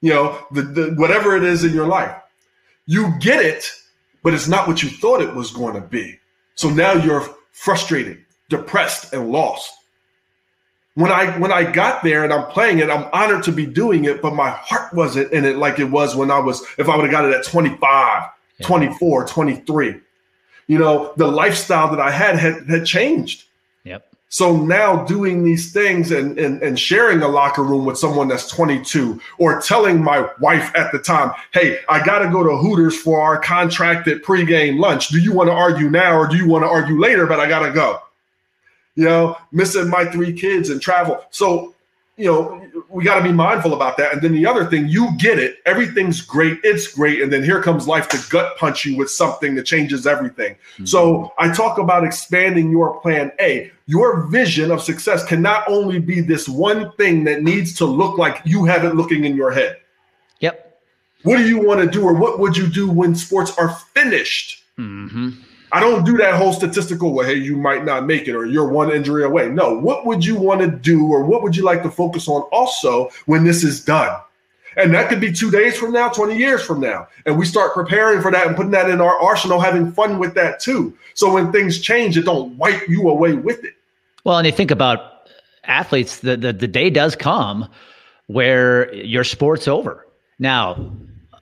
you 0.00 0.12
know, 0.12 0.44
the, 0.50 0.62
the, 0.62 0.94
whatever 0.96 1.36
it 1.36 1.44
is 1.44 1.62
in 1.62 1.72
your 1.72 1.86
life. 1.86 2.16
You 2.86 3.14
get 3.20 3.44
it, 3.44 3.64
but 4.24 4.34
it's 4.34 4.48
not 4.48 4.66
what 4.66 4.82
you 4.82 4.88
thought 4.88 5.20
it 5.20 5.36
was 5.36 5.52
going 5.52 5.74
to 5.74 5.80
be. 5.80 6.18
So 6.56 6.68
now 6.68 6.94
you're 6.94 7.28
frustrated, 7.52 8.24
depressed, 8.48 9.12
and 9.12 9.30
lost. 9.30 9.70
When 10.96 11.12
I 11.12 11.38
when 11.38 11.52
I 11.52 11.70
got 11.70 12.02
there 12.02 12.24
and 12.24 12.32
I'm 12.32 12.50
playing 12.50 12.78
it, 12.78 12.88
I'm 12.88 13.08
honored 13.12 13.44
to 13.44 13.52
be 13.52 13.66
doing 13.66 14.06
it, 14.06 14.22
but 14.22 14.34
my 14.34 14.48
heart 14.48 14.92
wasn't 14.94 15.30
in 15.30 15.44
it 15.44 15.56
like 15.56 15.78
it 15.78 15.84
was 15.84 16.16
when 16.16 16.30
I 16.30 16.38
was 16.38 16.64
if 16.78 16.88
I 16.88 16.96
would 16.96 17.04
have 17.04 17.12
got 17.12 17.26
it 17.26 17.34
at 17.34 17.44
25, 17.44 17.78
yeah. 18.58 18.66
24, 18.66 19.26
23. 19.26 19.94
You 20.68 20.78
know, 20.78 21.12
the 21.16 21.26
lifestyle 21.26 21.90
that 21.90 22.00
I 22.00 22.10
had 22.10 22.38
had, 22.38 22.68
had 22.68 22.86
changed. 22.86 23.44
So 24.28 24.56
now 24.56 25.04
doing 25.04 25.44
these 25.44 25.72
things 25.72 26.10
and, 26.10 26.38
and, 26.38 26.60
and 26.60 26.78
sharing 26.78 27.22
a 27.22 27.28
locker 27.28 27.62
room 27.62 27.84
with 27.84 27.96
someone 27.96 28.26
that's 28.26 28.48
22 28.48 29.20
or 29.38 29.60
telling 29.60 30.02
my 30.02 30.28
wife 30.40 30.74
at 30.74 30.90
the 30.90 30.98
time, 30.98 31.32
hey, 31.52 31.78
I 31.88 32.04
got 32.04 32.18
to 32.18 32.30
go 32.30 32.42
to 32.42 32.56
Hooters 32.56 33.00
for 33.00 33.20
our 33.20 33.38
contracted 33.38 34.24
pregame 34.24 34.80
lunch. 34.80 35.08
Do 35.08 35.20
you 35.20 35.32
want 35.32 35.48
to 35.48 35.52
argue 35.52 35.88
now 35.88 36.18
or 36.18 36.26
do 36.26 36.36
you 36.36 36.48
want 36.48 36.64
to 36.64 36.68
argue 36.68 36.98
later? 36.98 37.26
But 37.26 37.38
I 37.38 37.48
got 37.48 37.66
to 37.66 37.72
go. 37.72 38.00
You 38.96 39.04
know, 39.04 39.38
missing 39.52 39.88
my 39.88 40.06
three 40.06 40.32
kids 40.32 40.70
and 40.70 40.80
travel. 40.80 41.24
So 41.30 41.74
you 42.16 42.24
know, 42.24 42.66
we 42.88 43.04
got 43.04 43.16
to 43.16 43.22
be 43.22 43.32
mindful 43.32 43.74
about 43.74 43.98
that. 43.98 44.12
And 44.12 44.22
then 44.22 44.32
the 44.32 44.46
other 44.46 44.64
thing, 44.64 44.88
you 44.88 45.10
get 45.18 45.38
it. 45.38 45.58
Everything's 45.66 46.22
great. 46.22 46.58
It's 46.64 46.86
great. 46.88 47.20
And 47.20 47.30
then 47.30 47.44
here 47.44 47.62
comes 47.62 47.86
life 47.86 48.08
to 48.08 48.30
gut 48.30 48.56
punch 48.56 48.86
you 48.86 48.96
with 48.96 49.10
something 49.10 49.54
that 49.54 49.64
changes 49.64 50.06
everything. 50.06 50.54
Mm-hmm. 50.54 50.86
So 50.86 51.34
I 51.38 51.52
talk 51.52 51.76
about 51.76 52.04
expanding 52.04 52.70
your 52.70 52.98
plan 53.00 53.32
A. 53.38 53.70
Your 53.86 54.22
vision 54.28 54.70
of 54.70 54.82
success 54.82 55.24
can 55.26 55.42
not 55.42 55.68
only 55.68 55.98
be 55.98 56.22
this 56.22 56.48
one 56.48 56.90
thing 56.92 57.24
that 57.24 57.42
needs 57.42 57.74
to 57.74 57.84
look 57.84 58.16
like 58.16 58.40
you 58.46 58.64
have 58.64 58.84
it 58.84 58.94
looking 58.94 59.24
in 59.24 59.36
your 59.36 59.50
head. 59.50 59.76
Yep. 60.40 60.80
What 61.22 61.36
do 61.36 61.46
you 61.46 61.58
want 61.58 61.80
to 61.80 61.86
do, 61.86 62.04
or 62.04 62.14
what 62.14 62.38
would 62.38 62.56
you 62.56 62.66
do 62.66 62.88
when 62.88 63.14
sports 63.14 63.56
are 63.58 63.70
finished? 63.94 64.64
Mm-hmm. 64.78 65.30
I 65.72 65.80
don't 65.80 66.04
do 66.04 66.16
that 66.18 66.34
whole 66.34 66.52
statistical, 66.52 67.12
well, 67.12 67.26
hey, 67.26 67.34
you 67.34 67.56
might 67.56 67.84
not 67.84 68.06
make 68.06 68.28
it 68.28 68.34
or 68.34 68.46
you're 68.46 68.68
one 68.68 68.92
injury 68.92 69.24
away. 69.24 69.48
No, 69.48 69.76
what 69.78 70.06
would 70.06 70.24
you 70.24 70.36
want 70.36 70.60
to 70.60 70.68
do 70.68 71.06
or 71.06 71.24
what 71.24 71.42
would 71.42 71.56
you 71.56 71.64
like 71.64 71.82
to 71.82 71.90
focus 71.90 72.28
on 72.28 72.42
also 72.52 73.10
when 73.26 73.44
this 73.44 73.64
is 73.64 73.84
done? 73.84 74.16
And 74.76 74.94
that 74.94 75.08
could 75.08 75.20
be 75.20 75.32
two 75.32 75.50
days 75.50 75.76
from 75.76 75.92
now, 75.92 76.08
20 76.08 76.36
years 76.36 76.62
from 76.62 76.80
now. 76.80 77.08
And 77.24 77.38
we 77.38 77.46
start 77.46 77.72
preparing 77.72 78.20
for 78.20 78.30
that 78.30 78.46
and 78.46 78.54
putting 78.54 78.72
that 78.72 78.90
in 78.90 79.00
our 79.00 79.18
arsenal, 79.18 79.58
having 79.58 79.90
fun 79.90 80.18
with 80.18 80.34
that 80.34 80.60
too. 80.60 80.96
So 81.14 81.32
when 81.32 81.50
things 81.50 81.80
change, 81.80 82.16
it 82.16 82.26
don't 82.26 82.56
wipe 82.58 82.86
you 82.88 83.08
away 83.08 83.32
with 83.32 83.64
it. 83.64 83.74
Well, 84.24 84.36
and 84.36 84.46
you 84.46 84.52
think 84.52 84.70
about 84.70 85.30
athletes, 85.64 86.20
the, 86.20 86.36
the, 86.36 86.52
the 86.52 86.68
day 86.68 86.90
does 86.90 87.16
come 87.16 87.68
where 88.26 88.92
your 88.94 89.24
sport's 89.24 89.66
over. 89.66 90.06
Now, 90.38 90.92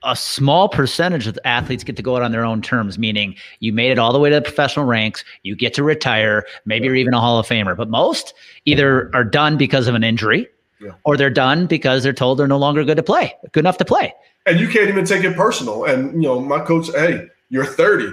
a 0.04 0.14
small 0.14 0.68
percentage 0.68 1.26
of 1.26 1.38
athletes 1.44 1.84
get 1.84 1.96
to 1.96 2.02
go 2.02 2.16
out 2.16 2.22
on 2.22 2.32
their 2.32 2.44
own 2.44 2.62
terms, 2.62 2.98
meaning 2.98 3.34
you 3.60 3.72
made 3.72 3.90
it 3.90 3.98
all 3.98 4.12
the 4.12 4.18
way 4.18 4.30
to 4.30 4.36
the 4.36 4.42
professional 4.42 4.84
ranks, 4.86 5.24
you 5.42 5.56
get 5.56 5.74
to 5.74 5.82
retire, 5.82 6.44
maybe 6.64 6.86
you're 6.86 6.94
even 6.94 7.14
a 7.14 7.20
Hall 7.20 7.38
of 7.38 7.46
Famer. 7.46 7.76
But 7.76 7.88
most 7.88 8.34
either 8.64 9.10
are 9.14 9.24
done 9.24 9.56
because 9.56 9.88
of 9.88 9.94
an 9.94 10.04
injury 10.04 10.48
yeah. 10.80 10.92
or 11.04 11.16
they're 11.16 11.30
done 11.30 11.66
because 11.66 12.02
they're 12.02 12.12
told 12.12 12.38
they're 12.38 12.46
no 12.46 12.58
longer 12.58 12.84
good 12.84 12.96
to 12.96 13.02
play, 13.02 13.34
good 13.52 13.60
enough 13.60 13.78
to 13.78 13.84
play. 13.84 14.14
And 14.46 14.60
you 14.60 14.68
can't 14.68 14.88
even 14.88 15.04
take 15.04 15.24
it 15.24 15.34
personal. 15.36 15.84
And 15.84 16.12
you 16.14 16.28
know, 16.28 16.40
my 16.40 16.60
coach, 16.60 16.88
hey, 16.94 17.28
you're 17.48 17.64
30. 17.64 18.12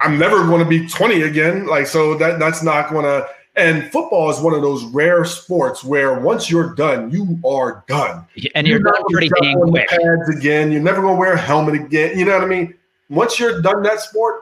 I'm 0.00 0.18
never 0.18 0.44
going 0.44 0.62
to 0.62 0.68
be 0.68 0.86
20 0.88 1.22
again. 1.22 1.66
Like, 1.66 1.86
so 1.86 2.16
that 2.18 2.38
that's 2.38 2.62
not 2.62 2.90
going 2.90 3.04
to 3.04 3.26
and 3.56 3.90
football 3.92 4.30
is 4.30 4.40
one 4.40 4.52
of 4.54 4.62
those 4.62 4.84
rare 4.84 5.24
sports 5.24 5.84
where 5.84 6.18
once 6.18 6.50
you're 6.50 6.74
done, 6.74 7.10
you 7.10 7.38
are 7.46 7.84
done. 7.86 8.26
And 8.54 8.66
you're, 8.66 8.78
you're 8.78 8.92
done 8.92 9.04
pretty 9.10 9.30
dang 9.40 9.60
quick. 9.60 9.88
Pads 9.88 10.28
again. 10.28 10.72
You're 10.72 10.82
never 10.82 11.00
going 11.00 11.14
to 11.14 11.18
wear 11.20 11.34
a 11.34 11.38
helmet 11.38 11.74
again. 11.74 12.18
You 12.18 12.24
know 12.24 12.34
what 12.34 12.42
I 12.42 12.46
mean? 12.46 12.74
Once 13.10 13.38
you're 13.38 13.62
done 13.62 13.82
that 13.84 14.00
sport, 14.00 14.40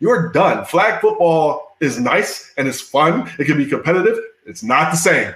you're 0.00 0.32
done. 0.32 0.64
Flag 0.64 1.00
football 1.00 1.76
is 1.80 2.00
nice 2.00 2.52
and 2.56 2.66
it's 2.66 2.80
fun. 2.80 3.30
It 3.38 3.44
can 3.44 3.58
be 3.58 3.66
competitive. 3.66 4.18
It's 4.46 4.62
not 4.62 4.90
the 4.90 4.96
same. 4.96 5.34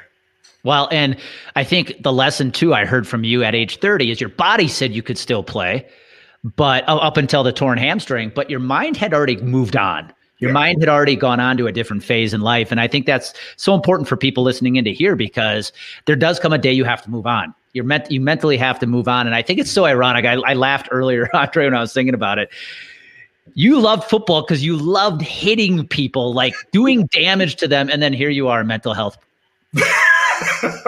Well, 0.64 0.88
and 0.90 1.16
I 1.54 1.64
think 1.64 2.02
the 2.02 2.12
lesson 2.12 2.50
too 2.50 2.74
I 2.74 2.84
heard 2.84 3.06
from 3.06 3.24
you 3.24 3.44
at 3.44 3.54
age 3.54 3.78
30 3.78 4.10
is 4.10 4.20
your 4.20 4.30
body 4.30 4.68
said 4.68 4.92
you 4.92 5.02
could 5.02 5.18
still 5.18 5.42
play, 5.42 5.86
but 6.56 6.84
up 6.86 7.16
until 7.16 7.42
the 7.42 7.52
torn 7.52 7.78
hamstring, 7.78 8.32
but 8.34 8.50
your 8.50 8.60
mind 8.60 8.96
had 8.96 9.14
already 9.14 9.36
moved 9.36 9.76
on. 9.76 10.12
Your 10.38 10.50
yeah. 10.50 10.54
mind 10.54 10.80
had 10.80 10.88
already 10.88 11.16
gone 11.16 11.40
on 11.40 11.56
to 11.56 11.66
a 11.66 11.72
different 11.72 12.02
phase 12.02 12.32
in 12.32 12.40
life. 12.40 12.70
And 12.70 12.80
I 12.80 12.86
think 12.86 13.06
that's 13.06 13.34
so 13.56 13.74
important 13.74 14.08
for 14.08 14.16
people 14.16 14.44
listening 14.44 14.76
into 14.76 14.90
here 14.90 15.16
because 15.16 15.72
there 16.06 16.16
does 16.16 16.38
come 16.38 16.52
a 16.52 16.58
day 16.58 16.72
you 16.72 16.84
have 16.84 17.02
to 17.02 17.10
move 17.10 17.26
on. 17.26 17.54
You're 17.72 17.84
meant 17.84 18.10
you 18.10 18.20
mentally 18.20 18.56
have 18.56 18.78
to 18.80 18.86
move 18.86 19.08
on. 19.08 19.26
And 19.26 19.34
I 19.34 19.42
think 19.42 19.58
it's 19.58 19.70
so 19.70 19.84
ironic. 19.84 20.24
I, 20.24 20.34
I 20.34 20.54
laughed 20.54 20.88
earlier, 20.90 21.28
Andre, 21.34 21.66
when 21.66 21.74
I 21.74 21.80
was 21.80 21.92
thinking 21.92 22.14
about 22.14 22.38
it. 22.38 22.50
You 23.54 23.80
loved 23.80 24.04
football 24.04 24.42
because 24.42 24.62
you 24.62 24.76
loved 24.76 25.22
hitting 25.22 25.88
people, 25.88 26.34
like 26.34 26.54
doing 26.70 27.06
damage 27.06 27.56
to 27.56 27.68
them, 27.68 27.88
and 27.88 28.02
then 28.02 28.12
here 28.12 28.28
you 28.28 28.48
are, 28.48 28.62
mental 28.62 28.92
health 28.92 29.16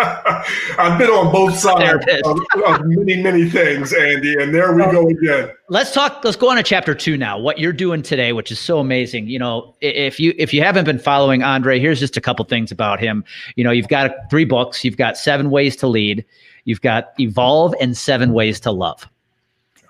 I've 0.79 0.99
been 0.99 1.11
on 1.11 1.33
both 1.33 1.57
sides 1.57 2.05
of, 2.25 2.39
of, 2.65 2.81
many, 2.85 3.23
many 3.23 3.49
things, 3.49 3.93
Andy, 3.93 4.35
and 4.41 4.55
there 4.55 4.73
we 4.75 4.83
oh. 4.83 4.91
go 4.91 5.09
again. 5.09 5.51
Let's 5.69 5.93
talk. 5.93 6.21
Let's 6.25 6.37
go 6.37 6.51
on 6.51 6.57
to 6.57 6.63
chapter 6.63 6.95
two 6.95 7.17
now. 7.17 7.39
What 7.39 7.59
you're 7.59 7.73
doing 7.73 8.03
today, 8.03 8.33
which 8.33 8.51
is 8.51 8.59
so 8.59 8.79
amazing. 8.79 9.29
You 9.29 9.39
know, 9.39 9.75
if 9.81 10.19
you 10.19 10.35
if 10.39 10.53
you 10.53 10.63
haven't 10.63 10.85
been 10.85 10.99
following 10.99 11.43
Andre, 11.43 11.79
here's 11.79 12.01
just 12.01 12.17
a 12.17 12.21
couple 12.21 12.45
things 12.45 12.73
about 12.73 13.01
him. 13.01 13.25
You 13.57 13.65
know, 13.65 13.71
you've 13.71 13.89
got 13.89 14.13
three 14.31 14.45
books. 14.45 14.85
You've 14.85 14.97
got 14.97 15.17
Seven 15.17 15.51
Ways 15.51 15.77
to 15.77 15.87
Lead. 15.87 16.25
You've 16.65 16.81
got 16.81 17.13
Evolve 17.19 17.75
and 17.81 17.97
Seven 17.97 18.33
Ways 18.33 18.61
to 18.61 18.71
Love. 18.71 19.09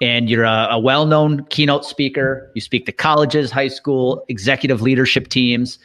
And 0.03 0.31
you're 0.31 0.45
a, 0.45 0.69
a 0.71 0.79
well-known 0.79 1.45
keynote 1.51 1.85
speaker. 1.85 2.51
You 2.55 2.62
speak 2.62 2.87
to 2.87 2.93
colleges, 2.93 3.51
high 3.51 3.69
school, 3.69 4.25
executive 4.29 4.81
leadership 4.81 5.29
teams. 5.29 5.79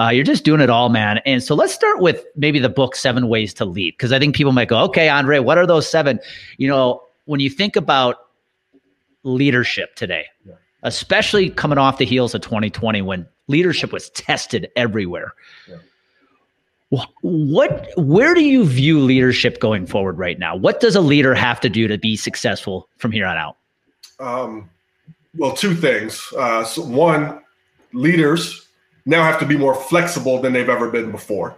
Uh, 0.00 0.08
you're 0.08 0.24
just 0.24 0.44
doing 0.44 0.62
it 0.62 0.70
all, 0.70 0.88
man. 0.88 1.18
And 1.26 1.42
so 1.42 1.54
let's 1.54 1.74
start 1.74 2.00
with 2.00 2.24
maybe 2.34 2.58
the 2.58 2.70
book 2.70 2.96
Seven 2.96 3.28
Ways 3.28 3.52
to 3.54 3.66
Lead, 3.66 3.92
because 3.98 4.12
I 4.12 4.18
think 4.18 4.34
people 4.34 4.52
might 4.52 4.68
go, 4.68 4.78
okay, 4.84 5.10
Andre, 5.10 5.40
what 5.40 5.58
are 5.58 5.66
those 5.66 5.86
seven? 5.86 6.18
You 6.56 6.68
know, 6.68 7.02
when 7.26 7.38
you 7.40 7.50
think 7.50 7.76
about 7.76 8.16
leadership 9.24 9.94
today, 9.96 10.24
yeah. 10.46 10.54
especially 10.84 11.50
coming 11.50 11.76
off 11.76 11.98
the 11.98 12.06
heels 12.06 12.34
of 12.34 12.40
2020 12.40 13.02
when 13.02 13.28
leadership 13.48 13.92
was 13.92 14.08
tested 14.10 14.70
everywhere. 14.74 15.34
Yeah. 15.68 15.76
What, 17.20 17.90
where 17.96 18.34
do 18.34 18.42
you 18.42 18.64
view 18.64 19.00
leadership 19.00 19.60
going 19.60 19.86
forward 19.86 20.18
right 20.18 20.38
now? 20.38 20.56
What 20.56 20.80
does 20.80 20.96
a 20.96 21.00
leader 21.00 21.34
have 21.34 21.60
to 21.60 21.68
do 21.68 21.86
to 21.86 21.98
be 21.98 22.16
successful 22.16 22.88
from 22.96 23.12
here 23.12 23.26
on 23.26 23.36
out? 23.36 23.56
Um, 24.18 24.70
well, 25.36 25.52
two 25.52 25.74
things. 25.74 26.26
Uh, 26.36 26.64
so 26.64 26.82
one, 26.82 27.42
leaders 27.92 28.66
now 29.10 29.24
have 29.24 29.40
to 29.40 29.46
be 29.46 29.58
more 29.58 29.74
flexible 29.74 30.40
than 30.40 30.52
they've 30.52 30.68
ever 30.68 30.88
been 30.88 31.10
before. 31.10 31.56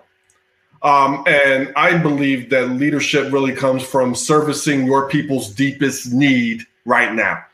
Um, 0.82 1.22
and 1.28 1.72
I 1.76 1.96
believe 1.96 2.50
that 2.50 2.70
leadership 2.70 3.32
really 3.32 3.54
comes 3.54 3.84
from 3.84 4.16
servicing 4.16 4.84
your 4.84 5.08
people's 5.08 5.50
deepest 5.50 6.12
need 6.12 6.62
right 6.84 7.14
now. 7.14 7.44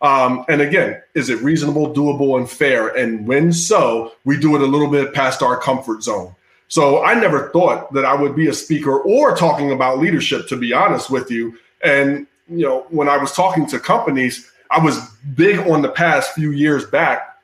Um, 0.00 0.44
and 0.48 0.60
again, 0.60 1.00
is 1.14 1.30
it 1.30 1.40
reasonable, 1.42 1.94
doable, 1.94 2.36
and 2.38 2.50
fair? 2.50 2.88
And 2.88 3.24
when 3.24 3.52
so, 3.52 4.14
we 4.24 4.36
do 4.36 4.56
it 4.56 4.62
a 4.62 4.66
little 4.66 4.90
bit 4.90 5.14
past 5.14 5.42
our 5.42 5.56
comfort 5.56 6.02
zone. 6.02 6.34
So 6.66 7.04
I 7.04 7.14
never 7.14 7.50
thought 7.50 7.92
that 7.92 8.04
I 8.04 8.14
would 8.14 8.34
be 8.34 8.48
a 8.48 8.52
speaker 8.52 8.98
or 8.98 9.36
talking 9.36 9.70
about 9.70 9.98
leadership, 9.98 10.48
to 10.48 10.56
be 10.56 10.72
honest 10.72 11.08
with 11.08 11.30
you. 11.30 11.56
And 11.84 12.26
you 12.48 12.66
know, 12.66 12.86
when 12.88 13.08
I 13.08 13.18
was 13.18 13.32
talking 13.32 13.66
to 13.68 13.78
companies, 13.78 14.50
I 14.70 14.82
was 14.82 14.98
big 15.36 15.58
on 15.60 15.82
the 15.82 15.90
past 15.90 16.32
few 16.32 16.50
years 16.50 16.84
back 16.86 17.36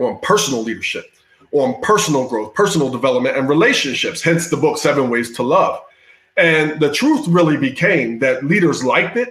on 0.00 0.18
personal 0.20 0.62
leadership 0.62 1.11
on 1.52 1.80
personal 1.82 2.28
growth, 2.28 2.54
personal 2.54 2.88
development, 2.88 3.36
and 3.36 3.48
relationships, 3.48 4.22
hence 4.22 4.48
the 4.50 4.56
book, 4.56 4.78
Seven 4.78 5.10
Ways 5.10 5.32
to 5.36 5.42
Love. 5.42 5.80
And 6.36 6.80
the 6.80 6.92
truth 6.92 7.28
really 7.28 7.56
became 7.56 8.18
that 8.20 8.44
leaders 8.44 8.82
liked 8.82 9.16
it, 9.16 9.28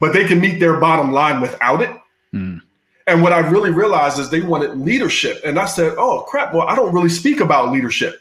but 0.00 0.12
they 0.12 0.26
can 0.26 0.40
meet 0.40 0.60
their 0.60 0.78
bottom 0.78 1.12
line 1.12 1.40
without 1.40 1.80
it. 1.80 1.90
Mm. 2.34 2.60
And 3.06 3.22
what 3.22 3.32
I 3.32 3.40
really 3.40 3.70
realized 3.70 4.18
is 4.18 4.28
they 4.28 4.42
wanted 4.42 4.78
leadership. 4.78 5.40
And 5.44 5.58
I 5.58 5.64
said, 5.64 5.94
oh, 5.96 6.22
crap, 6.28 6.52
well, 6.52 6.68
I 6.68 6.76
don't 6.76 6.92
really 6.94 7.08
speak 7.08 7.40
about 7.40 7.72
leadership 7.72 8.20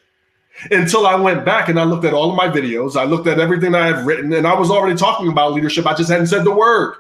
until 0.71 1.05
I 1.05 1.15
went 1.15 1.45
back 1.45 1.69
and 1.69 1.79
I 1.79 1.83
looked 1.83 2.05
at 2.05 2.13
all 2.13 2.29
of 2.29 2.35
my 2.35 2.47
videos. 2.47 2.99
I 2.99 3.03
looked 3.03 3.27
at 3.27 3.39
everything 3.39 3.75
I 3.75 3.87
had 3.87 4.05
written, 4.05 4.33
and 4.33 4.47
I 4.47 4.53
was 4.57 4.71
already 4.71 4.97
talking 4.97 5.27
about 5.29 5.53
leadership. 5.53 5.85
I 5.85 5.93
just 5.93 6.09
hadn't 6.09 6.27
said 6.27 6.43
the 6.43 6.55
word. 6.55 6.95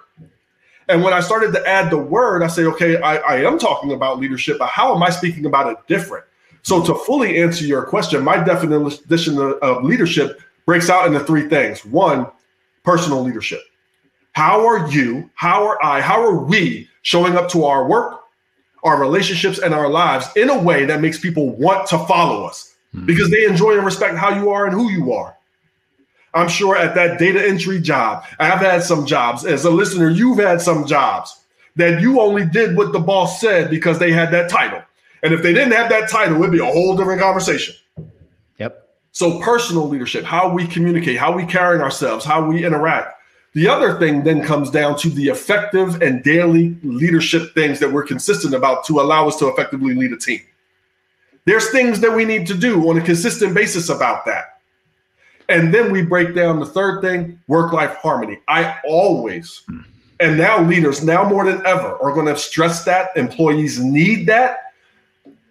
And 0.89 1.03
when 1.03 1.13
I 1.13 1.19
started 1.19 1.53
to 1.53 1.65
add 1.67 1.91
the 1.91 1.97
word, 1.97 2.41
I 2.41 2.47
say, 2.47 2.63
okay, 2.65 2.99
I, 2.99 3.17
I 3.17 3.35
am 3.43 3.59
talking 3.59 3.93
about 3.93 4.19
leadership, 4.19 4.57
but 4.57 4.69
how 4.69 4.95
am 4.95 5.03
I 5.03 5.11
speaking 5.11 5.45
about 5.45 5.71
it 5.71 5.77
different? 5.87 6.25
So 6.63 6.83
to 6.83 6.95
fully 6.95 7.41
answer 7.41 7.63
your 7.63 7.83
question, 7.83 8.23
my 8.23 8.43
definition 8.43 9.59
of 9.61 9.83
leadership 9.83 10.41
breaks 10.65 10.89
out 10.89 11.05
into 11.05 11.19
three 11.19 11.47
things. 11.47 11.85
One, 11.85 12.27
personal 12.83 13.21
leadership. 13.21 13.61
How 14.31 14.65
are 14.65 14.89
you, 14.89 15.29
how 15.35 15.65
are 15.65 15.83
I, 15.83 16.01
how 16.01 16.21
are 16.21 16.37
we 16.37 16.89
showing 17.03 17.35
up 17.35 17.49
to 17.51 17.65
our 17.65 17.87
work, 17.87 18.21
our 18.83 18.99
relationships, 18.99 19.59
and 19.59 19.73
our 19.73 19.89
lives 19.89 20.27
in 20.35 20.49
a 20.49 20.57
way 20.57 20.85
that 20.85 21.01
makes 21.01 21.19
people 21.19 21.49
want 21.51 21.87
to 21.89 21.99
follow 22.05 22.45
us 22.45 22.75
mm-hmm. 22.95 23.05
because 23.05 23.29
they 23.29 23.45
enjoy 23.45 23.75
and 23.75 23.85
respect 23.85 24.15
how 24.17 24.29
you 24.29 24.49
are 24.49 24.65
and 24.65 24.73
who 24.73 24.89
you 24.89 25.13
are. 25.13 25.37
I'm 26.33 26.49
sure 26.49 26.75
at 26.77 26.95
that 26.95 27.19
data 27.19 27.45
entry 27.45 27.79
job, 27.79 28.23
I've 28.39 28.59
had 28.59 28.83
some 28.83 29.05
jobs. 29.05 29.45
As 29.45 29.65
a 29.65 29.71
listener, 29.71 30.09
you've 30.09 30.39
had 30.39 30.61
some 30.61 30.85
jobs 30.85 31.39
that 31.75 32.01
you 32.01 32.19
only 32.19 32.45
did 32.45 32.75
what 32.75 32.91
the 32.91 32.99
boss 32.99 33.39
said 33.39 33.69
because 33.69 33.99
they 33.99 34.11
had 34.11 34.31
that 34.31 34.49
title. 34.49 34.81
And 35.23 35.33
if 35.33 35.41
they 35.41 35.53
didn't 35.53 35.73
have 35.73 35.89
that 35.89 36.09
title, 36.09 36.37
it'd 36.37 36.51
be 36.51 36.59
a 36.59 36.65
whole 36.65 36.95
different 36.95 37.21
conversation. 37.21 37.75
Yep. 38.57 38.87
So 39.11 39.39
personal 39.39 39.87
leadership, 39.87 40.23
how 40.23 40.53
we 40.53 40.67
communicate, 40.67 41.17
how 41.17 41.35
we 41.35 41.45
carry 41.45 41.79
ourselves, 41.79 42.25
how 42.25 42.45
we 42.45 42.65
interact. 42.65 43.15
The 43.53 43.67
other 43.67 43.97
thing 43.97 44.23
then 44.23 44.43
comes 44.43 44.69
down 44.69 44.97
to 44.99 45.09
the 45.09 45.29
effective 45.29 46.01
and 46.01 46.23
daily 46.23 46.77
leadership 46.83 47.53
things 47.55 47.79
that 47.79 47.91
we're 47.91 48.03
consistent 48.03 48.53
about 48.53 48.85
to 48.85 48.99
allow 48.99 49.27
us 49.27 49.37
to 49.37 49.47
effectively 49.47 49.95
lead 49.95 50.13
a 50.13 50.17
team. 50.17 50.41
There's 51.45 51.71
things 51.71 51.99
that 52.01 52.15
we 52.15 52.25
need 52.25 52.45
to 52.47 52.53
do 52.53 52.89
on 52.89 52.97
a 52.97 53.01
consistent 53.01 53.55
basis 53.55 53.89
about 53.89 54.25
that. 54.25 54.58
And 55.49 55.73
then 55.73 55.91
we 55.91 56.03
break 56.03 56.35
down 56.35 56.59
the 56.59 56.65
third 56.65 57.01
thing 57.01 57.39
work 57.47 57.73
life 57.73 57.95
harmony. 57.95 58.39
I 58.47 58.77
always, 58.85 59.63
and 60.19 60.37
now 60.37 60.61
leaders, 60.61 61.03
now 61.03 61.27
more 61.27 61.43
than 61.43 61.65
ever, 61.65 61.97
are 62.01 62.13
going 62.13 62.27
to 62.27 62.37
stress 62.37 62.85
that. 62.85 63.09
Employees 63.17 63.79
need 63.79 64.27
that. 64.27 64.59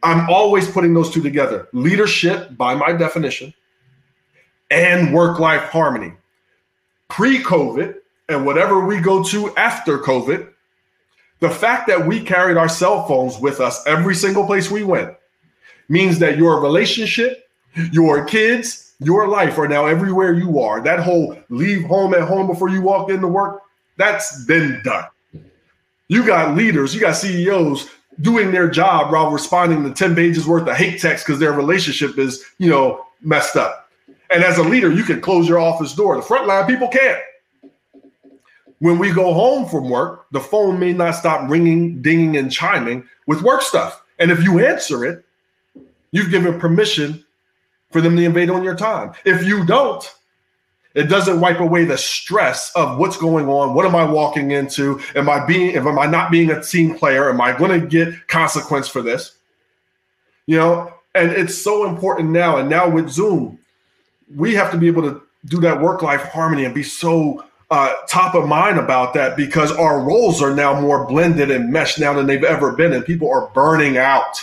I'm 0.04 0.30
always 0.30 0.70
putting 0.70 0.94
those 0.94 1.10
two 1.10 1.20
together 1.20 1.68
leadership, 1.72 2.56
by 2.56 2.76
my 2.76 2.92
definition, 2.92 3.52
and 4.70 5.12
work 5.12 5.40
life 5.40 5.68
harmony. 5.70 6.12
Pre 7.08 7.42
COVID, 7.42 7.96
and 8.28 8.46
whatever 8.46 8.86
we 8.86 9.00
go 9.00 9.24
to 9.24 9.54
after 9.56 9.98
COVID, 9.98 10.48
the 11.40 11.50
fact 11.50 11.88
that 11.88 12.06
we 12.06 12.20
carried 12.20 12.56
our 12.56 12.68
cell 12.68 13.06
phones 13.08 13.38
with 13.38 13.60
us 13.60 13.84
every 13.86 14.14
single 14.14 14.46
place 14.46 14.70
we 14.70 14.84
went 14.84 15.14
means 15.88 16.20
that 16.20 16.36
your 16.36 16.60
relationship, 16.60 17.48
your 17.92 18.24
kids, 18.24 18.87
your 19.00 19.28
life 19.28 19.56
right 19.58 19.70
now 19.70 19.86
everywhere 19.86 20.32
you 20.32 20.60
are. 20.60 20.80
That 20.80 21.00
whole 21.00 21.36
leave 21.48 21.84
home 21.84 22.14
at 22.14 22.22
home 22.22 22.46
before 22.46 22.68
you 22.68 22.82
walk 22.82 23.10
into 23.10 23.28
work, 23.28 23.62
that's 23.96 24.44
been 24.44 24.80
done. 24.84 25.04
You 26.08 26.26
got 26.26 26.56
leaders, 26.56 26.94
you 26.94 27.00
got 27.00 27.16
CEOs 27.16 27.88
doing 28.20 28.50
their 28.50 28.68
job 28.68 29.12
while 29.12 29.30
responding 29.30 29.84
to 29.84 29.92
10 29.92 30.14
pages 30.14 30.46
worth 30.46 30.66
of 30.66 30.76
hate 30.76 31.00
text 31.00 31.26
because 31.26 31.38
their 31.38 31.52
relationship 31.52 32.18
is, 32.18 32.44
you 32.58 32.68
know, 32.68 33.04
messed 33.20 33.56
up. 33.56 33.90
And 34.30 34.42
as 34.42 34.58
a 34.58 34.62
leader, 34.62 34.92
you 34.92 35.04
can 35.04 35.20
close 35.20 35.48
your 35.48 35.58
office 35.58 35.94
door. 35.94 36.16
The 36.16 36.22
frontline 36.22 36.66
people 36.66 36.88
can't. 36.88 37.22
When 38.80 38.98
we 38.98 39.12
go 39.12 39.32
home 39.32 39.68
from 39.68 39.88
work, 39.90 40.26
the 40.30 40.40
phone 40.40 40.78
may 40.78 40.92
not 40.92 41.12
stop 41.12 41.48
ringing, 41.50 42.00
dinging, 42.00 42.36
and 42.36 42.50
chiming 42.50 43.04
with 43.26 43.42
work 43.42 43.62
stuff. 43.62 44.02
And 44.18 44.30
if 44.30 44.42
you 44.42 44.64
answer 44.64 45.04
it, 45.04 45.24
you've 46.12 46.30
given 46.30 46.60
permission 46.60 47.24
for 47.90 48.00
them 48.00 48.16
to 48.16 48.24
invade 48.24 48.50
on 48.50 48.62
your 48.62 48.76
time. 48.76 49.12
If 49.24 49.44
you 49.44 49.64
don't, 49.64 50.04
it 50.94 51.04
doesn't 51.04 51.40
wipe 51.40 51.60
away 51.60 51.84
the 51.84 51.98
stress 51.98 52.72
of 52.74 52.98
what's 52.98 53.16
going 53.16 53.48
on. 53.48 53.74
What 53.74 53.86
am 53.86 53.94
I 53.94 54.04
walking 54.04 54.50
into? 54.50 55.00
Am 55.14 55.28
I 55.28 55.44
being, 55.44 55.70
if 55.70 55.84
am 55.84 55.98
I 55.98 56.06
not 56.06 56.30
being 56.30 56.50
a 56.50 56.62
team 56.62 56.94
player? 56.94 57.30
Am 57.30 57.40
I 57.40 57.56
going 57.56 57.80
to 57.80 57.86
get 57.86 58.26
consequence 58.28 58.88
for 58.88 59.02
this? 59.02 59.36
You 60.46 60.56
know, 60.56 60.94
and 61.14 61.30
it's 61.30 61.56
so 61.56 61.86
important 61.88 62.30
now. 62.30 62.56
And 62.56 62.68
now 62.68 62.88
with 62.88 63.10
Zoom, 63.10 63.58
we 64.34 64.54
have 64.54 64.70
to 64.72 64.78
be 64.78 64.86
able 64.88 65.02
to 65.02 65.22
do 65.46 65.60
that 65.60 65.80
work 65.80 66.02
life 66.02 66.22
harmony 66.22 66.64
and 66.64 66.74
be 66.74 66.82
so 66.82 67.44
uh, 67.70 67.92
top 68.08 68.34
of 68.34 68.48
mind 68.48 68.78
about 68.78 69.14
that 69.14 69.36
because 69.36 69.70
our 69.72 70.00
roles 70.00 70.42
are 70.42 70.54
now 70.54 70.80
more 70.80 71.06
blended 71.06 71.50
and 71.50 71.70
meshed 71.70 71.98
now 71.98 72.14
than 72.14 72.26
they've 72.26 72.44
ever 72.44 72.72
been, 72.72 72.92
and 72.92 73.04
people 73.04 73.30
are 73.30 73.48
burning 73.50 73.98
out. 73.98 74.42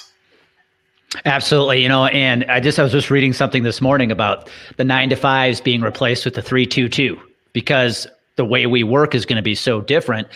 Absolutely. 1.23 1.81
You 1.81 1.89
know, 1.89 2.05
and 2.05 2.43
I 2.45 2.59
just 2.59 2.77
I 2.77 2.83
was 2.83 2.91
just 2.91 3.09
reading 3.09 3.33
something 3.33 3.63
this 3.63 3.79
morning 3.81 4.11
about 4.11 4.49
the 4.77 4.83
nine 4.83 5.09
to 5.09 5.15
fives 5.15 5.61
being 5.61 5.81
replaced 5.81 6.25
with 6.25 6.33
the 6.33 6.41
three 6.41 6.65
two 6.65 6.89
two 6.89 7.19
because 7.53 8.07
the 8.35 8.45
way 8.45 8.65
we 8.65 8.83
work 8.83 9.15
is 9.15 9.25
going 9.25 9.37
to 9.37 9.43
be 9.43 9.55
so 9.55 9.81
different. 9.81 10.27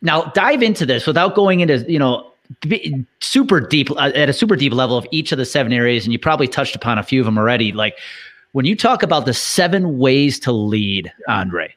Now, 0.00 0.22
dive 0.34 0.62
into 0.62 0.86
this 0.86 1.06
without 1.06 1.34
going 1.34 1.60
into, 1.60 1.84
you 1.90 1.98
know, 1.98 2.28
super 3.20 3.60
deep 3.60 3.90
uh, 3.90 4.10
at 4.14 4.28
a 4.28 4.32
super 4.32 4.56
deep 4.56 4.72
level 4.72 4.96
of 4.96 5.06
each 5.10 5.32
of 5.32 5.38
the 5.38 5.44
seven 5.44 5.72
areas 5.72 6.04
and 6.04 6.12
you 6.12 6.18
probably 6.18 6.48
touched 6.48 6.74
upon 6.74 6.98
a 6.98 7.02
few 7.02 7.20
of 7.20 7.26
them 7.26 7.36
already 7.36 7.72
like 7.72 7.98
when 8.52 8.64
you 8.64 8.74
talk 8.74 9.02
about 9.02 9.26
the 9.26 9.34
seven 9.34 9.98
ways 9.98 10.40
to 10.40 10.50
lead 10.50 11.12
andre 11.28 11.74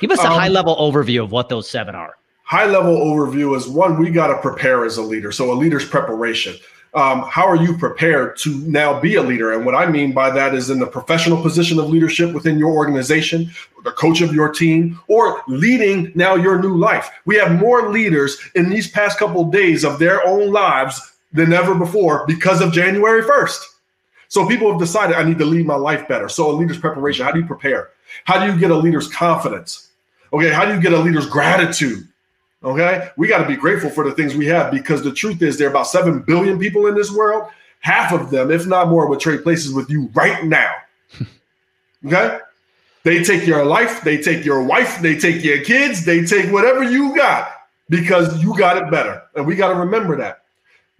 give 0.00 0.12
us 0.12 0.20
a 0.20 0.28
um, 0.28 0.38
high 0.38 0.48
level 0.48 0.76
overview 0.76 1.22
of 1.24 1.32
what 1.32 1.48
those 1.48 1.68
seven 1.68 1.96
are 1.96 2.14
high 2.44 2.66
level 2.66 2.96
overview 2.98 3.56
is 3.56 3.66
one 3.66 3.98
we 3.98 4.10
got 4.10 4.28
to 4.28 4.38
prepare 4.40 4.84
as 4.84 4.96
a 4.96 5.02
leader 5.02 5.32
so 5.32 5.52
a 5.52 5.54
leader's 5.54 5.88
preparation 5.88 6.54
um, 6.94 7.22
how 7.22 7.46
are 7.46 7.56
you 7.56 7.76
prepared 7.76 8.36
to 8.38 8.58
now 8.66 8.98
be 8.98 9.14
a 9.14 9.22
leader? 9.22 9.52
And 9.52 9.64
what 9.64 9.74
I 9.74 9.86
mean 9.86 10.12
by 10.12 10.30
that 10.30 10.54
is 10.54 10.70
in 10.70 10.80
the 10.80 10.86
professional 10.86 11.40
position 11.40 11.78
of 11.78 11.88
leadership 11.88 12.34
within 12.34 12.58
your 12.58 12.72
organization, 12.72 13.50
the 13.84 13.92
coach 13.92 14.20
of 14.20 14.34
your 14.34 14.48
team, 14.48 14.98
or 15.06 15.42
leading 15.46 16.10
now 16.14 16.34
your 16.34 16.60
new 16.60 16.76
life. 16.76 17.08
We 17.26 17.36
have 17.36 17.60
more 17.60 17.90
leaders 17.90 18.38
in 18.54 18.68
these 18.68 18.90
past 18.90 19.18
couple 19.18 19.42
of 19.42 19.52
days 19.52 19.84
of 19.84 19.98
their 19.98 20.26
own 20.26 20.50
lives 20.50 21.12
than 21.32 21.52
ever 21.52 21.74
before 21.74 22.26
because 22.26 22.60
of 22.60 22.72
January 22.72 23.22
1st. 23.22 23.60
So 24.28 24.46
people 24.46 24.70
have 24.70 24.80
decided 24.80 25.16
I 25.16 25.24
need 25.24 25.38
to 25.38 25.44
lead 25.44 25.66
my 25.66 25.76
life 25.76 26.08
better. 26.08 26.28
So 26.28 26.50
a 26.50 26.52
leader's 26.52 26.78
preparation, 26.78 27.24
how 27.24 27.32
do 27.32 27.40
you 27.40 27.46
prepare? 27.46 27.90
How 28.24 28.44
do 28.44 28.52
you 28.52 28.58
get 28.58 28.70
a 28.70 28.76
leader's 28.76 29.08
confidence? 29.08 29.88
Okay, 30.32 30.50
how 30.50 30.64
do 30.64 30.74
you 30.74 30.80
get 30.80 30.92
a 30.92 30.98
leader's 30.98 31.26
gratitude? 31.26 32.06
Okay. 32.62 33.08
We 33.16 33.28
got 33.28 33.38
to 33.38 33.48
be 33.48 33.56
grateful 33.56 33.90
for 33.90 34.04
the 34.04 34.14
things 34.14 34.34
we 34.34 34.46
have 34.46 34.70
because 34.70 35.02
the 35.02 35.12
truth 35.12 35.40
is 35.42 35.56
there 35.56 35.68
are 35.68 35.70
about 35.70 35.86
7 35.86 36.20
billion 36.20 36.58
people 36.58 36.86
in 36.86 36.94
this 36.94 37.10
world. 37.10 37.48
Half 37.80 38.12
of 38.12 38.30
them, 38.30 38.50
if 38.50 38.66
not 38.66 38.88
more, 38.88 39.08
would 39.08 39.20
trade 39.20 39.42
places 39.42 39.72
with 39.72 39.90
you 39.90 40.10
right 40.14 40.44
now. 40.44 40.74
Okay. 42.06 42.38
They 43.02 43.22
take 43.22 43.46
your 43.46 43.62
life, 43.62 44.00
they 44.00 44.16
take 44.16 44.42
your 44.42 44.62
wife, 44.62 45.02
they 45.02 45.18
take 45.18 45.44
your 45.44 45.62
kids, 45.62 46.02
they 46.06 46.24
take 46.24 46.50
whatever 46.50 46.82
you 46.82 47.14
got 47.14 47.52
because 47.90 48.42
you 48.42 48.56
got 48.56 48.78
it 48.78 48.90
better. 48.90 49.22
And 49.34 49.46
we 49.46 49.54
got 49.54 49.68
to 49.68 49.74
remember 49.74 50.16
that. 50.16 50.44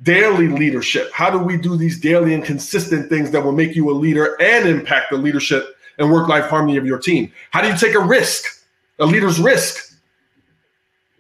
Daily 0.03 0.49
leadership. 0.49 1.11
How 1.15 1.31
do 1.31 1.39
we 1.39 1.57
do 1.57 1.79
these 1.79 1.99
daily 1.99 2.35
and 2.35 2.45
consistent 2.45 3.09
things 3.09 3.31
that 3.31 3.43
will 3.43 3.53
make 3.53 3.75
you 3.75 3.91
a 3.91 3.93
leader 3.93 4.37
and 4.43 4.69
impact 4.69 5.11
the 5.11 5.17
leadership 5.17 5.75
and 5.97 6.13
work 6.13 6.29
life 6.29 6.51
harmony 6.51 6.77
of 6.77 6.85
your 6.85 6.99
team? 6.99 7.33
How 7.51 7.63
do 7.63 7.69
you 7.69 7.77
take 7.79 7.95
a 7.95 8.01
risk? 8.01 8.63
A 8.99 9.07
leader's 9.07 9.41
risk 9.41 9.89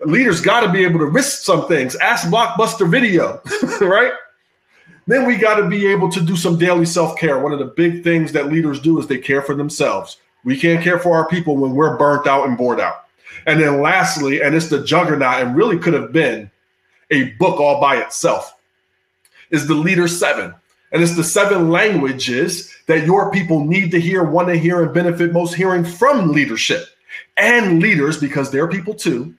leaders 0.04 0.40
got 0.40 0.60
to 0.60 0.72
be 0.72 0.84
able 0.84 0.98
to 1.00 1.06
risk 1.06 1.42
some 1.42 1.68
things. 1.68 1.96
Ask 1.96 2.28
Blockbuster 2.28 2.88
Video, 2.88 3.40
right? 3.80 4.12
Then 5.06 5.26
we 5.26 5.36
got 5.36 5.56
to 5.56 5.68
be 5.68 5.86
able 5.86 6.10
to 6.10 6.20
do 6.20 6.36
some 6.36 6.58
daily 6.58 6.86
self 6.86 7.16
care. 7.18 7.38
One 7.38 7.52
of 7.52 7.58
the 7.58 7.66
big 7.66 8.04
things 8.04 8.32
that 8.32 8.46
leaders 8.46 8.80
do 8.80 8.98
is 8.98 9.06
they 9.06 9.18
care 9.18 9.42
for 9.42 9.54
themselves. 9.54 10.18
We 10.44 10.58
can't 10.58 10.82
care 10.82 10.98
for 10.98 11.16
our 11.16 11.28
people 11.28 11.56
when 11.56 11.72
we're 11.72 11.96
burnt 11.96 12.26
out 12.26 12.48
and 12.48 12.56
bored 12.56 12.80
out. 12.80 13.06
And 13.46 13.60
then 13.60 13.82
lastly, 13.82 14.42
and 14.42 14.54
it's 14.54 14.68
the 14.68 14.84
juggernaut 14.84 15.42
and 15.42 15.56
really 15.56 15.78
could 15.78 15.94
have 15.94 16.12
been 16.12 16.50
a 17.10 17.30
book 17.32 17.60
all 17.60 17.80
by 17.80 17.96
itself, 17.96 18.54
is 19.50 19.66
the 19.66 19.74
Leader 19.74 20.08
Seven. 20.08 20.54
And 20.92 21.02
it's 21.02 21.16
the 21.16 21.24
seven 21.24 21.70
languages 21.70 22.74
that 22.86 23.06
your 23.06 23.30
people 23.30 23.64
need 23.64 23.90
to 23.92 24.00
hear, 24.00 24.24
want 24.24 24.48
to 24.48 24.58
hear, 24.58 24.82
and 24.82 24.92
benefit 24.92 25.32
most 25.32 25.54
hearing 25.54 25.84
from 25.84 26.32
leadership 26.32 26.84
and 27.36 27.80
leaders, 27.80 28.18
because 28.18 28.50
they're 28.50 28.68
people 28.68 28.94
too, 28.94 29.34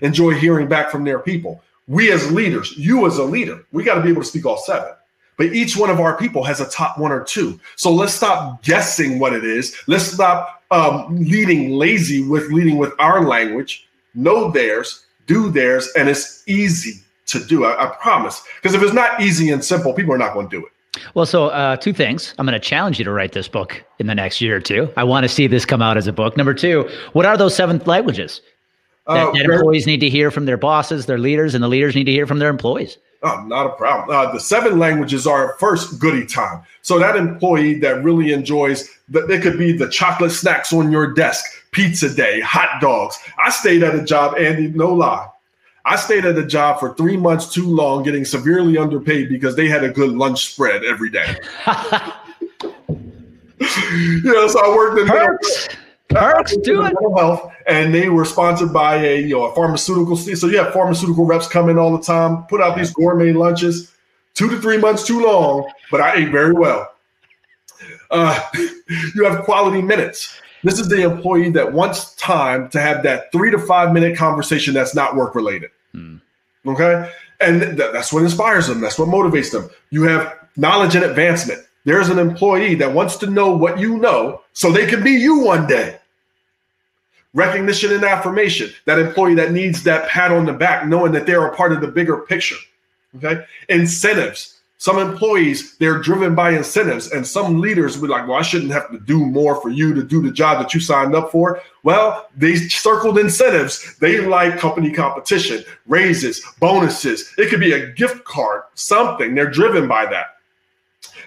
enjoy 0.00 0.32
hearing 0.32 0.68
back 0.68 0.90
from 0.90 1.04
their 1.04 1.18
people. 1.18 1.62
We 1.88 2.12
as 2.12 2.30
leaders, 2.32 2.76
you 2.76 3.06
as 3.06 3.18
a 3.18 3.24
leader, 3.24 3.64
we 3.72 3.84
got 3.84 3.96
to 3.96 4.00
be 4.00 4.08
able 4.08 4.22
to 4.22 4.28
speak 4.28 4.46
all 4.46 4.56
seven. 4.56 4.92
But 5.36 5.46
each 5.46 5.76
one 5.76 5.90
of 5.90 5.98
our 5.98 6.16
people 6.16 6.44
has 6.44 6.60
a 6.60 6.68
top 6.68 6.98
one 6.98 7.10
or 7.10 7.24
two. 7.24 7.58
So 7.76 7.92
let's 7.92 8.14
stop 8.14 8.62
guessing 8.62 9.18
what 9.18 9.32
it 9.32 9.44
is. 9.44 9.76
Let's 9.86 10.04
stop 10.04 10.62
um, 10.70 11.16
leading 11.16 11.72
lazy 11.72 12.26
with 12.26 12.50
leading 12.50 12.76
with 12.76 12.92
our 12.98 13.26
language. 13.26 13.88
Know 14.14 14.50
theirs, 14.50 15.04
do 15.26 15.50
theirs, 15.50 15.88
and 15.96 16.08
it's 16.08 16.46
easy 16.46 17.00
to 17.26 17.44
do. 17.44 17.64
I, 17.64 17.84
I 17.84 17.96
promise. 17.96 18.42
Because 18.56 18.74
if 18.74 18.82
it's 18.82 18.92
not 18.92 19.20
easy 19.20 19.50
and 19.50 19.64
simple, 19.64 19.92
people 19.92 20.12
are 20.14 20.18
not 20.18 20.34
going 20.34 20.48
to 20.48 20.60
do 20.60 20.66
it. 20.66 20.72
Well, 21.14 21.24
so 21.24 21.46
uh, 21.48 21.76
two 21.76 21.94
things. 21.94 22.34
I'm 22.38 22.46
going 22.46 22.60
to 22.60 22.60
challenge 22.60 22.98
you 22.98 23.04
to 23.06 23.12
write 23.12 23.32
this 23.32 23.48
book 23.48 23.82
in 23.98 24.06
the 24.06 24.14
next 24.14 24.40
year 24.42 24.56
or 24.56 24.60
two. 24.60 24.92
I 24.96 25.04
want 25.04 25.24
to 25.24 25.28
see 25.28 25.46
this 25.46 25.64
come 25.64 25.80
out 25.80 25.96
as 25.96 26.06
a 26.06 26.12
book. 26.12 26.36
Number 26.36 26.52
two, 26.52 26.88
what 27.14 27.24
are 27.24 27.36
those 27.36 27.54
seven 27.54 27.78
languages? 27.86 28.42
That, 29.06 29.28
uh, 29.28 29.32
that 29.32 29.44
employees 29.44 29.86
need 29.86 30.00
to 30.00 30.08
hear 30.08 30.30
from 30.30 30.46
their 30.46 30.56
bosses, 30.56 31.06
their 31.06 31.18
leaders, 31.18 31.54
and 31.54 31.62
the 31.62 31.68
leaders 31.68 31.94
need 31.94 32.04
to 32.04 32.12
hear 32.12 32.26
from 32.26 32.38
their 32.38 32.50
employees. 32.50 32.98
Oh, 33.24 33.44
not 33.46 33.66
a 33.66 33.70
problem. 33.70 34.16
Uh, 34.16 34.32
the 34.32 34.40
seven 34.40 34.78
languages 34.78 35.26
are 35.26 35.56
first 35.58 36.00
goody 36.00 36.26
time. 36.26 36.62
So 36.82 36.98
that 36.98 37.16
employee 37.16 37.74
that 37.80 38.02
really 38.02 38.32
enjoys 38.32 38.90
that 39.10 39.28
there 39.28 39.40
could 39.40 39.58
be 39.58 39.76
the 39.76 39.88
chocolate 39.88 40.32
snacks 40.32 40.72
on 40.72 40.90
your 40.90 41.12
desk, 41.12 41.44
pizza 41.70 42.12
day, 42.12 42.40
hot 42.40 42.80
dogs. 42.80 43.18
I 43.42 43.50
stayed 43.50 43.84
at 43.84 43.94
a 43.94 44.02
job, 44.02 44.36
Andy, 44.38 44.68
no 44.68 44.92
lie. 44.92 45.28
I 45.84 45.96
stayed 45.96 46.24
at 46.24 46.38
a 46.38 46.46
job 46.46 46.80
for 46.80 46.94
three 46.94 47.16
months 47.16 47.52
too 47.52 47.66
long, 47.66 48.02
getting 48.02 48.24
severely 48.24 48.78
underpaid 48.78 49.28
because 49.28 49.56
they 49.56 49.68
had 49.68 49.84
a 49.84 49.88
good 49.88 50.10
lunch 50.10 50.52
spread 50.52 50.84
every 50.84 51.10
day. 51.10 51.36
you 53.92 54.22
know, 54.24 54.48
so 54.48 54.64
I 54.64 54.76
worked 54.76 55.00
in 55.00 55.06
Perks. 55.06 55.68
Perks, 56.14 56.56
do 56.58 56.84
it. 56.84 56.94
Health, 57.16 57.52
and 57.66 57.94
they 57.94 58.08
were 58.08 58.24
sponsored 58.24 58.72
by 58.72 58.96
a 58.96 59.20
you 59.20 59.30
know 59.30 59.44
a 59.44 59.54
pharmaceutical. 59.54 60.16
So 60.16 60.46
you 60.46 60.58
have 60.58 60.72
pharmaceutical 60.72 61.24
reps 61.24 61.46
come 61.46 61.68
in 61.68 61.78
all 61.78 61.96
the 61.96 62.02
time, 62.02 62.44
put 62.44 62.60
out 62.60 62.76
these 62.76 62.92
gourmet 62.92 63.32
lunches. 63.32 63.92
Two 64.34 64.48
to 64.48 64.60
three 64.60 64.78
months 64.78 65.06
too 65.06 65.22
long, 65.22 65.70
but 65.90 66.00
I 66.00 66.14
ate 66.14 66.30
very 66.30 66.54
well. 66.54 66.94
Uh, 68.10 68.40
you 69.14 69.24
have 69.24 69.44
quality 69.44 69.82
minutes. 69.82 70.40
This 70.64 70.78
is 70.78 70.88
the 70.88 71.02
employee 71.02 71.50
that 71.50 71.72
wants 71.72 72.14
time 72.14 72.68
to 72.70 72.80
have 72.80 73.02
that 73.02 73.32
three 73.32 73.50
to 73.50 73.58
five 73.58 73.92
minute 73.92 74.16
conversation 74.16 74.72
that's 74.72 74.94
not 74.94 75.16
work 75.16 75.34
related. 75.34 75.70
Hmm. 75.92 76.16
Okay. 76.66 77.10
And 77.40 77.60
th- 77.60 77.76
that's 77.92 78.12
what 78.12 78.22
inspires 78.22 78.68
them. 78.68 78.80
That's 78.80 78.98
what 78.98 79.08
motivates 79.08 79.50
them. 79.50 79.68
You 79.90 80.04
have 80.04 80.38
knowledge 80.56 80.94
and 80.94 81.04
advancement. 81.04 81.60
There's 81.84 82.08
an 82.08 82.18
employee 82.18 82.76
that 82.76 82.92
wants 82.92 83.16
to 83.16 83.26
know 83.26 83.54
what 83.54 83.80
you 83.80 83.98
know 83.98 84.42
so 84.52 84.70
they 84.70 84.86
can 84.86 85.02
be 85.02 85.10
you 85.10 85.40
one 85.40 85.66
day 85.66 85.98
recognition 87.34 87.92
and 87.92 88.04
affirmation, 88.04 88.70
that 88.84 88.98
employee 88.98 89.34
that 89.34 89.52
needs 89.52 89.82
that 89.84 90.08
pat 90.08 90.32
on 90.32 90.44
the 90.44 90.52
back, 90.52 90.86
knowing 90.86 91.12
that 91.12 91.26
they're 91.26 91.46
a 91.46 91.56
part 91.56 91.72
of 91.72 91.80
the 91.80 91.88
bigger 91.88 92.18
picture. 92.18 92.56
Okay. 93.16 93.44
Incentives. 93.68 94.58
Some 94.78 94.98
employees, 94.98 95.76
they're 95.76 96.00
driven 96.00 96.34
by 96.34 96.50
incentives, 96.50 97.12
and 97.12 97.24
some 97.24 97.60
leaders 97.60 97.96
will 97.96 98.08
be 98.08 98.12
like, 98.12 98.26
Well, 98.26 98.38
I 98.38 98.42
shouldn't 98.42 98.72
have 98.72 98.90
to 98.90 98.98
do 98.98 99.24
more 99.24 99.62
for 99.62 99.70
you 99.70 99.94
to 99.94 100.02
do 100.02 100.20
the 100.20 100.32
job 100.32 100.58
that 100.58 100.74
you 100.74 100.80
signed 100.80 101.14
up 101.14 101.30
for. 101.30 101.62
Well, 101.84 102.28
they 102.36 102.56
circled 102.56 103.18
incentives. 103.18 103.96
They 103.98 104.20
like 104.20 104.58
company 104.58 104.90
competition, 104.90 105.62
raises, 105.86 106.44
bonuses. 106.58 107.32
It 107.38 107.48
could 107.48 107.60
be 107.60 107.74
a 107.74 107.92
gift 107.92 108.24
card, 108.24 108.62
something. 108.74 109.36
They're 109.36 109.48
driven 109.48 109.86
by 109.86 110.06
that. 110.06 110.38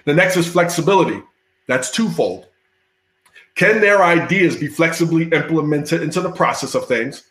The 0.03 0.13
next 0.13 0.35
is 0.35 0.51
flexibility. 0.51 1.21
That's 1.67 1.89
twofold. 1.89 2.47
Can 3.55 3.81
their 3.81 4.03
ideas 4.03 4.57
be 4.57 4.67
flexibly 4.67 5.29
implemented 5.29 6.01
into 6.01 6.21
the 6.21 6.31
process 6.31 6.75
of 6.75 6.87
things? 6.87 7.23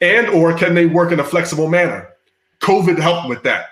And 0.00 0.28
or 0.28 0.56
can 0.56 0.74
they 0.74 0.86
work 0.86 1.12
in 1.12 1.20
a 1.20 1.24
flexible 1.24 1.68
manner? 1.68 2.08
COVID 2.60 2.98
helped 2.98 3.28
with 3.28 3.42
that. 3.42 3.66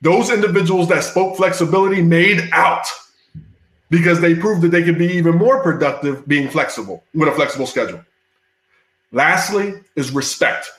Those 0.00 0.30
individuals 0.30 0.88
that 0.88 1.04
spoke 1.04 1.36
flexibility 1.36 2.02
made 2.02 2.48
out 2.52 2.86
because 3.88 4.20
they 4.20 4.34
proved 4.34 4.62
that 4.62 4.70
they 4.70 4.82
could 4.82 4.98
be 4.98 5.06
even 5.06 5.36
more 5.36 5.62
productive 5.62 6.26
being 6.26 6.48
flexible 6.48 7.04
with 7.14 7.28
a 7.28 7.32
flexible 7.32 7.66
schedule. 7.66 8.04
Lastly 9.12 9.74
is 9.94 10.10
respect. 10.10 10.70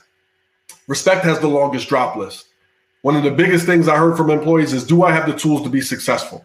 Respect 0.88 1.24
has 1.24 1.38
the 1.38 1.48
longest 1.48 1.88
drop 1.88 2.16
list. 2.16 2.48
one 3.02 3.16
of 3.16 3.22
the 3.22 3.30
biggest 3.30 3.66
things 3.66 3.86
I 3.86 3.96
heard 3.96 4.16
from 4.16 4.30
employees 4.30 4.72
is 4.72 4.84
do 4.84 5.04
I 5.04 5.12
have 5.12 5.26
the 5.26 5.38
tools 5.38 5.62
to 5.62 5.68
be 5.68 5.80
successful? 5.80 6.44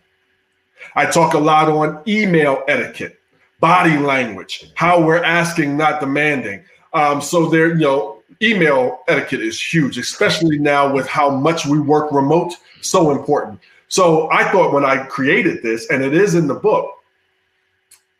I 0.95 1.05
talk 1.05 1.33
a 1.33 1.39
lot 1.39 1.69
on 1.69 2.01
email 2.07 2.63
etiquette, 2.67 3.18
body 3.59 3.97
language, 3.97 4.71
how 4.75 5.01
we're 5.01 5.23
asking, 5.23 5.77
not 5.77 5.99
demanding. 5.99 6.63
Um, 6.93 7.21
so 7.21 7.49
there, 7.49 7.69
you 7.69 7.81
know, 7.81 8.21
email 8.41 8.99
etiquette 9.07 9.41
is 9.41 9.61
huge, 9.61 9.97
especially 9.97 10.57
now 10.57 10.91
with 10.91 11.07
how 11.07 11.29
much 11.29 11.65
we 11.65 11.79
work 11.79 12.11
remote. 12.11 12.53
So 12.81 13.11
important. 13.11 13.59
So 13.89 14.29
I 14.31 14.49
thought 14.51 14.73
when 14.73 14.85
I 14.85 15.03
created 15.05 15.61
this, 15.61 15.89
and 15.89 16.03
it 16.03 16.13
is 16.13 16.35
in 16.35 16.47
the 16.47 16.55
book, 16.55 16.95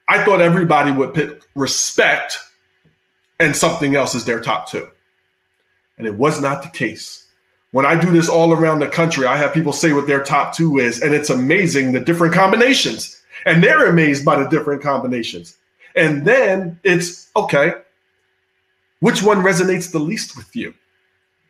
I 0.08 0.24
thought 0.26 0.42
everybody 0.42 0.92
would 0.92 1.14
pick 1.14 1.44
respect 1.56 2.40
and 3.40 3.56
something 3.56 3.96
else 3.96 4.16
is 4.16 4.26
their 4.26 4.42
top 4.42 4.70
two. 4.70 4.88
And 5.98 6.08
it 6.08 6.16
was 6.16 6.42
not 6.42 6.64
the 6.64 6.70
case. 6.70 7.28
When 7.72 7.86
I 7.86 8.00
do 8.00 8.12
this 8.12 8.28
all 8.28 8.52
around 8.52 8.80
the 8.80 8.88
country, 8.88 9.28
I 9.28 9.38
have 9.38 9.54
people 9.54 9.72
say 9.72 9.94
what 9.94 10.08
their 10.08 10.24
top 10.24 10.56
two 10.56 10.80
is, 10.80 11.02
and 11.02 11.14
it's 11.14 11.30
amazing 11.30 11.92
the 11.92 12.00
different 12.00 12.34
combinations. 12.34 13.18
And 13.46 13.64
they're 13.64 13.88
amazed 13.88 14.26
by 14.26 14.42
the 14.42 14.50
different 14.50 14.82
combinations. 14.82 15.58
And 15.96 16.26
then 16.26 16.80
it's 16.84 17.30
okay, 17.36 17.74
which 19.00 19.24
one 19.24 19.42
resonates 19.42 19.92
the 19.92 20.00
least 20.00 20.38
with 20.38 20.56
you? 20.56 20.74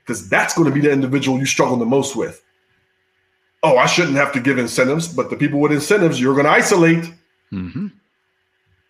Because 0.01 0.29
that's 0.29 0.53
going 0.53 0.67
to 0.67 0.73
be 0.73 0.81
the 0.81 0.91
individual 0.91 1.37
you 1.37 1.45
struggle 1.45 1.77
the 1.77 1.85
most 1.85 2.15
with. 2.15 2.43
Oh, 3.61 3.77
I 3.77 3.85
shouldn't 3.87 4.15
have 4.15 4.31
to 4.33 4.39
give 4.39 4.57
incentives, 4.57 5.07
but 5.07 5.29
the 5.29 5.35
people 5.35 5.59
with 5.59 5.71
incentives, 5.71 6.19
you're 6.19 6.33
going 6.33 6.45
to 6.45 6.51
isolate. 6.51 7.13
Mm-hmm. 7.51 7.87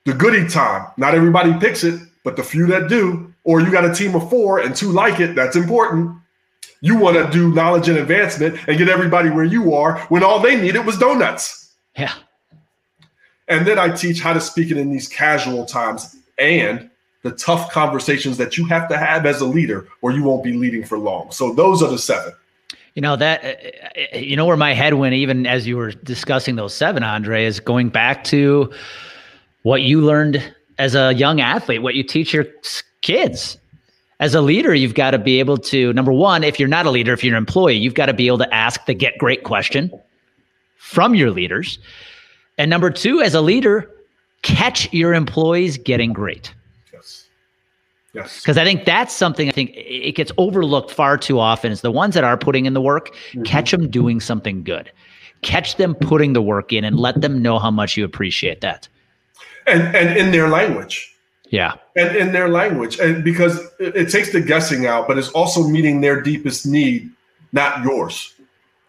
The 0.06 0.14
goody 0.14 0.48
time, 0.48 0.88
not 0.98 1.16
everybody 1.16 1.54
picks 1.60 1.84
it, 1.84 2.00
but 2.24 2.36
the 2.36 2.44
few 2.44 2.68
that 2.68 2.90
do, 2.90 3.34
or 3.44 3.62
you 3.62 3.72
got 3.72 3.86
a 3.86 3.94
team 3.94 4.16
of 4.16 4.30
four 4.30 4.60
and 4.60 4.76
two 4.76 4.92
like 4.92 5.20
it, 5.20 5.36
that's 5.36 5.56
important. 5.56 6.16
You 6.82 6.96
want 6.98 7.18
to 7.18 7.30
do 7.32 7.54
knowledge 7.54 7.90
and 7.90 7.98
advancement 7.98 8.60
and 8.68 8.78
get 8.78 8.88
everybody 8.88 9.30
where 9.30 9.44
you 9.44 9.74
are 9.74 10.00
when 10.10 10.24
all 10.24 10.40
they 10.40 10.60
needed 10.60 10.86
was 10.86 10.98
donuts. 10.98 11.74
Yeah. 11.98 12.14
And 13.50 13.66
then 13.66 13.80
I 13.80 13.90
teach 13.90 14.22
how 14.22 14.34
to 14.34 14.40
speak 14.40 14.72
it 14.72 14.78
in 14.78 14.92
these 14.92 15.08
casual 15.08 15.66
times 15.66 16.16
and 16.38 16.90
the 17.24 17.32
tough 17.32 17.72
conversations 17.72 18.38
that 18.38 18.58
you 18.58 18.66
have 18.68 18.88
to 18.90 18.98
have 18.98 19.26
as 19.26 19.42
a 19.42 19.46
leader, 19.46 19.88
or 20.02 20.12
you 20.12 20.24
won't 20.24 20.44
be 20.44 20.54
leading 20.54 20.86
for 20.86 20.98
long. 20.98 21.32
So 21.32 21.54
those 21.54 21.84
are 21.84 21.90
the 21.90 21.98
seven. 21.98 22.34
You 22.96 23.02
know 23.02 23.16
that 23.18 23.44
uh, 23.44 24.16
uh, 24.16 24.18
you 24.18 24.36
know 24.36 24.46
where 24.46 24.58
my 24.58 24.74
head 24.74 24.94
went 24.96 25.14
even 25.14 25.46
as 25.46 25.68
you 25.68 25.78
were 25.78 25.92
discussing 25.92 26.56
those 26.56 26.74
seven, 26.74 27.04
Andre, 27.04 27.46
is 27.46 27.60
going 27.60 27.90
back 27.90 28.24
to 28.26 28.72
what 29.64 29.82
you 29.82 30.02
learned 30.02 30.44
as 30.78 30.96
a 30.96 31.14
young 31.14 31.42
athlete, 31.42 31.82
what 31.82 31.96
you 31.96 32.04
teach 32.04 32.34
your 32.34 32.46
kids. 33.02 33.58
As 34.22 34.36
a 34.36 34.42
leader, 34.42 34.76
you've 34.76 34.96
got 34.96 35.12
to 35.12 35.18
be 35.18 35.40
able 35.40 35.58
to 35.58 35.94
number 35.94 36.12
one, 36.12 36.44
if 36.44 36.60
you're 36.60 36.68
not 36.68 36.86
a 36.86 36.92
leader, 36.92 37.14
if 37.14 37.24
you're 37.24 37.36
an 37.36 37.38
employee, 37.38 37.76
you've 37.76 37.94
got 37.94 38.08
to 38.08 38.14
be 38.14 38.28
able 38.28 38.40
to 38.40 38.54
ask 38.54 38.86
the 38.86 38.94
get 38.94 39.18
great 39.18 39.44
question 39.44 39.92
from 40.78 41.16
your 41.16 41.32
leaders. 41.32 41.80
And 42.60 42.70
number 42.70 42.92
two, 42.92 43.22
as 43.22 43.34
a 43.34 43.42
leader, 43.42 43.90
catch 44.42 44.92
your 44.94 45.14
employees 45.14 45.78
getting 45.78 46.12
great. 46.12 46.54
Yes. 46.94 47.26
Yes. 48.14 48.42
Because 48.42 48.58
I 48.58 48.66
think 48.66 48.84
that's 48.84 49.16
something 49.16 49.48
I 49.48 49.52
think 49.52 49.72
it 49.74 50.14
gets 50.16 50.32
overlooked 50.38 50.92
far 50.92 51.18
too 51.18 51.40
often 51.40 51.72
is 51.72 51.82
the 51.82 51.90
ones 51.90 52.16
that 52.16 52.26
are 52.26 52.38
putting 52.38 52.66
in 52.66 52.74
the 52.74 52.82
work, 52.82 53.16
mm-hmm. 53.32 53.44
catch 53.44 53.72
them 53.72 53.90
doing 53.90 54.20
something 54.20 54.62
good. 54.64 54.92
Catch 55.42 55.78
them 55.78 55.96
putting 55.96 56.34
the 56.34 56.42
work 56.42 56.74
in 56.74 56.84
and 56.84 57.00
let 57.00 57.22
them 57.22 57.42
know 57.42 57.60
how 57.60 57.72
much 57.72 57.96
you 57.96 58.04
appreciate 58.04 58.60
that. 58.60 58.90
And 59.66 59.96
and 59.96 60.18
in 60.18 60.32
their 60.32 60.50
language. 60.50 61.16
Yeah. 61.52 61.76
And 61.96 62.14
in 62.16 62.34
their 62.34 62.50
language. 62.50 63.00
And 63.00 63.24
because 63.24 63.58
it, 63.80 63.96
it 63.96 64.12
takes 64.12 64.34
the 64.34 64.42
guessing 64.42 64.86
out, 64.86 65.08
but 65.08 65.18
it's 65.18 65.30
also 65.30 65.66
meeting 65.66 66.02
their 66.02 66.22
deepest 66.22 66.68
need, 66.68 67.10
not 67.54 67.84
yours. 67.84 68.36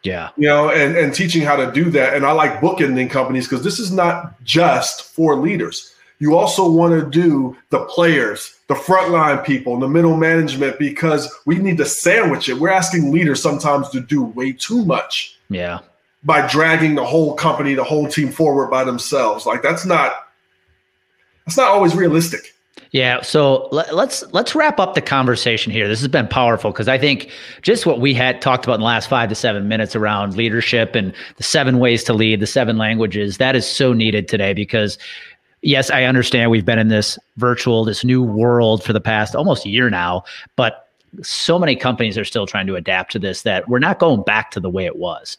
Yeah. 0.03 0.31
You 0.37 0.49
know, 0.49 0.71
and, 0.71 0.97
and 0.97 1.15
teaching 1.15 1.43
how 1.43 1.57
to 1.57 1.71
do 1.71 1.91
that. 1.91 2.15
And 2.15 2.25
I 2.25 2.33
like 2.33 2.61
bookending 2.61 3.11
companies 3.11 3.47
because 3.47 3.65
this 3.65 3.79
is 3.79 3.93
not 3.93 4.43
just 4.45 5.03
for 5.15 5.37
leaders. 5.37 5.95
You 6.21 6.37
also 6.37 6.71
want 6.71 6.93
to 7.01 7.09
do 7.09 7.57
the 7.71 7.87
players, 7.87 8.55
the 8.69 8.75
frontline 8.75 9.43
people, 9.45 9.79
the 9.79 9.89
middle 9.89 10.17
management, 10.17 10.79
because 10.79 11.35
we 11.47 11.57
need 11.57 11.79
to 11.79 11.87
sandwich 11.87 12.49
it. 12.51 12.59
We're 12.59 12.71
asking 12.71 13.11
leaders 13.11 13.43
sometimes 13.43 13.89
to 13.91 14.01
do 14.01 14.23
way 14.23 14.53
too 14.53 14.85
much. 14.85 15.39
Yeah. 15.49 15.81
By 16.23 16.47
dragging 16.47 16.95
the 16.95 17.05
whole 17.05 17.35
company, 17.35 17.75
the 17.75 17.85
whole 17.85 18.07
team 18.07 18.31
forward 18.31 18.69
by 18.69 18.85
themselves. 18.85 19.47
Like 19.47 19.63
that's 19.63 19.87
not 19.87 20.13
that's 21.47 21.57
not 21.57 21.69
always 21.69 21.95
realistic. 21.95 22.50
Yeah, 22.93 23.23
so 23.23 23.69
let, 23.71 23.95
let's 23.95 24.25
let's 24.33 24.55
wrap 24.55 24.81
up 24.81 24.95
the 24.95 25.01
conversation 25.01 25.73
here. 25.73 25.87
This 25.87 26.01
has 26.01 26.09
been 26.09 26.27
powerful 26.27 26.73
because 26.73 26.89
I 26.89 26.99
think 26.99 27.31
just 27.63 27.87
what 27.87 28.01
we 28.01 28.13
had 28.13 28.43
talked 28.43 28.65
about 28.65 28.75
in 28.75 28.81
the 28.81 28.87
last 28.87 29.09
five 29.09 29.29
to 29.29 29.35
seven 29.37 29.69
minutes 29.69 29.95
around 29.95 30.37
leadership 30.37 30.97
and 30.97 31.15
the 31.37 31.45
seven 31.45 31.79
ways 31.79 32.03
to 32.05 32.13
lead, 32.13 32.41
the 32.41 32.49
seven 32.49 32.79
languages, 32.79 33.39
that 33.39 33.55
is 33.55 33.65
so 33.65 33.93
needed 33.93 34.27
today 34.27 34.55
because 34.55 34.99
yes, 35.63 35.89
I 35.91 36.03
understand 36.05 36.51
we've 36.51 36.65
been 36.65 36.81
in 36.81 36.89
this 36.89 37.17
virtual, 37.37 37.85
this 37.85 38.05
new 38.05 38.25
world 38.25 38.83
for 38.83 38.93
the 38.93 39.01
past 39.01 39.37
almost 39.37 39.65
year 39.65 39.89
now, 39.89 40.25
but 40.57 40.89
so 41.23 41.61
many 41.61 41.77
companies 41.77 42.19
are 42.19 42.25
still 42.25 42.47
trying 42.47 42.67
to 42.67 42.77
adapt 42.77 43.13
to 43.13 43.19
this 43.21 43.43
that 43.43 43.69
we're 43.69 43.79
not 43.79 44.01
going 44.01 44.23
back 44.23 44.51
to 44.53 44.61
the 44.61 44.71
way 44.71 44.85
it 44.85 44.97
was. 44.97 45.39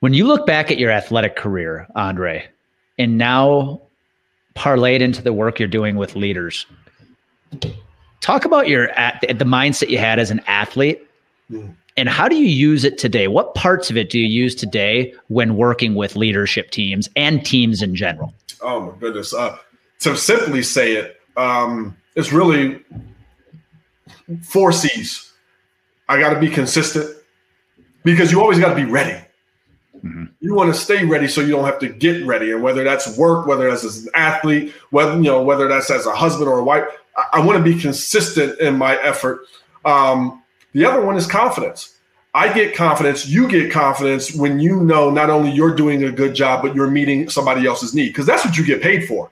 When 0.00 0.14
you 0.14 0.26
look 0.26 0.46
back 0.46 0.70
at 0.70 0.78
your 0.78 0.90
athletic 0.90 1.36
career, 1.36 1.86
Andre, 1.94 2.46
and 2.98 3.18
now 3.18 3.80
parlayed 4.54 5.00
into 5.00 5.22
the 5.22 5.32
work 5.32 5.58
you're 5.58 5.68
doing 5.68 5.96
with 5.96 6.16
leaders, 6.16 6.66
talk 8.20 8.44
about 8.44 8.68
your 8.68 8.88
the 8.88 9.44
mindset 9.44 9.88
you 9.88 9.98
had 9.98 10.18
as 10.18 10.30
an 10.30 10.40
athlete. 10.46 11.06
Mm. 11.50 11.74
And 11.96 12.08
how 12.08 12.26
do 12.26 12.34
you 12.34 12.46
use 12.46 12.82
it 12.82 12.98
today? 12.98 13.28
What 13.28 13.54
parts 13.54 13.88
of 13.88 13.96
it 13.96 14.10
do 14.10 14.18
you 14.18 14.26
use 14.26 14.56
today 14.56 15.14
when 15.28 15.56
working 15.56 15.94
with 15.94 16.16
leadership 16.16 16.72
teams 16.72 17.08
and 17.14 17.44
teams 17.44 17.82
in 17.82 17.94
general? 17.94 18.34
oh 18.64 18.80
my 18.80 18.98
goodness. 18.98 19.32
Uh, 19.32 19.56
to 20.00 20.16
simply 20.16 20.62
say 20.62 20.94
it, 20.94 21.20
um, 21.36 21.96
it's 22.16 22.32
really 22.32 22.82
four 24.42 24.72
C's. 24.72 25.32
I 26.08 26.18
got 26.18 26.34
to 26.34 26.40
be 26.40 26.48
consistent 26.48 27.16
because 28.02 28.32
you 28.32 28.40
always 28.40 28.58
got 28.58 28.70
to 28.70 28.74
be 28.74 28.84
ready. 28.84 29.24
Mm-hmm. 30.04 30.24
You 30.40 30.54
want 30.54 30.72
to 30.72 30.78
stay 30.78 31.04
ready 31.04 31.26
so 31.28 31.40
you 31.40 31.50
don't 31.50 31.64
have 31.64 31.78
to 31.78 31.88
get 31.88 32.26
ready. 32.26 32.52
And 32.52 32.62
whether 32.62 32.84
that's 32.84 33.16
work, 33.16 33.46
whether 33.46 33.70
that's 33.70 33.84
as 33.84 34.04
an 34.04 34.12
athlete, 34.14 34.74
whether 34.90 35.16
you 35.16 35.22
know 35.22 35.42
whether 35.42 35.66
that's 35.66 35.90
as 35.90 36.06
a 36.06 36.14
husband 36.14 36.48
or 36.48 36.58
a 36.58 36.64
wife, 36.64 36.84
I, 37.16 37.38
I 37.38 37.40
want 37.40 37.56
to 37.56 37.64
be 37.64 37.80
consistent 37.80 38.60
in 38.60 38.76
my 38.76 38.96
effort. 39.02 39.46
Um, 39.84 40.42
the 40.72 40.84
other 40.84 41.02
one 41.04 41.16
is 41.16 41.26
confidence. 41.26 41.98
I 42.34 42.52
get 42.52 42.74
confidence, 42.74 43.28
you 43.28 43.48
get 43.48 43.70
confidence 43.70 44.34
when 44.34 44.58
you 44.58 44.80
know 44.80 45.08
not 45.08 45.30
only 45.30 45.52
you're 45.52 45.74
doing 45.74 46.02
a 46.02 46.10
good 46.10 46.34
job, 46.34 46.62
but 46.62 46.74
you're 46.74 46.90
meeting 46.90 47.30
somebody 47.30 47.64
else's 47.64 47.94
need, 47.94 48.08
because 48.08 48.26
that's 48.26 48.44
what 48.44 48.56
you 48.56 48.66
get 48.66 48.82
paid 48.82 49.06
for. 49.06 49.30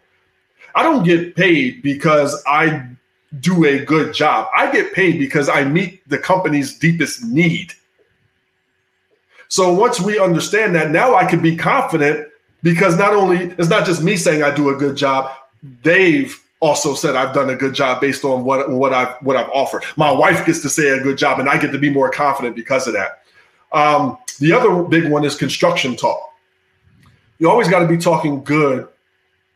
I 0.76 0.84
don't 0.84 1.02
get 1.02 1.34
paid 1.34 1.82
because 1.82 2.40
I 2.46 2.86
do 3.40 3.64
a 3.64 3.84
good 3.84 4.14
job. 4.14 4.48
I 4.56 4.70
get 4.70 4.92
paid 4.92 5.18
because 5.18 5.48
I 5.48 5.64
meet 5.64 6.08
the 6.08 6.18
company's 6.18 6.78
deepest 6.78 7.24
need. 7.24 7.72
So 9.52 9.70
once 9.70 10.00
we 10.00 10.18
understand 10.18 10.74
that, 10.76 10.92
now 10.92 11.14
I 11.14 11.26
can 11.26 11.42
be 11.42 11.54
confident 11.54 12.26
because 12.62 12.96
not 12.96 13.12
only 13.12 13.54
it's 13.58 13.68
not 13.68 13.84
just 13.84 14.02
me 14.02 14.16
saying 14.16 14.42
I 14.42 14.50
do 14.50 14.70
a 14.70 14.74
good 14.74 14.96
job, 14.96 15.30
they've 15.82 16.34
also 16.60 16.94
said 16.94 17.16
I've 17.16 17.34
done 17.34 17.50
a 17.50 17.54
good 17.54 17.74
job 17.74 18.00
based 18.00 18.24
on 18.24 18.44
what 18.44 18.70
what 18.70 18.94
I've 18.94 19.14
what 19.16 19.36
I've 19.36 19.50
offered. 19.50 19.84
My 19.98 20.10
wife 20.10 20.46
gets 20.46 20.62
to 20.62 20.70
say 20.70 20.88
a 20.88 21.02
good 21.02 21.18
job, 21.18 21.38
and 21.38 21.50
I 21.50 21.58
get 21.58 21.70
to 21.72 21.78
be 21.78 21.90
more 21.90 22.10
confident 22.10 22.56
because 22.56 22.86
of 22.86 22.94
that. 22.94 23.24
Um, 23.72 24.16
the 24.38 24.54
other 24.54 24.84
big 24.84 25.10
one 25.10 25.22
is 25.22 25.36
construction 25.36 25.96
talk. 25.96 26.32
You 27.38 27.50
always 27.50 27.68
got 27.68 27.80
to 27.80 27.86
be 27.86 27.98
talking 27.98 28.42
good. 28.42 28.88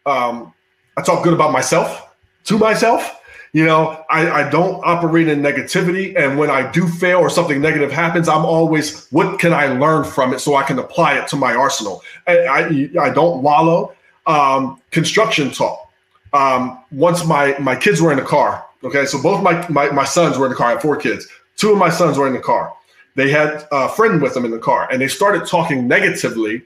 Um, 0.04 0.52
I 0.98 1.00
talk 1.00 1.24
good 1.24 1.32
about 1.32 1.52
myself 1.52 2.14
to 2.44 2.58
myself. 2.58 3.18
You 3.52 3.64
know, 3.64 4.04
I, 4.10 4.30
I 4.42 4.50
don't 4.50 4.82
operate 4.84 5.28
in 5.28 5.40
negativity. 5.40 6.14
And 6.18 6.38
when 6.38 6.50
I 6.50 6.70
do 6.70 6.86
fail 6.86 7.18
or 7.18 7.30
something 7.30 7.60
negative 7.60 7.90
happens, 7.90 8.28
I'm 8.28 8.44
always, 8.44 9.06
what 9.08 9.38
can 9.38 9.52
I 9.52 9.66
learn 9.66 10.04
from 10.04 10.34
it 10.34 10.40
so 10.40 10.56
I 10.56 10.62
can 10.62 10.78
apply 10.78 11.18
it 11.18 11.28
to 11.28 11.36
my 11.36 11.54
arsenal? 11.54 12.02
I, 12.26 12.38
I, 12.38 12.90
I 13.00 13.10
don't 13.10 13.42
wallow. 13.42 13.94
Um, 14.26 14.82
construction 14.90 15.52
talk 15.52 15.86
um, 16.32 16.82
once 16.90 17.24
my 17.24 17.56
my 17.58 17.76
kids 17.76 18.00
were 18.00 18.10
in 18.10 18.18
the 18.18 18.24
car. 18.24 18.64
Okay, 18.84 19.06
so 19.06 19.20
both 19.22 19.42
my, 19.42 19.66
my 19.68 19.90
my 19.90 20.04
sons 20.04 20.38
were 20.38 20.46
in 20.46 20.50
the 20.50 20.56
car. 20.56 20.68
I 20.68 20.70
have 20.72 20.82
four 20.82 20.96
kids. 20.96 21.26
Two 21.56 21.72
of 21.72 21.78
my 21.78 21.90
sons 21.90 22.18
were 22.18 22.26
in 22.26 22.34
the 22.34 22.40
car. 22.40 22.72
They 23.14 23.30
had 23.30 23.66
a 23.72 23.88
friend 23.88 24.20
with 24.20 24.34
them 24.34 24.44
in 24.44 24.50
the 24.50 24.58
car, 24.58 24.88
and 24.90 25.00
they 25.00 25.08
started 25.08 25.46
talking 25.46 25.88
negatively 25.88 26.62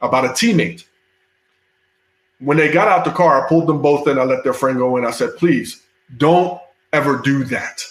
about 0.00 0.24
a 0.24 0.28
teammate. 0.28 0.84
When 2.38 2.56
they 2.56 2.72
got 2.72 2.88
out 2.88 3.04
the 3.04 3.10
car, 3.10 3.44
I 3.44 3.48
pulled 3.48 3.66
them 3.66 3.82
both 3.82 4.08
in. 4.08 4.18
I 4.18 4.24
let 4.24 4.42
their 4.42 4.54
friend 4.54 4.78
go 4.78 4.96
in. 4.96 5.04
I 5.04 5.10
said, 5.10 5.36
"Please 5.36 5.82
don't 6.16 6.60
ever 6.92 7.18
do 7.18 7.44
that. 7.44 7.84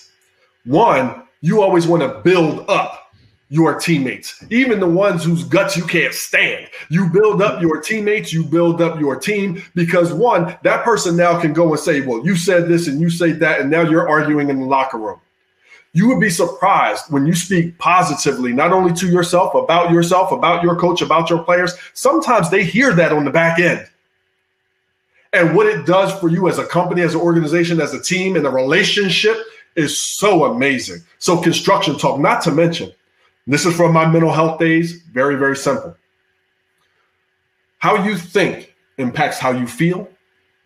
One, 0.66 1.24
you 1.42 1.62
always 1.62 1.88
want 1.88 2.02
to 2.04 2.20
build 2.22 2.70
up 2.70 3.12
your 3.50 3.78
teammates, 3.80 4.44
even 4.50 4.80
the 4.80 4.90
ones 4.90 5.24
whose 5.24 5.44
guts 5.44 5.78
you 5.78 5.84
can't 5.84 6.14
stand. 6.14 6.68
You 6.90 7.08
build 7.10 7.42
up 7.42 7.62
your 7.62 7.82
teammates, 7.82 8.34
you 8.34 8.44
build 8.44 8.82
up 8.82 9.00
your 9.00 9.16
team 9.16 9.62
because 9.76 10.12
one, 10.12 10.58
that 10.64 10.84
person 10.84 11.16
now 11.16 11.40
can 11.40 11.54
go 11.54 11.70
and 11.70 11.80
say, 11.80 12.02
Well, 12.02 12.26
you 12.26 12.36
said 12.36 12.68
this 12.68 12.88
and 12.88 13.00
you 13.00 13.12
say 13.12 13.32
that, 13.34 13.60
and 13.62 13.70
now 13.70 13.82
you're 13.82 14.10
arguing 14.10 14.50
in 14.50 14.60
the 14.60 14.66
locker 14.66 14.98
room. 14.98 15.20
You 15.92 16.08
would 16.08 16.20
be 16.20 16.32
surprised 16.32 17.12
when 17.12 17.28
you 17.28 17.36
speak 17.36 17.78
positively, 17.78 18.54
not 18.54 18.72
only 18.72 18.92
to 18.94 19.08
yourself, 19.08 19.54
about 19.54 19.92
yourself, 19.92 20.32
about 20.32 20.64
your 20.64 20.76
coach, 20.76 21.04
about 21.04 21.30
your 21.30 21.44
players. 21.44 21.76
Sometimes 21.94 22.50
they 22.50 22.64
hear 22.64 22.94
that 22.94 23.12
on 23.12 23.24
the 23.24 23.30
back 23.30 23.60
end. 23.60 23.88
And 25.34 25.56
what 25.56 25.66
it 25.66 25.86
does 25.86 26.18
for 26.20 26.30
you 26.30 26.48
as 26.48 26.60
a 26.60 26.66
company, 26.66 27.02
as 27.02 27.16
an 27.16 27.22
organization, 27.22 27.82
as 27.82 27.94
a 27.94 28.02
team, 28.02 28.36
and 28.36 28.46
a 28.46 28.50
relationship 28.50 29.38
is 29.76 29.98
so 29.98 30.46
amazing. 30.46 31.00
So, 31.18 31.42
construction 31.42 31.98
talk, 31.98 32.20
not 32.20 32.44
to 32.44 32.52
mention, 32.52 32.92
this 33.48 33.66
is 33.66 33.76
from 33.76 33.94
my 33.94 34.06
mental 34.06 34.32
health 34.32 34.60
days, 34.60 35.02
very, 35.12 35.36
very 35.36 35.58
simple. 35.58 35.98
How 37.80 38.04
you 38.06 38.16
think 38.16 38.74
impacts 38.98 39.40
how 39.40 39.52
you 39.52 39.68
feel. 39.68 40.08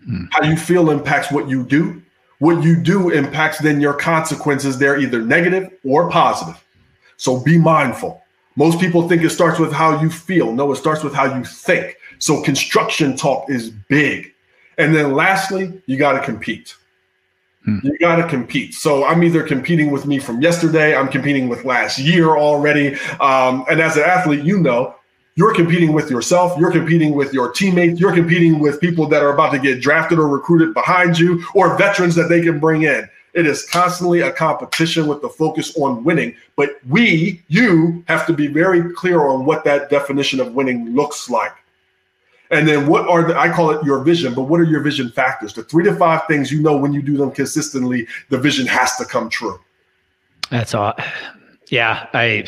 Hmm. 0.05 0.25
How 0.31 0.43
you 0.43 0.55
feel 0.55 0.91
impacts 0.91 1.31
what 1.31 1.49
you 1.49 1.63
do. 1.63 2.01
What 2.39 2.63
you 2.63 2.75
do 2.75 3.09
impacts 3.09 3.59
then 3.59 3.81
your 3.81 3.93
consequences. 3.93 4.77
They're 4.77 4.99
either 4.99 5.21
negative 5.21 5.71
or 5.83 6.09
positive. 6.11 6.63
So 7.17 7.39
be 7.39 7.57
mindful. 7.57 8.21
Most 8.55 8.79
people 8.79 9.07
think 9.07 9.23
it 9.23 9.29
starts 9.31 9.59
with 9.59 9.71
how 9.71 10.01
you 10.01 10.09
feel. 10.09 10.51
No, 10.53 10.71
it 10.71 10.75
starts 10.75 11.03
with 11.03 11.13
how 11.13 11.35
you 11.35 11.43
think. 11.43 11.95
So 12.19 12.43
construction 12.43 13.15
talk 13.15 13.49
is 13.49 13.69
big. 13.69 14.33
And 14.77 14.95
then 14.95 15.13
lastly, 15.13 15.81
you 15.85 15.97
got 15.97 16.13
to 16.13 16.23
compete. 16.23 16.75
Hmm. 17.65 17.79
You 17.83 17.97
got 17.97 18.17
to 18.17 18.27
compete. 18.27 18.73
So 18.73 19.05
I'm 19.05 19.23
either 19.23 19.43
competing 19.43 19.91
with 19.91 20.05
me 20.05 20.19
from 20.19 20.41
yesterday, 20.41 20.95
I'm 20.95 21.09
competing 21.09 21.49
with 21.49 21.65
last 21.65 21.99
year 21.99 22.37
already. 22.37 22.95
Um, 23.19 23.65
and 23.69 23.81
as 23.81 23.97
an 23.97 24.03
athlete, 24.03 24.43
you 24.43 24.59
know, 24.59 24.95
you're 25.35 25.53
competing 25.53 25.93
with 25.93 26.09
yourself, 26.09 26.57
you're 26.57 26.71
competing 26.71 27.13
with 27.13 27.31
your 27.33 27.51
teammates, 27.51 27.99
you're 27.99 28.13
competing 28.13 28.57
with 28.57 28.79
people 28.81 29.07
that 29.07 29.21
are 29.21 29.33
about 29.33 29.51
to 29.51 29.59
get 29.59 29.81
drafted 29.81 30.17
or 30.17 30.27
recruited 30.27 30.73
behind 30.73 31.19
you, 31.19 31.43
or 31.53 31.77
veterans 31.77 32.15
that 32.15 32.27
they 32.27 32.41
can 32.41 32.59
bring 32.59 32.83
in. 32.83 33.07
It 33.33 33.45
is 33.45 33.63
constantly 33.69 34.21
a 34.21 34.31
competition 34.31 35.05
with 35.05 35.21
the 35.21 35.29
focus 35.29 35.77
on 35.77 36.03
winning. 36.03 36.35
But 36.55 36.79
we, 36.89 37.43
you, 37.49 38.03
have 38.07 38.25
to 38.25 38.33
be 38.33 38.47
very 38.47 38.91
clear 38.95 39.27
on 39.27 39.45
what 39.45 39.63
that 39.65 39.91
definition 39.91 40.39
of 40.39 40.55
winning 40.55 40.95
looks 40.95 41.29
like. 41.29 41.53
And 42.49 42.67
then 42.67 42.87
what 42.87 43.07
are 43.07 43.27
the, 43.27 43.37
I 43.37 43.49
call 43.49 43.71
it 43.71 43.83
your 43.83 44.03
vision, 44.03 44.33
but 44.33 44.43
what 44.43 44.59
are 44.59 44.65
your 44.65 44.81
vision 44.81 45.09
factors? 45.11 45.53
The 45.53 45.63
three 45.63 45.83
to 45.83 45.95
five 45.95 46.21
things 46.27 46.51
you 46.51 46.61
know 46.61 46.77
when 46.77 46.93
you 46.93 47.01
do 47.01 47.17
them 47.17 47.31
consistently, 47.31 48.07
the 48.29 48.37
vision 48.37 48.65
has 48.67 48.95
to 48.97 49.05
come 49.05 49.29
true. 49.29 49.59
That's 50.49 50.73
all. 50.73 50.93
Yeah. 51.69 52.07
I, 52.13 52.45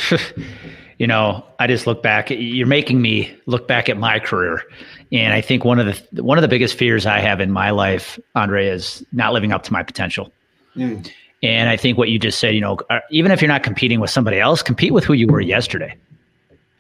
you 0.97 1.08
know, 1.08 1.45
I 1.60 1.68
just 1.68 1.86
look 1.88 2.02
back, 2.02 2.30
you're 2.30 2.68
making 2.68 3.02
me 3.02 3.36
look 3.45 3.68
back 3.68 3.89
at 3.89 3.97
my 3.97 4.20
career. 4.20 4.64
And 5.12 5.34
I 5.34 5.41
think 5.41 5.66
one 5.66 5.80
of 5.80 5.86
the, 5.86 6.24
one 6.24 6.38
of 6.38 6.41
the 6.43 6.47
biggest 6.47 6.78
fears 6.78 7.06
I 7.06 7.20
have 7.20 7.41
in 7.41 7.52
my 7.52 7.72
life, 7.72 8.20
Andre, 8.36 8.68
is 8.68 9.04
not 9.12 9.34
living 9.34 9.52
up 9.52 9.64
to 9.64 9.74
my 9.74 9.84
potential. 9.84 10.32
Mm. 10.76 11.10
And 11.41 11.70
I 11.70 11.78
think 11.78 11.97
what 11.97 12.10
you 12.10 12.20
just 12.20 12.39
said, 12.39 12.54
you 12.54 12.62
know, 12.62 12.78
uh, 12.89 13.00
even 13.12 13.32
if 13.32 13.41
you're 13.41 13.50
not 13.50 13.64
competing 13.64 14.00
with 14.00 14.10
somebody 14.10 14.39
else, 14.39 14.62
compete 14.62 14.93
with 14.93 15.04
who 15.04 15.14
you 15.14 15.28
were 15.28 15.41
yesterday. 15.41 15.95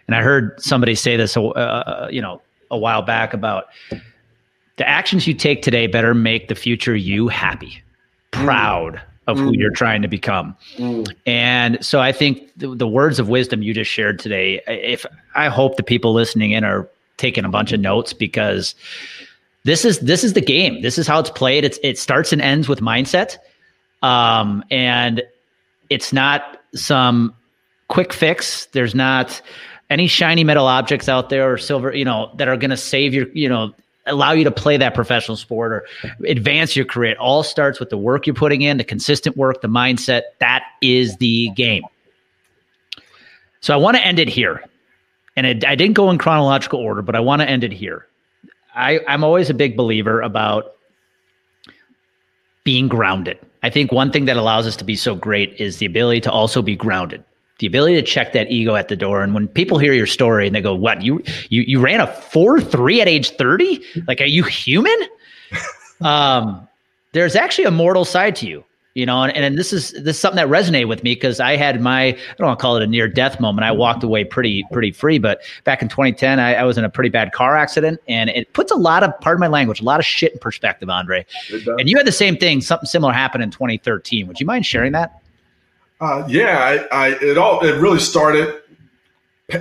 And 0.07 0.15
I 0.15 0.21
heard 0.21 0.61
somebody 0.61 0.95
say 0.95 1.15
this, 1.17 1.37
uh, 1.37 1.49
uh 1.49 2.07
you 2.11 2.21
know, 2.21 2.41
a 2.71 2.77
while 2.77 3.01
back 3.01 3.33
about 3.33 3.65
the 4.77 4.87
actions 4.87 5.27
you 5.27 5.33
take 5.33 5.61
today 5.61 5.87
better 5.87 6.13
make 6.13 6.47
the 6.47 6.55
future 6.55 6.95
you 6.95 7.27
happy, 7.27 7.81
proud 8.31 8.95
mm. 8.95 9.01
of 9.27 9.37
mm. 9.37 9.41
who 9.41 9.51
you're 9.57 9.71
trying 9.71 10.01
to 10.01 10.07
become. 10.07 10.55
Mm. 10.77 11.13
And 11.25 11.83
so 11.85 11.99
I 11.99 12.11
think 12.11 12.49
the, 12.57 12.73
the, 12.73 12.87
words 12.87 13.19
of 13.19 13.27
wisdom 13.27 13.61
you 13.61 13.73
just 13.73 13.91
shared 13.91 14.19
today, 14.19 14.61
if 14.67 15.05
I 15.35 15.49
hope 15.49 15.75
the 15.75 15.83
people 15.83 16.13
listening 16.13 16.51
in 16.51 16.63
are 16.63 16.89
taking 17.17 17.43
a 17.43 17.49
bunch 17.49 17.73
of 17.73 17.81
notes 17.81 18.13
because 18.13 18.73
this 19.65 19.83
is 19.83 19.99
this 19.99 20.23
is 20.23 20.33
the 20.33 20.41
game. 20.41 20.81
This 20.81 20.97
is 20.97 21.05
how 21.05 21.19
it's 21.19 21.29
played. 21.29 21.65
It's 21.65 21.77
it 21.83 21.97
starts 21.97 22.31
and 22.31 22.41
ends 22.41 22.69
with 22.69 22.79
mindset. 22.79 23.37
Um, 24.01 24.63
and 24.71 25.21
it's 25.89 26.13
not 26.13 26.61
some 26.73 27.35
quick 27.89 28.13
fix. 28.13 28.67
There's 28.67 28.95
not 28.95 29.41
any 29.89 30.07
shiny 30.07 30.43
metal 30.43 30.67
objects 30.67 31.09
out 31.09 31.29
there 31.29 31.51
or 31.51 31.57
silver, 31.57 31.95
you 31.95 32.05
know, 32.05 32.31
that 32.35 32.47
are 32.47 32.57
going 32.57 32.69
to 32.69 32.77
save 32.77 33.13
your, 33.13 33.27
you 33.33 33.49
know, 33.49 33.73
allow 34.05 34.31
you 34.31 34.43
to 34.43 34.51
play 34.51 34.77
that 34.77 34.93
professional 34.93 35.37
sport 35.37 35.71
or 35.71 35.85
advance 36.25 36.75
your 36.75 36.85
career. 36.85 37.11
It 37.11 37.17
all 37.17 37.43
starts 37.43 37.79
with 37.79 37.89
the 37.89 37.97
work 37.97 38.27
you're 38.27 38.35
putting 38.35 38.61
in, 38.61 38.77
the 38.77 38.83
consistent 38.83 39.37
work, 39.37 39.61
the 39.61 39.67
mindset. 39.67 40.23
That 40.39 40.63
is 40.81 41.17
the 41.17 41.49
game. 41.49 41.83
So 43.61 43.73
I 43.73 43.77
want 43.77 43.97
to 43.97 44.05
end 44.05 44.19
it 44.19 44.29
here. 44.29 44.63
And 45.35 45.45
it, 45.45 45.65
I 45.65 45.75
didn't 45.75 45.95
go 45.95 46.09
in 46.09 46.17
chronological 46.17 46.79
order, 46.79 47.01
but 47.01 47.15
I 47.15 47.19
want 47.19 47.41
to 47.41 47.49
end 47.49 47.63
it 47.63 47.71
here. 47.71 48.07
I, 48.75 48.99
I'm 49.07 49.23
always 49.23 49.49
a 49.49 49.53
big 49.53 49.75
believer 49.75 50.21
about 50.21 50.75
being 52.63 52.87
grounded. 52.87 53.39
I 53.63 53.69
think 53.69 53.91
one 53.91 54.11
thing 54.11 54.25
that 54.25 54.37
allows 54.37 54.67
us 54.67 54.75
to 54.77 54.83
be 54.83 54.95
so 54.95 55.15
great 55.15 55.53
is 55.59 55.77
the 55.77 55.85
ability 55.85 56.21
to 56.21 56.31
also 56.31 56.61
be 56.61 56.75
grounded 56.75 57.23
the 57.59 57.67
ability 57.67 57.95
to 57.95 58.01
check 58.01 58.33
that 58.33 58.49
ego 58.49 58.75
at 58.75 58.87
the 58.87 58.95
door. 58.95 59.21
And 59.21 59.33
when 59.33 59.47
people 59.47 59.77
hear 59.77 59.93
your 59.93 60.07
story 60.07 60.47
and 60.47 60.55
they 60.55 60.61
go, 60.61 60.73
"What 60.73 61.03
you 61.03 61.21
you 61.49 61.61
you 61.61 61.79
ran 61.79 62.01
a 62.01 62.07
four 62.07 62.59
three 62.59 63.01
at 63.01 63.07
age 63.07 63.31
thirty? 63.31 63.83
Like, 64.07 64.19
are 64.19 64.25
you 64.25 64.43
human?" 64.43 64.97
um, 66.01 66.67
there's 67.11 67.35
actually 67.35 67.65
a 67.65 67.71
mortal 67.71 68.05
side 68.05 68.35
to 68.37 68.47
you, 68.47 68.63
you 68.93 69.05
know. 69.05 69.23
And, 69.23 69.33
and 69.33 69.57
this 69.57 69.73
is 69.73 69.91
this 69.91 70.15
is 70.15 70.19
something 70.19 70.37
that 70.37 70.47
resonated 70.47 70.87
with 70.87 71.03
me 71.03 71.15
because 71.15 71.41
I 71.41 71.57
had 71.57 71.81
my 71.81 72.03
I 72.03 72.17
don't 72.37 72.47
want 72.47 72.59
to 72.59 72.61
call 72.61 72.77
it 72.77 72.83
a 72.83 72.87
near 72.87 73.09
death 73.09 73.41
moment. 73.41 73.65
I 73.65 73.73
walked 73.73 74.03
away 74.05 74.23
pretty 74.23 74.65
pretty 74.71 74.91
free, 74.91 75.17
but 75.19 75.41
back 75.65 75.81
in 75.81 75.89
2010, 75.89 76.39
I, 76.39 76.55
I 76.55 76.63
was 76.63 76.77
in 76.77 76.85
a 76.85 76.89
pretty 76.89 77.09
bad 77.09 77.33
car 77.33 77.57
accident, 77.57 77.99
and 78.07 78.29
it 78.29 78.53
puts 78.53 78.71
a 78.71 78.77
lot 78.77 79.03
of 79.03 79.11
pardon 79.19 79.41
my 79.41 79.47
language, 79.47 79.81
a 79.81 79.85
lot 79.85 79.99
of 79.99 80.05
shit 80.05 80.31
in 80.31 80.39
perspective, 80.39 80.89
Andre. 80.89 81.25
And 81.51 81.89
you 81.89 81.97
had 81.97 82.07
the 82.07 82.13
same 82.13 82.37
thing. 82.37 82.61
Something 82.61 82.87
similar 82.87 83.11
happened 83.11 83.43
in 83.43 83.51
2013. 83.51 84.27
Would 84.27 84.39
you 84.39 84.45
mind 84.45 84.65
sharing 84.65 84.93
that? 84.93 85.21
Uh, 85.99 86.23
yeah, 86.27 86.87
I, 86.91 87.07
I, 87.07 87.07
it 87.21 87.37
all 87.37 87.59
it 87.65 87.73
really 87.79 87.99
started 87.99 88.61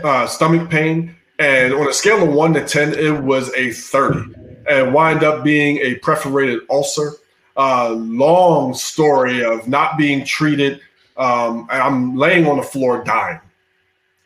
uh, 0.04 0.26
stomach 0.26 0.70
pain, 0.70 1.16
and 1.38 1.74
on 1.74 1.88
a 1.88 1.92
scale 1.92 2.22
of 2.22 2.32
one 2.32 2.54
to 2.54 2.64
ten, 2.64 2.92
it 2.94 3.22
was 3.22 3.52
a 3.54 3.72
thirty, 3.72 4.34
and 4.70 4.94
wind 4.94 5.24
up 5.24 5.42
being 5.42 5.78
a 5.78 5.96
perforated 5.96 6.60
ulcer. 6.70 7.12
Uh, 7.56 7.90
long 7.90 8.72
story 8.72 9.44
of 9.44 9.66
not 9.66 9.98
being 9.98 10.24
treated. 10.24 10.80
Um, 11.16 11.66
I'm 11.70 12.16
laying 12.16 12.46
on 12.46 12.56
the 12.56 12.62
floor 12.62 13.02
dying. 13.02 13.40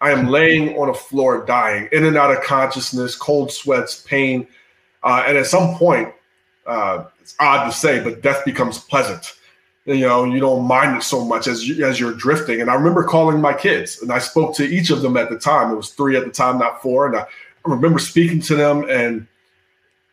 I 0.03 0.11
am 0.11 0.27
laying 0.29 0.77
on 0.77 0.89
the 0.89 0.95
floor 0.95 1.47
dying, 1.47 1.89
in 1.93 2.05
and 2.05 2.19
out 2.19 2.31
of 2.31 2.43
consciousness, 2.43 3.17
cold 3.17 3.51
sweats, 3.51 4.03
pain, 4.03 4.47
uh, 5.03 5.25
and 5.27 5.39
at 5.39 5.47
some 5.47 5.77
point, 5.77 6.13
uh, 6.67 7.05
it's 7.23 7.35
odd 7.41 7.65
to 7.65 7.73
say, 7.73 8.03
but 8.05 8.21
death 8.21 8.45
becomes 8.45 8.79
pleasant 8.79 9.37
you 9.85 10.01
know 10.01 10.25
you 10.25 10.39
don't 10.39 10.67
mind 10.67 10.97
it 10.97 11.03
so 11.03 11.25
much 11.25 11.47
as 11.47 11.67
you, 11.67 11.85
as 11.85 11.99
you're 11.99 12.15
drifting. 12.15 12.61
And 12.61 12.71
i 12.71 12.75
remember 12.75 13.03
calling 13.05 13.41
my 13.41 13.53
kids 13.53 14.01
and 14.03 14.13
i 14.13 14.19
spoke 14.19 14.55
to 14.57 14.65
each 14.65 14.91
of 14.91 15.03
them 15.03 15.17
at 15.17 15.31
the 15.31 15.39
time. 15.39 15.73
It 15.73 15.77
was 15.77 15.91
three 15.91 16.17
at 16.17 16.25
the 16.25 16.31
time 16.31 16.59
not 16.59 16.83
four. 16.83 17.07
And 17.07 17.17
i 17.17 17.27
remember 17.65 17.99
speaking 17.99 18.41
to 18.43 18.55
them 18.55 18.89
and 18.89 19.27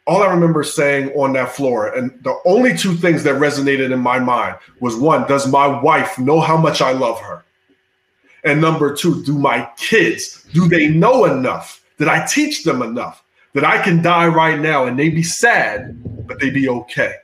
all 0.08 0.24
i 0.24 0.28
remember 0.28 0.64
saying 0.64 1.10
on 1.12 1.34
that 1.34 1.52
floor 1.52 1.94
and 1.96 2.12
the 2.24 2.36
only 2.46 2.76
two 2.76 2.96
things 2.96 3.24
that 3.24 3.36
resonated 3.36 3.92
in 3.92 4.00
my 4.00 4.18
mind 4.20 4.56
was 4.80 4.96
one 4.96 5.28
does 5.28 5.48
my 5.48 5.68
wife 5.82 6.18
know 6.18 6.40
how 6.40 6.58
much 6.58 6.82
i 6.82 6.92
love 6.92 7.20
her? 7.20 7.44
And 8.46 8.62
number 8.62 8.96
two 8.96 9.24
do 9.24 9.38
my 9.38 9.70
kids 9.78 10.46
do 10.54 10.68
they 10.68 10.88
know 10.88 11.26
enough 11.26 11.84
did 11.98 12.08
i 12.08 12.26
teach 12.26 12.64
them 12.64 12.82
enough 12.82 13.24
that 13.54 13.66
i 13.66 13.82
can 13.84 14.02
die 14.02 14.28
right 14.28 14.60
now 14.60 14.86
and 14.86 14.98
they 14.98 15.10
be 15.10 15.24
sad 15.24 16.02
but 16.26 16.40
they 16.40 16.50
be 16.50 16.70
okay 16.70 17.16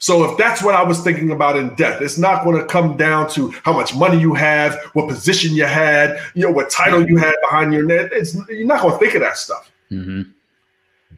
so 0.00 0.24
if 0.24 0.38
that's 0.38 0.62
what 0.62 0.74
I 0.74 0.82
was 0.82 1.00
thinking 1.00 1.30
about 1.30 1.58
in 1.58 1.74
death, 1.74 2.00
it's 2.00 2.16
not 2.16 2.42
going 2.42 2.56
to 2.56 2.64
come 2.64 2.96
down 2.96 3.28
to 3.32 3.50
how 3.64 3.74
much 3.74 3.94
money 3.94 4.18
you 4.18 4.32
have, 4.32 4.80
what 4.94 5.08
position 5.08 5.54
you 5.54 5.66
had, 5.66 6.18
you 6.34 6.42
know, 6.42 6.50
what 6.50 6.70
title 6.70 7.06
you 7.06 7.18
had 7.18 7.34
behind 7.42 7.74
your 7.74 7.84
net. 7.84 8.08
It's 8.10 8.34
you're 8.48 8.66
not 8.66 8.80
going 8.80 8.94
to 8.94 8.98
think 8.98 9.14
of 9.14 9.20
that 9.20 9.36
stuff. 9.36 9.70
Mm-hmm. 9.92 10.22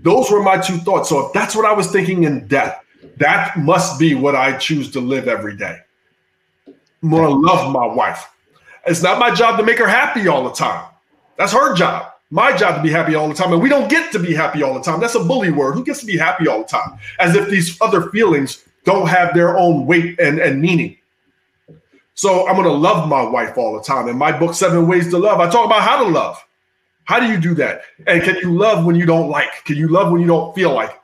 Those 0.01 0.33
were 0.33 0.43
my 0.43 0.59
two 0.59 0.79
thoughts. 0.79 1.11
So 1.11 1.25
if 1.25 1.33
that's 1.33 1.55
what 1.55 1.65
I 1.65 1.73
was 1.73 1.93
thinking 1.93 2.25
in 2.25 2.49
death, 2.49 2.85
that 3.19 3.57
must 3.57 4.01
be 4.01 4.17
what 4.17 4.35
I 4.35 4.57
choose 4.57 4.91
to 4.93 5.01
live 5.01 5.29
every 5.29 5.57
day. 5.57 5.79
I'm 6.67 7.11
going 7.11 7.23
to 7.23 7.37
love 7.37 7.73
my 7.73 7.87
wife. 7.87 8.29
It's 8.85 9.01
not 9.01 9.21
my 9.21 9.33
job 9.33 9.61
to 9.61 9.65
make 9.65 9.79
her 9.79 9.87
happy 9.87 10.27
all 10.27 10.43
the 10.43 10.53
time. 10.53 10.91
That's 11.39 11.53
her 11.53 11.73
job. 11.77 12.11
My 12.31 12.57
job 12.57 12.77
to 12.77 12.83
be 12.83 12.91
happy 12.91 13.15
all 13.15 13.29
the 13.29 13.35
time. 13.35 13.53
And 13.53 13.63
we 13.63 13.69
don't 13.69 13.89
get 13.89 14.11
to 14.11 14.19
be 14.19 14.35
happy 14.35 14.65
all 14.65 14.75
the 14.75 14.83
time. 14.83 14.99
That's 14.99 15.15
a 15.15 15.23
bully 15.23 15.53
word. 15.53 15.75
Who 15.75 15.85
gets 15.85 16.01
to 16.01 16.07
be 16.07 16.17
happy 16.17 16.49
all 16.49 16.63
the 16.63 16.69
time? 16.69 16.99
As 17.21 17.37
if 17.37 17.49
these 17.49 17.81
other 17.81 18.11
feelings 18.11 18.65
don't 18.85 19.09
have 19.09 19.35
their 19.35 19.57
own 19.57 19.87
weight 19.87 20.19
and, 20.19 20.39
and 20.39 20.61
meaning. 20.61 20.97
So 22.15 22.47
I'm 22.47 22.57
going 22.57 22.67
to 22.67 22.73
love 22.73 23.09
my 23.09 23.23
wife 23.23 23.57
all 23.57 23.75
the 23.75 23.83
time. 23.83 24.09
In 24.09 24.19
my 24.19 24.37
book, 24.37 24.55
Seven 24.55 24.87
Ways 24.87 25.11
to 25.11 25.19
Love, 25.19 25.41
I 25.41 25.51
talk 25.51 25.67
about 25.67 25.83
how 25.83 26.03
to 26.05 26.11
love. 26.11 26.43
How 27.05 27.19
do 27.19 27.27
you 27.27 27.39
do 27.39 27.55
that? 27.55 27.83
And 28.07 28.23
can 28.23 28.37
you 28.37 28.53
love 28.53 28.85
when 28.85 28.97
you 28.97 29.07
don't 29.07 29.29
like? 29.29 29.65
Can 29.65 29.77
you 29.77 29.89
love 29.89 30.13
when 30.13 30.21
you 30.21 30.27
don't 30.27 30.55
feel 30.55 30.73
like? 30.73 30.99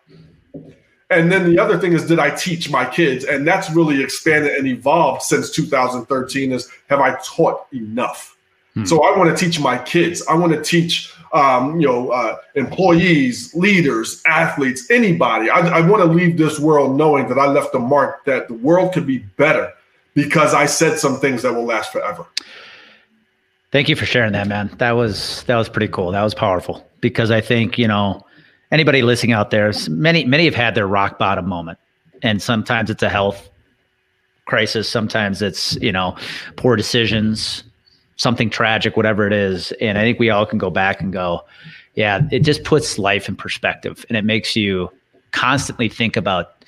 And 1.10 1.32
then 1.32 1.50
the 1.50 1.58
other 1.58 1.78
thing 1.78 1.92
is, 1.94 2.06
did 2.06 2.18
I 2.18 2.30
teach 2.30 2.70
my 2.70 2.84
kids? 2.84 3.24
And 3.24 3.46
that's 3.46 3.70
really 3.70 4.02
expanded 4.02 4.54
and 4.54 4.66
evolved 4.66 5.22
since 5.22 5.50
2013 5.50 6.52
is 6.52 6.70
have 6.88 7.00
I 7.00 7.18
taught 7.24 7.66
enough? 7.72 8.36
Hmm. 8.74 8.84
So 8.84 9.02
I 9.02 9.16
want 9.16 9.36
to 9.36 9.44
teach 9.44 9.58
my 9.58 9.78
kids. 9.78 10.22
I 10.28 10.34
want 10.34 10.52
to 10.52 10.62
teach 10.62 11.12
um, 11.32 11.80
you 11.80 11.86
know, 11.86 12.10
uh, 12.10 12.36
employees, 12.54 13.54
leaders, 13.54 14.22
athletes, 14.26 14.90
anybody. 14.90 15.50
I, 15.50 15.78
I 15.78 15.80
want 15.80 16.02
to 16.02 16.08
leave 16.08 16.38
this 16.38 16.58
world 16.58 16.96
knowing 16.96 17.28
that 17.28 17.38
I 17.38 17.46
left 17.46 17.74
a 17.74 17.78
mark 17.78 18.24
that 18.24 18.48
the 18.48 18.54
world 18.54 18.92
could 18.92 19.06
be 19.06 19.18
better 19.18 19.72
because 20.14 20.54
I 20.54 20.66
said 20.66 20.98
some 20.98 21.18
things 21.20 21.42
that 21.42 21.52
will 21.52 21.64
last 21.64 21.92
forever. 21.92 22.26
Thank 23.70 23.88
you 23.88 23.96
for 23.96 24.06
sharing 24.06 24.32
that, 24.32 24.48
man. 24.48 24.70
That 24.78 24.92
was 24.92 25.42
that 25.44 25.56
was 25.56 25.68
pretty 25.68 25.88
cool. 25.88 26.12
That 26.12 26.22
was 26.22 26.34
powerful 26.34 26.88
because 27.00 27.30
I 27.30 27.40
think 27.40 27.78
you 27.78 27.86
know 27.86 28.24
anybody 28.72 29.02
listening 29.02 29.32
out 29.32 29.50
there, 29.50 29.70
many 29.90 30.24
many 30.24 30.46
have 30.46 30.54
had 30.54 30.74
their 30.74 30.86
rock 30.86 31.18
bottom 31.18 31.46
moment, 31.46 31.78
and 32.22 32.40
sometimes 32.40 32.88
it's 32.88 33.02
a 33.02 33.10
health 33.10 33.50
crisis, 34.46 34.88
sometimes 34.88 35.42
it's 35.42 35.76
you 35.76 35.92
know 35.92 36.16
poor 36.56 36.76
decisions, 36.76 37.62
something 38.18 38.50
tragic, 38.50 38.96
whatever 38.96 39.26
it 39.26 39.32
is, 39.32 39.72
and 39.80 39.96
I 39.96 40.02
think 40.02 40.18
we 40.18 40.28
all 40.28 40.44
can 40.44 40.58
go 40.58 40.70
back 40.70 41.00
and 41.00 41.12
go, 41.12 41.44
yeah, 41.94 42.20
it 42.30 42.40
just 42.40 42.62
puts 42.62 42.98
life 42.98 43.28
in 43.28 43.34
perspective, 43.34 44.04
and 44.08 44.16
it 44.16 44.24
makes 44.24 44.54
you 44.54 44.90
constantly 45.32 45.88
think 45.88 46.16
about, 46.16 46.64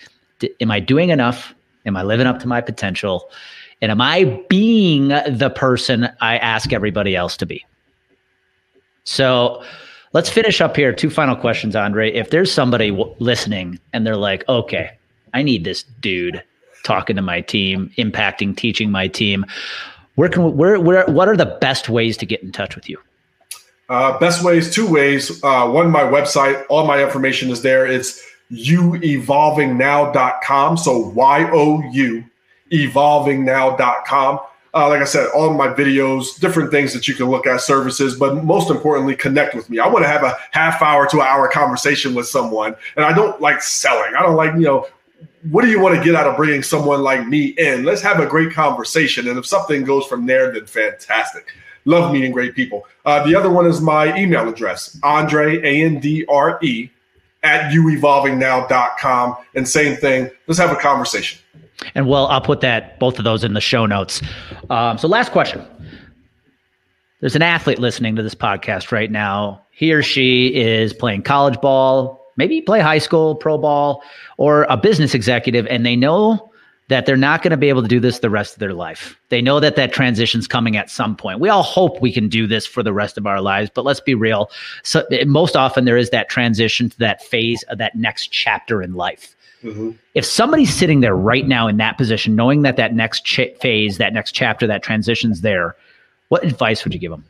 am 0.61 0.70
I 0.70 0.80
doing 0.80 1.11
enough? 1.11 1.55
Am 1.86 1.96
I 1.96 2.03
living 2.03 2.26
up 2.26 2.40
to 2.40 2.48
my 2.48 2.61
potential? 2.61 3.30
And 3.82 3.90
am 3.90 4.01
I 4.01 4.42
being 4.48 5.09
the 5.09 5.53
person 5.55 6.09
I 6.20 6.38
ask 6.38 6.72
everybody 6.72 7.16
else 7.16 7.36
to 7.38 7.46
be? 7.46 7.64
So 9.05 9.64
let's 10.12 10.28
finish 10.28 10.61
up 10.61 10.76
here. 10.76 10.92
Two 10.92 11.11
final 11.11 11.34
questions, 11.34 11.74
Andre. 11.74 12.12
If 12.12 12.30
there's 12.30 12.53
somebody 12.53 12.90
w- 12.90 13.14
listening 13.18 13.78
and 13.92 14.07
they're 14.07 14.16
like, 14.16 14.46
okay, 14.48 14.90
I 15.32 15.42
need 15.42 15.64
this 15.64 15.84
dude 16.01 16.42
talking 16.84 17.16
to 17.16 17.22
my 17.22 17.40
team, 17.40 17.90
impacting, 17.96 18.57
teaching 18.57 18.90
my 18.90 19.09
team, 19.09 19.46
where 20.14 20.28
can 20.28 20.56
where 20.56 20.80
where 20.80 21.04
what 21.06 21.28
are 21.28 21.36
the 21.36 21.58
best 21.61 21.88
ways 21.88 22.16
to 22.18 22.26
get 22.26 22.42
in 22.42 22.52
touch 22.52 22.74
with 22.74 22.88
you? 22.88 22.98
Uh, 23.88 24.18
best 24.18 24.44
ways, 24.44 24.72
two 24.72 24.88
ways. 24.88 25.42
Uh, 25.42 25.68
one, 25.68 25.90
my 25.90 26.02
website, 26.02 26.64
all 26.68 26.86
my 26.86 27.02
information 27.02 27.50
is 27.50 27.62
there. 27.62 27.86
It's 27.86 28.24
youevolvingnow.com. 28.52 30.76
So 30.76 31.08
Y 31.08 31.50
O 31.52 31.82
U 31.90 32.24
evolvingnow.com. 32.72 34.38
Uh, 34.72 34.88
like 34.88 35.00
I 35.00 35.04
said, 35.04 35.28
all 35.34 35.52
my 35.52 35.66
videos, 35.66 36.38
different 36.38 36.70
things 36.70 36.92
that 36.92 37.08
you 37.08 37.14
can 37.14 37.26
look 37.26 37.44
at, 37.44 37.61
services, 37.61 38.16
but 38.16 38.44
most 38.44 38.70
importantly, 38.70 39.16
connect 39.16 39.52
with 39.52 39.68
me. 39.68 39.80
I 39.80 39.88
want 39.88 40.04
to 40.04 40.08
have 40.08 40.22
a 40.22 40.38
half 40.52 40.80
hour 40.80 41.08
to 41.08 41.16
an 41.16 41.26
hour 41.26 41.48
conversation 41.48 42.14
with 42.14 42.28
someone. 42.28 42.76
And 42.94 43.04
I 43.04 43.12
don't 43.12 43.40
like 43.40 43.62
selling. 43.62 44.14
I 44.14 44.22
don't 44.22 44.36
like, 44.36 44.54
you 44.54 44.61
know, 44.61 44.86
what 45.49 45.62
do 45.62 45.70
you 45.70 45.80
want 45.80 45.97
to 45.97 46.05
get 46.05 46.14
out 46.14 46.26
of 46.26 46.36
bringing 46.36 46.62
someone 46.62 47.03
like 47.03 47.26
me 47.26 47.47
in? 47.47 47.84
Let's 47.84 48.03
have 48.03 48.20
a 48.20 48.26
great 48.26 48.53
conversation. 48.53 49.28
And 49.28 49.38
if 49.38 49.47
something 49.47 49.84
goes 49.84 50.07
from 50.07 50.26
there, 50.26 50.53
then 50.53 50.66
fantastic. 50.66 51.47
Love 51.86 52.12
meeting 52.12 52.30
great 52.30 52.55
people. 52.55 52.86
Uh, 53.07 53.26
the 53.26 53.34
other 53.34 53.49
one 53.49 53.66
is 53.66 53.80
my 53.80 54.14
email 54.18 54.49
address, 54.49 54.99
Andre, 55.03 55.59
A 55.62 55.84
N 55.84 55.99
D 55.99 56.26
R 56.28 56.59
E, 56.62 56.91
at 57.43 57.72
youevolvingnow.com. 57.72 59.36
And 59.55 59.66
same 59.66 59.97
thing, 59.97 60.30
let's 60.47 60.59
have 60.59 60.70
a 60.70 60.76
conversation. 60.76 61.41
And 61.95 62.07
well, 62.07 62.26
I'll 62.26 62.43
put 62.43 62.61
that 62.61 62.99
both 62.99 63.18
of 63.18 63.24
those 63.24 63.45
in 63.45 63.55
the 63.55 63.61
show 63.61 63.86
notes. 63.86 64.20
Um, 64.68 64.99
so, 64.99 65.09
last 65.09 65.32
question. 65.32 65.66
There's 67.20 67.36
an 67.36 67.43
athlete 67.43 67.78
listening 67.78 68.16
to 68.16 68.22
this 68.22 68.34
podcast 68.34 68.93
right 68.93 69.11
now. 69.11 69.62
He 69.70 69.93
or 69.93 70.03
she 70.03 70.55
is 70.55 70.93
playing 70.93 71.22
college 71.22 71.61
ball, 71.61 72.20
maybe 72.41 72.62
play 72.62 72.80
high 72.80 72.99
school, 72.99 73.34
pro 73.34 73.59
ball, 73.59 74.03
or 74.38 74.64
a 74.70 74.76
business 74.76 75.14
executive, 75.14 75.66
and 75.66 75.84
they 75.84 75.95
know 75.95 76.51
that 76.88 77.07
they're 77.07 77.16
not 77.16 77.43
going 77.43 77.53
to 77.53 77.57
be 77.57 77.68
able 77.68 77.82
to 77.82 77.88
do 77.88 78.01
this 78.01 78.18
the 78.18 78.30
rest 78.30 78.55
of 78.55 78.59
their 78.59 78.72
life. 78.72 79.16
They 79.28 79.41
know 79.41 79.61
that 79.61 79.76
that 79.76 79.93
transition's 79.93 80.49
coming 80.49 80.76
at 80.76 80.91
some 80.91 81.14
point. 81.14 81.38
We 81.38 81.49
all 81.49 81.62
hope 81.62 82.01
we 82.01 82.12
can 82.12 82.28
do 82.28 82.49
this 82.49 82.66
for 82.66 82.82
the 82.82 82.93
rest 82.93 83.16
of 83.16 83.26
our 83.26 83.41
lives, 83.41 83.70
but 83.72 83.84
let's 83.84 84.01
be 84.01 84.14
real. 84.14 84.51
So 84.82 85.07
most 85.26 85.55
often 85.55 85.84
there 85.84 85.97
is 85.97 86.11
that 86.11 86.28
transition 86.28 86.91
to 86.91 86.99
that 86.99 87.22
phase 87.22 87.62
of 87.64 87.78
that 87.78 87.95
next 87.95 88.32
chapter 88.32 88.82
in 88.82 88.95
life. 88.95 89.36
Mm-hmm. 89.62 89.91
If 90.14 90.24
somebody's 90.24 90.74
sitting 90.74 91.01
there 91.01 91.14
right 91.14 91.47
now 91.47 91.68
in 91.68 91.76
that 91.76 91.99
position, 91.99 92.34
knowing 92.34 92.62
that 92.62 92.76
that 92.76 92.95
next 92.95 93.24
ch- 93.24 93.55
phase, 93.61 93.99
that 93.99 94.12
next 94.12 94.32
chapter, 94.32 94.66
that 94.66 94.82
transition's 94.82 95.43
there, 95.43 95.76
what 96.28 96.43
advice 96.43 96.82
would 96.84 96.95
you 96.95 96.99
give 96.99 97.11
them? 97.11 97.24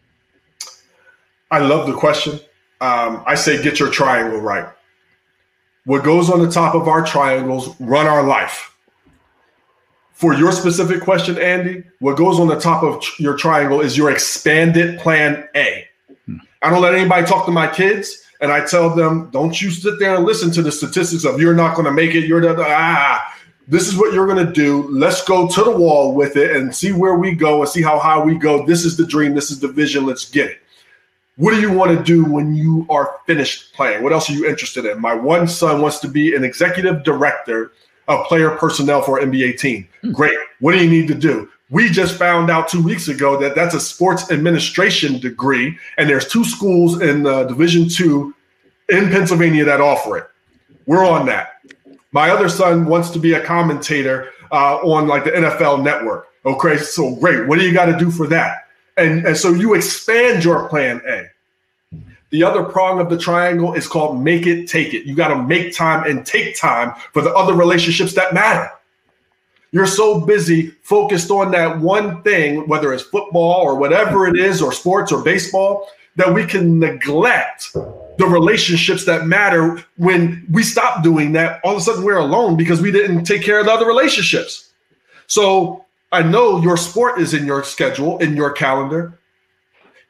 I 1.51 1.59
love 1.59 1.87
the 1.87 1.95
question. 1.95 2.39
Um, 2.81 3.23
I 3.27 3.35
say 3.35 3.63
get 3.63 3.79
your 3.79 3.91
triangle 3.91 4.41
right. 4.41 4.67
What 5.91 6.05
goes 6.05 6.31
on 6.31 6.39
the 6.39 6.49
top 6.49 6.77
of 6.77 6.87
our 6.87 7.05
triangles 7.05 7.75
run 7.81 8.07
our 8.07 8.23
life. 8.23 8.79
For 10.13 10.35
your 10.35 10.53
specific 10.53 11.01
question, 11.03 11.37
Andy, 11.37 11.83
what 11.99 12.17
goes 12.17 12.39
on 12.39 12.47
the 12.47 12.61
top 12.61 12.85
of 12.85 13.05
your 13.19 13.37
triangle 13.37 13.81
is 13.81 13.99
your 13.99 14.13
expanded 14.13 15.01
plan 15.01 15.49
A. 15.57 15.89
Hmm. 16.27 16.37
I 16.63 16.71
don't 16.71 16.81
let 16.81 16.95
anybody 16.95 17.27
talk 17.27 17.45
to 17.47 17.51
my 17.51 17.67
kids 17.67 18.23
and 18.41 18.53
I 18.53 18.65
tell 18.65 18.95
them, 18.95 19.31
don't 19.33 19.61
you 19.61 19.73
sit 19.73 19.99
there 19.99 20.15
and 20.15 20.25
listen 20.25 20.53
to 20.53 20.63
the 20.63 20.71
statistics 20.71 21.25
of 21.25 21.41
you're 21.41 21.57
not 21.57 21.75
going 21.75 21.87
to 21.87 21.93
make 21.93 22.15
it. 22.15 22.25
You're 22.25 22.41
the 22.41 22.65
ah. 22.65 23.37
This 23.67 23.89
is 23.89 23.97
what 23.97 24.15
you're 24.15 24.29
going 24.29 24.47
to 24.47 24.53
do. 24.53 24.87
Let's 24.91 25.25
go 25.25 25.49
to 25.49 25.65
the 25.65 25.77
wall 25.77 26.15
with 26.15 26.37
it 26.37 26.55
and 26.55 26.73
see 26.73 26.93
where 26.93 27.17
we 27.17 27.33
go 27.33 27.63
and 27.63 27.69
see 27.69 27.83
how 27.83 27.99
high 27.99 28.23
we 28.23 28.39
go. 28.39 28.65
This 28.65 28.85
is 28.85 28.97
the 28.97 29.05
dream. 29.05 29.35
This 29.35 29.51
is 29.51 29.59
the 29.59 29.67
vision. 29.67 30.07
Let's 30.07 30.31
get 30.31 30.51
it. 30.53 30.59
What 31.41 31.55
do 31.55 31.61
you 31.63 31.73
want 31.73 31.97
to 31.97 32.05
do 32.05 32.23
when 32.23 32.55
you 32.55 32.87
are 32.91 33.17
finished 33.27 33.73
playing? 33.73 34.03
What 34.03 34.13
else 34.13 34.29
are 34.29 34.35
you 34.35 34.47
interested 34.47 34.85
in? 34.85 35.01
My 35.01 35.15
one 35.15 35.49
son 35.49 35.81
wants 35.81 35.99
to 36.01 36.09
be 36.09 36.37
an 36.37 36.45
executive 36.45 37.03
director 37.03 37.73
of 38.09 38.27
player 38.27 38.51
personnel 38.51 39.01
for 39.01 39.19
an 39.19 39.33
NBA 39.33 39.59
team. 39.59 39.89
Hmm. 40.03 40.13
Great. 40.13 40.37
What 40.59 40.73
do 40.73 40.85
you 40.85 40.91
need 40.91 41.09
to 41.09 41.15
do? 41.15 41.49
We 41.71 41.89
just 41.89 42.17
found 42.17 42.51
out 42.51 42.69
two 42.69 42.83
weeks 42.83 43.09
ago 43.09 43.41
that 43.41 43.55
that's 43.55 43.75
a 43.75 43.81
sports 43.81 44.31
administration 44.31 45.19
degree, 45.19 45.79
and 45.97 46.11
there's 46.11 46.29
two 46.29 46.45
schools 46.45 47.01
in 47.01 47.27
uh, 47.27 47.45
Division 47.45 47.89
two 47.89 48.35
in 48.91 49.09
Pennsylvania 49.09 49.65
that 49.65 49.81
offer 49.81 50.19
it. 50.19 50.27
We're 50.85 51.07
on 51.07 51.25
that. 51.27 51.63
My 52.13 52.29
other 52.29 52.51
son 52.51 52.85
wants 52.85 53.09
to 53.11 53.19
be 53.19 53.33
a 53.33 53.41
commentator 53.43 54.29
uh, 54.53 54.77
on 54.83 55.09
like 55.09 55.25
the 55.25 55.31
NFL 55.31 55.83
Network. 55.83 56.29
Okay, 56.45 56.77
so 56.77 57.15
great. 57.17 57.47
What 57.47 57.59
do 57.59 57.65
you 57.65 57.73
got 57.73 57.87
to 57.87 57.97
do 57.97 58.11
for 58.11 58.27
that? 58.27 58.67
And 58.97 59.27
and 59.27 59.37
so 59.37 59.53
you 59.53 59.75
expand 59.75 60.45
your 60.45 60.69
plan 60.69 61.01
A. 61.07 61.27
The 62.31 62.45
other 62.45 62.63
prong 62.63 63.01
of 63.01 63.11
the 63.11 63.19
triangle 63.19 63.75
is 63.75 63.89
called 63.89 64.23
make 64.23 64.47
it, 64.47 64.69
take 64.69 64.95
it. 64.95 65.05
You 65.05 65.15
got 65.15 65.29
to 65.29 65.43
make 65.43 65.75
time 65.75 66.09
and 66.09 66.25
take 66.25 66.57
time 66.57 66.95
for 67.13 67.23
the 67.23 67.35
other 67.35 67.55
relationships 67.55 68.15
that 68.15 68.33
matter. 68.33 68.71
You're 69.73 69.87
so 69.87 70.21
busy 70.21 70.71
focused 70.83 71.31
on 71.31 71.51
that 71.53 71.79
one 71.79 72.23
thing, 72.23 72.67
whether 72.69 72.93
it's 72.93 73.05
football 73.05 73.61
or 73.63 73.77
whatever 73.77 74.27
it 74.27 74.37
is, 74.37 74.63
or 74.63 74.73
sports 74.73 75.13
or 75.13 75.23
baseball, 75.23 75.89
that 76.17 76.33
we 76.33 76.45
can 76.45 76.79
neglect 76.79 77.73
the 77.73 78.27
relationships 78.27 79.05
that 79.05 79.27
matter. 79.27 79.83
When 79.97 80.45
we 80.51 80.63
stop 80.63 81.03
doing 81.03 81.33
that, 81.33 81.61
all 81.65 81.73
of 81.73 81.79
a 81.79 81.81
sudden 81.81 82.05
we're 82.05 82.19
alone 82.19 82.57
because 82.57 82.81
we 82.81 82.91
didn't 82.91 83.25
take 83.25 83.43
care 83.43 83.61
of 83.61 83.67
the 83.67 83.73
other 83.73 83.87
relationships. 83.87 84.71
So 85.29 85.85
I 86.13 86.23
know 86.23 86.61
your 86.61 86.77
sport 86.77 87.21
is 87.21 87.35
in 87.35 87.47
your 87.47 87.63
schedule, 87.63 88.19
in 88.19 88.37
your 88.37 88.53
calendar. 88.53 89.19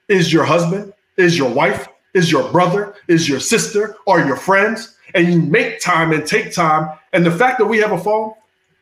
Is 0.09 0.33
your 0.33 0.45
husband, 0.45 0.93
is 1.17 1.39
your 1.39 1.51
wife, 1.51 1.89
is 2.15 2.33
your 2.33 2.51
brother, 2.51 2.95
is 3.07 3.29
your 3.29 3.39
sister, 3.39 3.97
or 4.07 4.21
your 4.21 4.37
friends, 4.37 4.97
and 5.15 5.33
you 5.33 5.41
make 5.41 5.81
time 5.81 6.13
and 6.13 6.27
take 6.27 6.53
time. 6.53 6.99
And 7.13 7.25
the 7.25 7.31
fact 7.31 7.59
that 7.59 7.67
we 7.67 7.79
have 7.79 7.93
a 7.93 7.99
phone, 7.99 8.35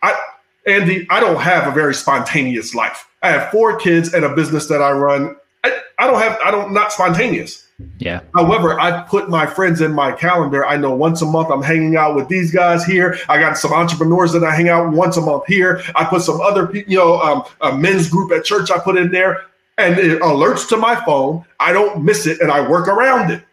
I 0.02 0.18
Andy, 0.66 1.06
I 1.10 1.20
don't 1.20 1.40
have 1.40 1.66
a 1.66 1.70
very 1.70 1.94
spontaneous 1.94 2.74
life. 2.74 3.08
I 3.22 3.30
have 3.30 3.50
four 3.50 3.76
kids 3.78 4.14
and 4.14 4.24
a 4.24 4.34
business 4.34 4.66
that 4.68 4.82
I 4.82 4.92
run. 4.92 5.36
I, 5.64 5.78
I 5.98 6.06
don't 6.06 6.20
have, 6.20 6.38
I 6.44 6.50
don't, 6.50 6.72
not 6.72 6.92
spontaneous. 6.92 7.66
Yeah. 7.98 8.20
However, 8.34 8.78
I 8.80 9.02
put 9.02 9.28
my 9.28 9.46
friends 9.46 9.80
in 9.80 9.92
my 9.92 10.10
calendar. 10.12 10.66
I 10.66 10.76
know 10.76 10.94
once 10.94 11.22
a 11.22 11.26
month 11.26 11.50
I'm 11.50 11.62
hanging 11.62 11.96
out 11.96 12.16
with 12.16 12.28
these 12.28 12.50
guys 12.50 12.84
here. 12.84 13.16
I 13.28 13.38
got 13.38 13.56
some 13.56 13.72
entrepreneurs 13.72 14.32
that 14.32 14.42
I 14.42 14.54
hang 14.54 14.68
out 14.68 14.92
once 14.92 15.16
a 15.16 15.20
month 15.20 15.46
here. 15.46 15.82
I 15.94 16.04
put 16.04 16.22
some 16.22 16.40
other 16.40 16.70
you 16.74 16.96
know, 16.96 17.20
um, 17.20 17.44
a 17.60 17.76
men's 17.76 18.08
group 18.08 18.32
at 18.32 18.44
church 18.44 18.70
I 18.70 18.78
put 18.78 18.96
in 18.96 19.12
there 19.12 19.42
and 19.76 19.96
it 19.96 20.20
alerts 20.20 20.68
to 20.70 20.76
my 20.76 20.96
phone. 21.04 21.44
I 21.60 21.72
don't 21.72 22.02
miss 22.02 22.26
it 22.26 22.40
and 22.40 22.50
I 22.50 22.68
work 22.68 22.88
around 22.88 23.30
it. 23.30 23.44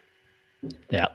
Yeah. 0.90 1.06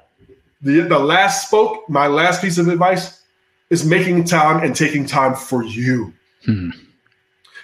The, 0.62 0.82
the 0.82 1.00
last 1.00 1.48
spoke, 1.48 1.90
my 1.90 2.08
last 2.08 2.42
piece 2.42 2.58
of 2.58 2.70
advice 2.70 3.22
is 3.70 3.84
making 3.84 4.24
time 4.24 4.64
and 4.64 4.74
taking 4.74 5.06
time 5.06 5.36
for 5.36 5.64
you. 5.64 6.14
Hmm. 6.46 6.70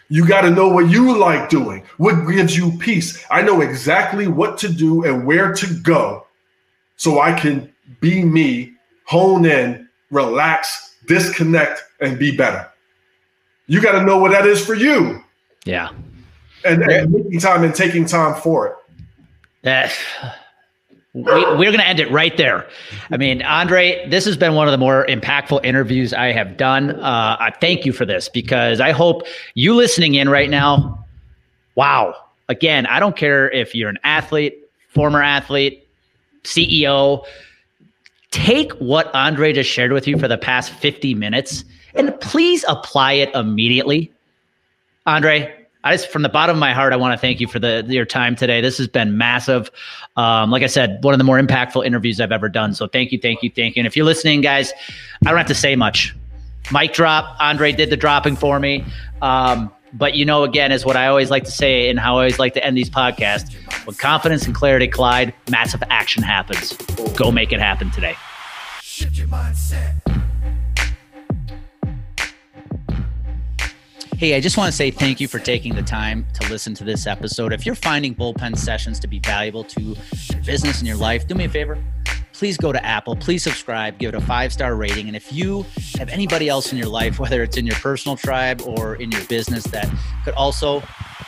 You 0.09 0.25
got 0.27 0.41
to 0.41 0.49
know 0.49 0.69
what 0.69 0.89
you 0.89 1.17
like 1.17 1.49
doing, 1.49 1.83
what 1.97 2.27
gives 2.27 2.55
you 2.55 2.71
peace. 2.77 3.25
I 3.29 3.41
know 3.41 3.61
exactly 3.61 4.27
what 4.27 4.57
to 4.59 4.69
do 4.69 5.03
and 5.03 5.25
where 5.25 5.53
to 5.53 5.73
go 5.81 6.25
so 6.95 7.19
I 7.19 7.37
can 7.37 7.71
be 7.99 8.23
me, 8.23 8.73
hone 9.05 9.45
in, 9.45 9.87
relax, 10.11 10.95
disconnect, 11.07 11.83
and 11.99 12.17
be 12.17 12.35
better. 12.35 12.67
You 13.67 13.81
got 13.81 13.99
to 13.99 14.05
know 14.05 14.17
what 14.17 14.31
that 14.31 14.45
is 14.45 14.65
for 14.65 14.75
you. 14.75 15.23
Yeah. 15.65 15.89
And, 16.63 16.81
and 16.83 17.11
making 17.11 17.39
time 17.39 17.63
and 17.63 17.75
taking 17.75 18.05
time 18.05 18.39
for 18.41 18.67
it. 18.67 18.75
That 19.63 19.93
we, 21.23 21.31
are 21.31 21.55
going 21.55 21.77
to 21.77 21.87
end 21.87 21.99
it 21.99 22.09
right 22.11 22.35
there. 22.37 22.67
I 23.11 23.17
mean, 23.17 23.41
Andre, 23.41 24.07
this 24.09 24.25
has 24.25 24.37
been 24.37 24.53
one 24.53 24.67
of 24.67 24.71
the 24.71 24.77
more 24.77 25.05
impactful 25.07 25.63
interviews 25.63 26.13
I 26.13 26.31
have 26.31 26.57
done. 26.57 26.91
Uh, 26.91 27.37
I 27.39 27.51
thank 27.59 27.85
you 27.85 27.93
for 27.93 28.05
this 28.05 28.29
because 28.29 28.79
I 28.79 28.91
hope 28.91 29.23
you 29.53 29.73
listening 29.73 30.15
in 30.15 30.29
right 30.29 30.49
now. 30.49 31.05
Wow. 31.75 32.15
Again, 32.49 32.85
I 32.85 32.99
don't 32.99 33.15
care 33.15 33.49
if 33.51 33.73
you're 33.75 33.89
an 33.89 33.99
athlete, 34.03 34.57
former 34.89 35.21
athlete, 35.21 35.87
CEO. 36.43 37.25
Take 38.31 38.71
what 38.73 39.13
Andre 39.13 39.53
just 39.53 39.69
shared 39.69 39.91
with 39.91 40.07
you 40.07 40.17
for 40.17 40.27
the 40.27 40.37
past 40.37 40.71
50 40.71 41.13
minutes 41.15 41.63
and 41.95 42.19
please 42.19 42.63
apply 42.67 43.13
it 43.13 43.33
immediately 43.33 44.11
Andre, 45.07 45.55
I 45.87 45.95
just 45.95 46.09
from 46.09 46.21
the 46.21 46.29
bottom 46.29 46.57
of 46.57 46.59
my 46.59 46.73
heart, 46.73 46.91
I 46.91 46.97
want 46.97 47.13
to 47.13 47.17
thank 47.17 47.39
you 47.39 47.47
for 47.47 47.59
the 47.59 47.85
your 47.87 48.05
time 48.05 48.35
today. 48.35 48.59
This 48.59 48.77
has 48.77 48.89
been 48.89 49.17
massive. 49.17 49.71
Um, 50.17 50.51
like 50.51 50.61
I 50.61 50.67
said, 50.67 51.01
one 51.01 51.13
of 51.13 51.17
the 51.17 51.23
more 51.23 51.39
impactful 51.39 51.85
interviews 51.85 52.19
I've 52.19 52.33
ever 52.33 52.49
done. 52.49 52.73
So 52.73 52.87
thank 52.87 53.13
you, 53.13 53.19
thank 53.19 53.41
you, 53.41 53.49
thank 53.49 53.75
you. 53.75 53.79
And 53.79 53.87
if 53.87 53.95
you're 53.95 54.05
listening, 54.05 54.41
guys, 54.41 54.73
I 55.25 55.29
don't 55.29 55.37
have 55.37 55.47
to 55.47 55.55
say 55.55 55.77
much. 55.77 56.13
Mic 56.73 56.91
drop. 56.91 57.37
Andre 57.39 57.71
did 57.71 57.89
the 57.89 57.95
dropping 57.95 58.35
for 58.35 58.59
me. 58.59 58.83
Um, 59.21 59.71
but 59.93 60.15
you 60.15 60.25
know, 60.25 60.43
again, 60.43 60.73
is 60.73 60.85
what 60.85 60.97
I 60.97 61.07
always 61.07 61.31
like 61.31 61.45
to 61.45 61.51
say 61.51 61.89
and 61.89 61.97
how 61.97 62.15
I 62.15 62.23
always 62.23 62.37
like 62.37 62.53
to 62.55 62.65
end 62.65 62.75
these 62.75 62.89
podcasts. 62.89 63.55
With 63.85 63.97
confidence 63.97 64.45
and 64.45 64.53
clarity 64.53 64.89
collide, 64.89 65.33
massive 65.49 65.81
action 65.89 66.21
happens. 66.21 66.73
Go 67.15 67.31
make 67.31 67.53
it 67.53 67.61
happen 67.61 67.91
today. 67.91 68.17
Hey, 74.17 74.33
I 74.33 74.39
just 74.39 74.57
want 74.57 74.71
to 74.71 74.75
say 74.75 74.89
thank 74.89 75.21
you 75.21 75.27
for 75.27 75.37
taking 75.37 75.75
the 75.75 75.83
time 75.83 76.25
to 76.41 76.49
listen 76.49 76.73
to 76.73 76.83
this 76.83 77.05
episode. 77.05 77.53
If 77.53 77.67
you're 77.67 77.75
finding 77.75 78.15
bullpen 78.15 78.57
sessions 78.57 78.99
to 79.01 79.07
be 79.07 79.19
valuable 79.19 79.63
to 79.65 79.79
your 79.79 80.41
business 80.43 80.79
and 80.79 80.87
your 80.87 80.97
life, 80.97 81.27
do 81.27 81.35
me 81.35 81.45
a 81.45 81.49
favor. 81.49 81.77
Please 82.33 82.57
go 82.57 82.71
to 82.71 82.83
Apple, 82.83 83.15
please 83.15 83.43
subscribe, 83.43 83.99
give 83.99 84.15
it 84.15 84.17
a 84.17 84.21
five 84.21 84.51
star 84.51 84.75
rating. 84.75 85.05
And 85.05 85.15
if 85.15 85.31
you 85.31 85.67
have 85.99 86.09
anybody 86.09 86.49
else 86.49 86.71
in 86.71 86.79
your 86.79 86.87
life, 86.87 87.19
whether 87.19 87.43
it's 87.43 87.57
in 87.57 87.67
your 87.67 87.75
personal 87.75 88.17
tribe 88.17 88.63
or 88.65 88.95
in 88.95 89.11
your 89.11 89.23
business, 89.25 89.65
that 89.65 89.87
could 90.25 90.33
also 90.33 90.81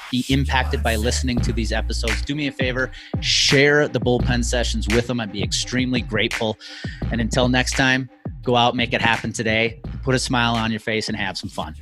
be 0.10 0.26
impacted 0.30 0.82
by 0.82 0.96
listening 0.96 1.40
to 1.42 1.54
these 1.54 1.72
episodes, 1.72 2.24
do 2.24 2.34
me 2.34 2.48
a 2.48 2.52
favor, 2.52 2.90
share 3.22 3.88
the 3.88 4.00
bullpen 4.00 4.44
sessions 4.44 4.88
with 4.88 5.06
them. 5.06 5.20
I'd 5.20 5.32
be 5.32 5.44
extremely 5.44 6.02
grateful. 6.02 6.58
And 7.12 7.22
until 7.22 7.50
next 7.50 7.74
time, 7.74 8.10
go 8.42 8.56
out, 8.56 8.76
make 8.76 8.94
it 8.94 9.02
happen 9.02 9.32
today, 9.32 9.80
put 10.02 10.16
a 10.16 10.20
smile 10.20 10.56
on 10.56 10.72
your 10.72 10.80
face, 10.80 11.08
and 11.08 11.16
have 11.16 11.38
some 11.38 11.52
fun. 11.52 11.76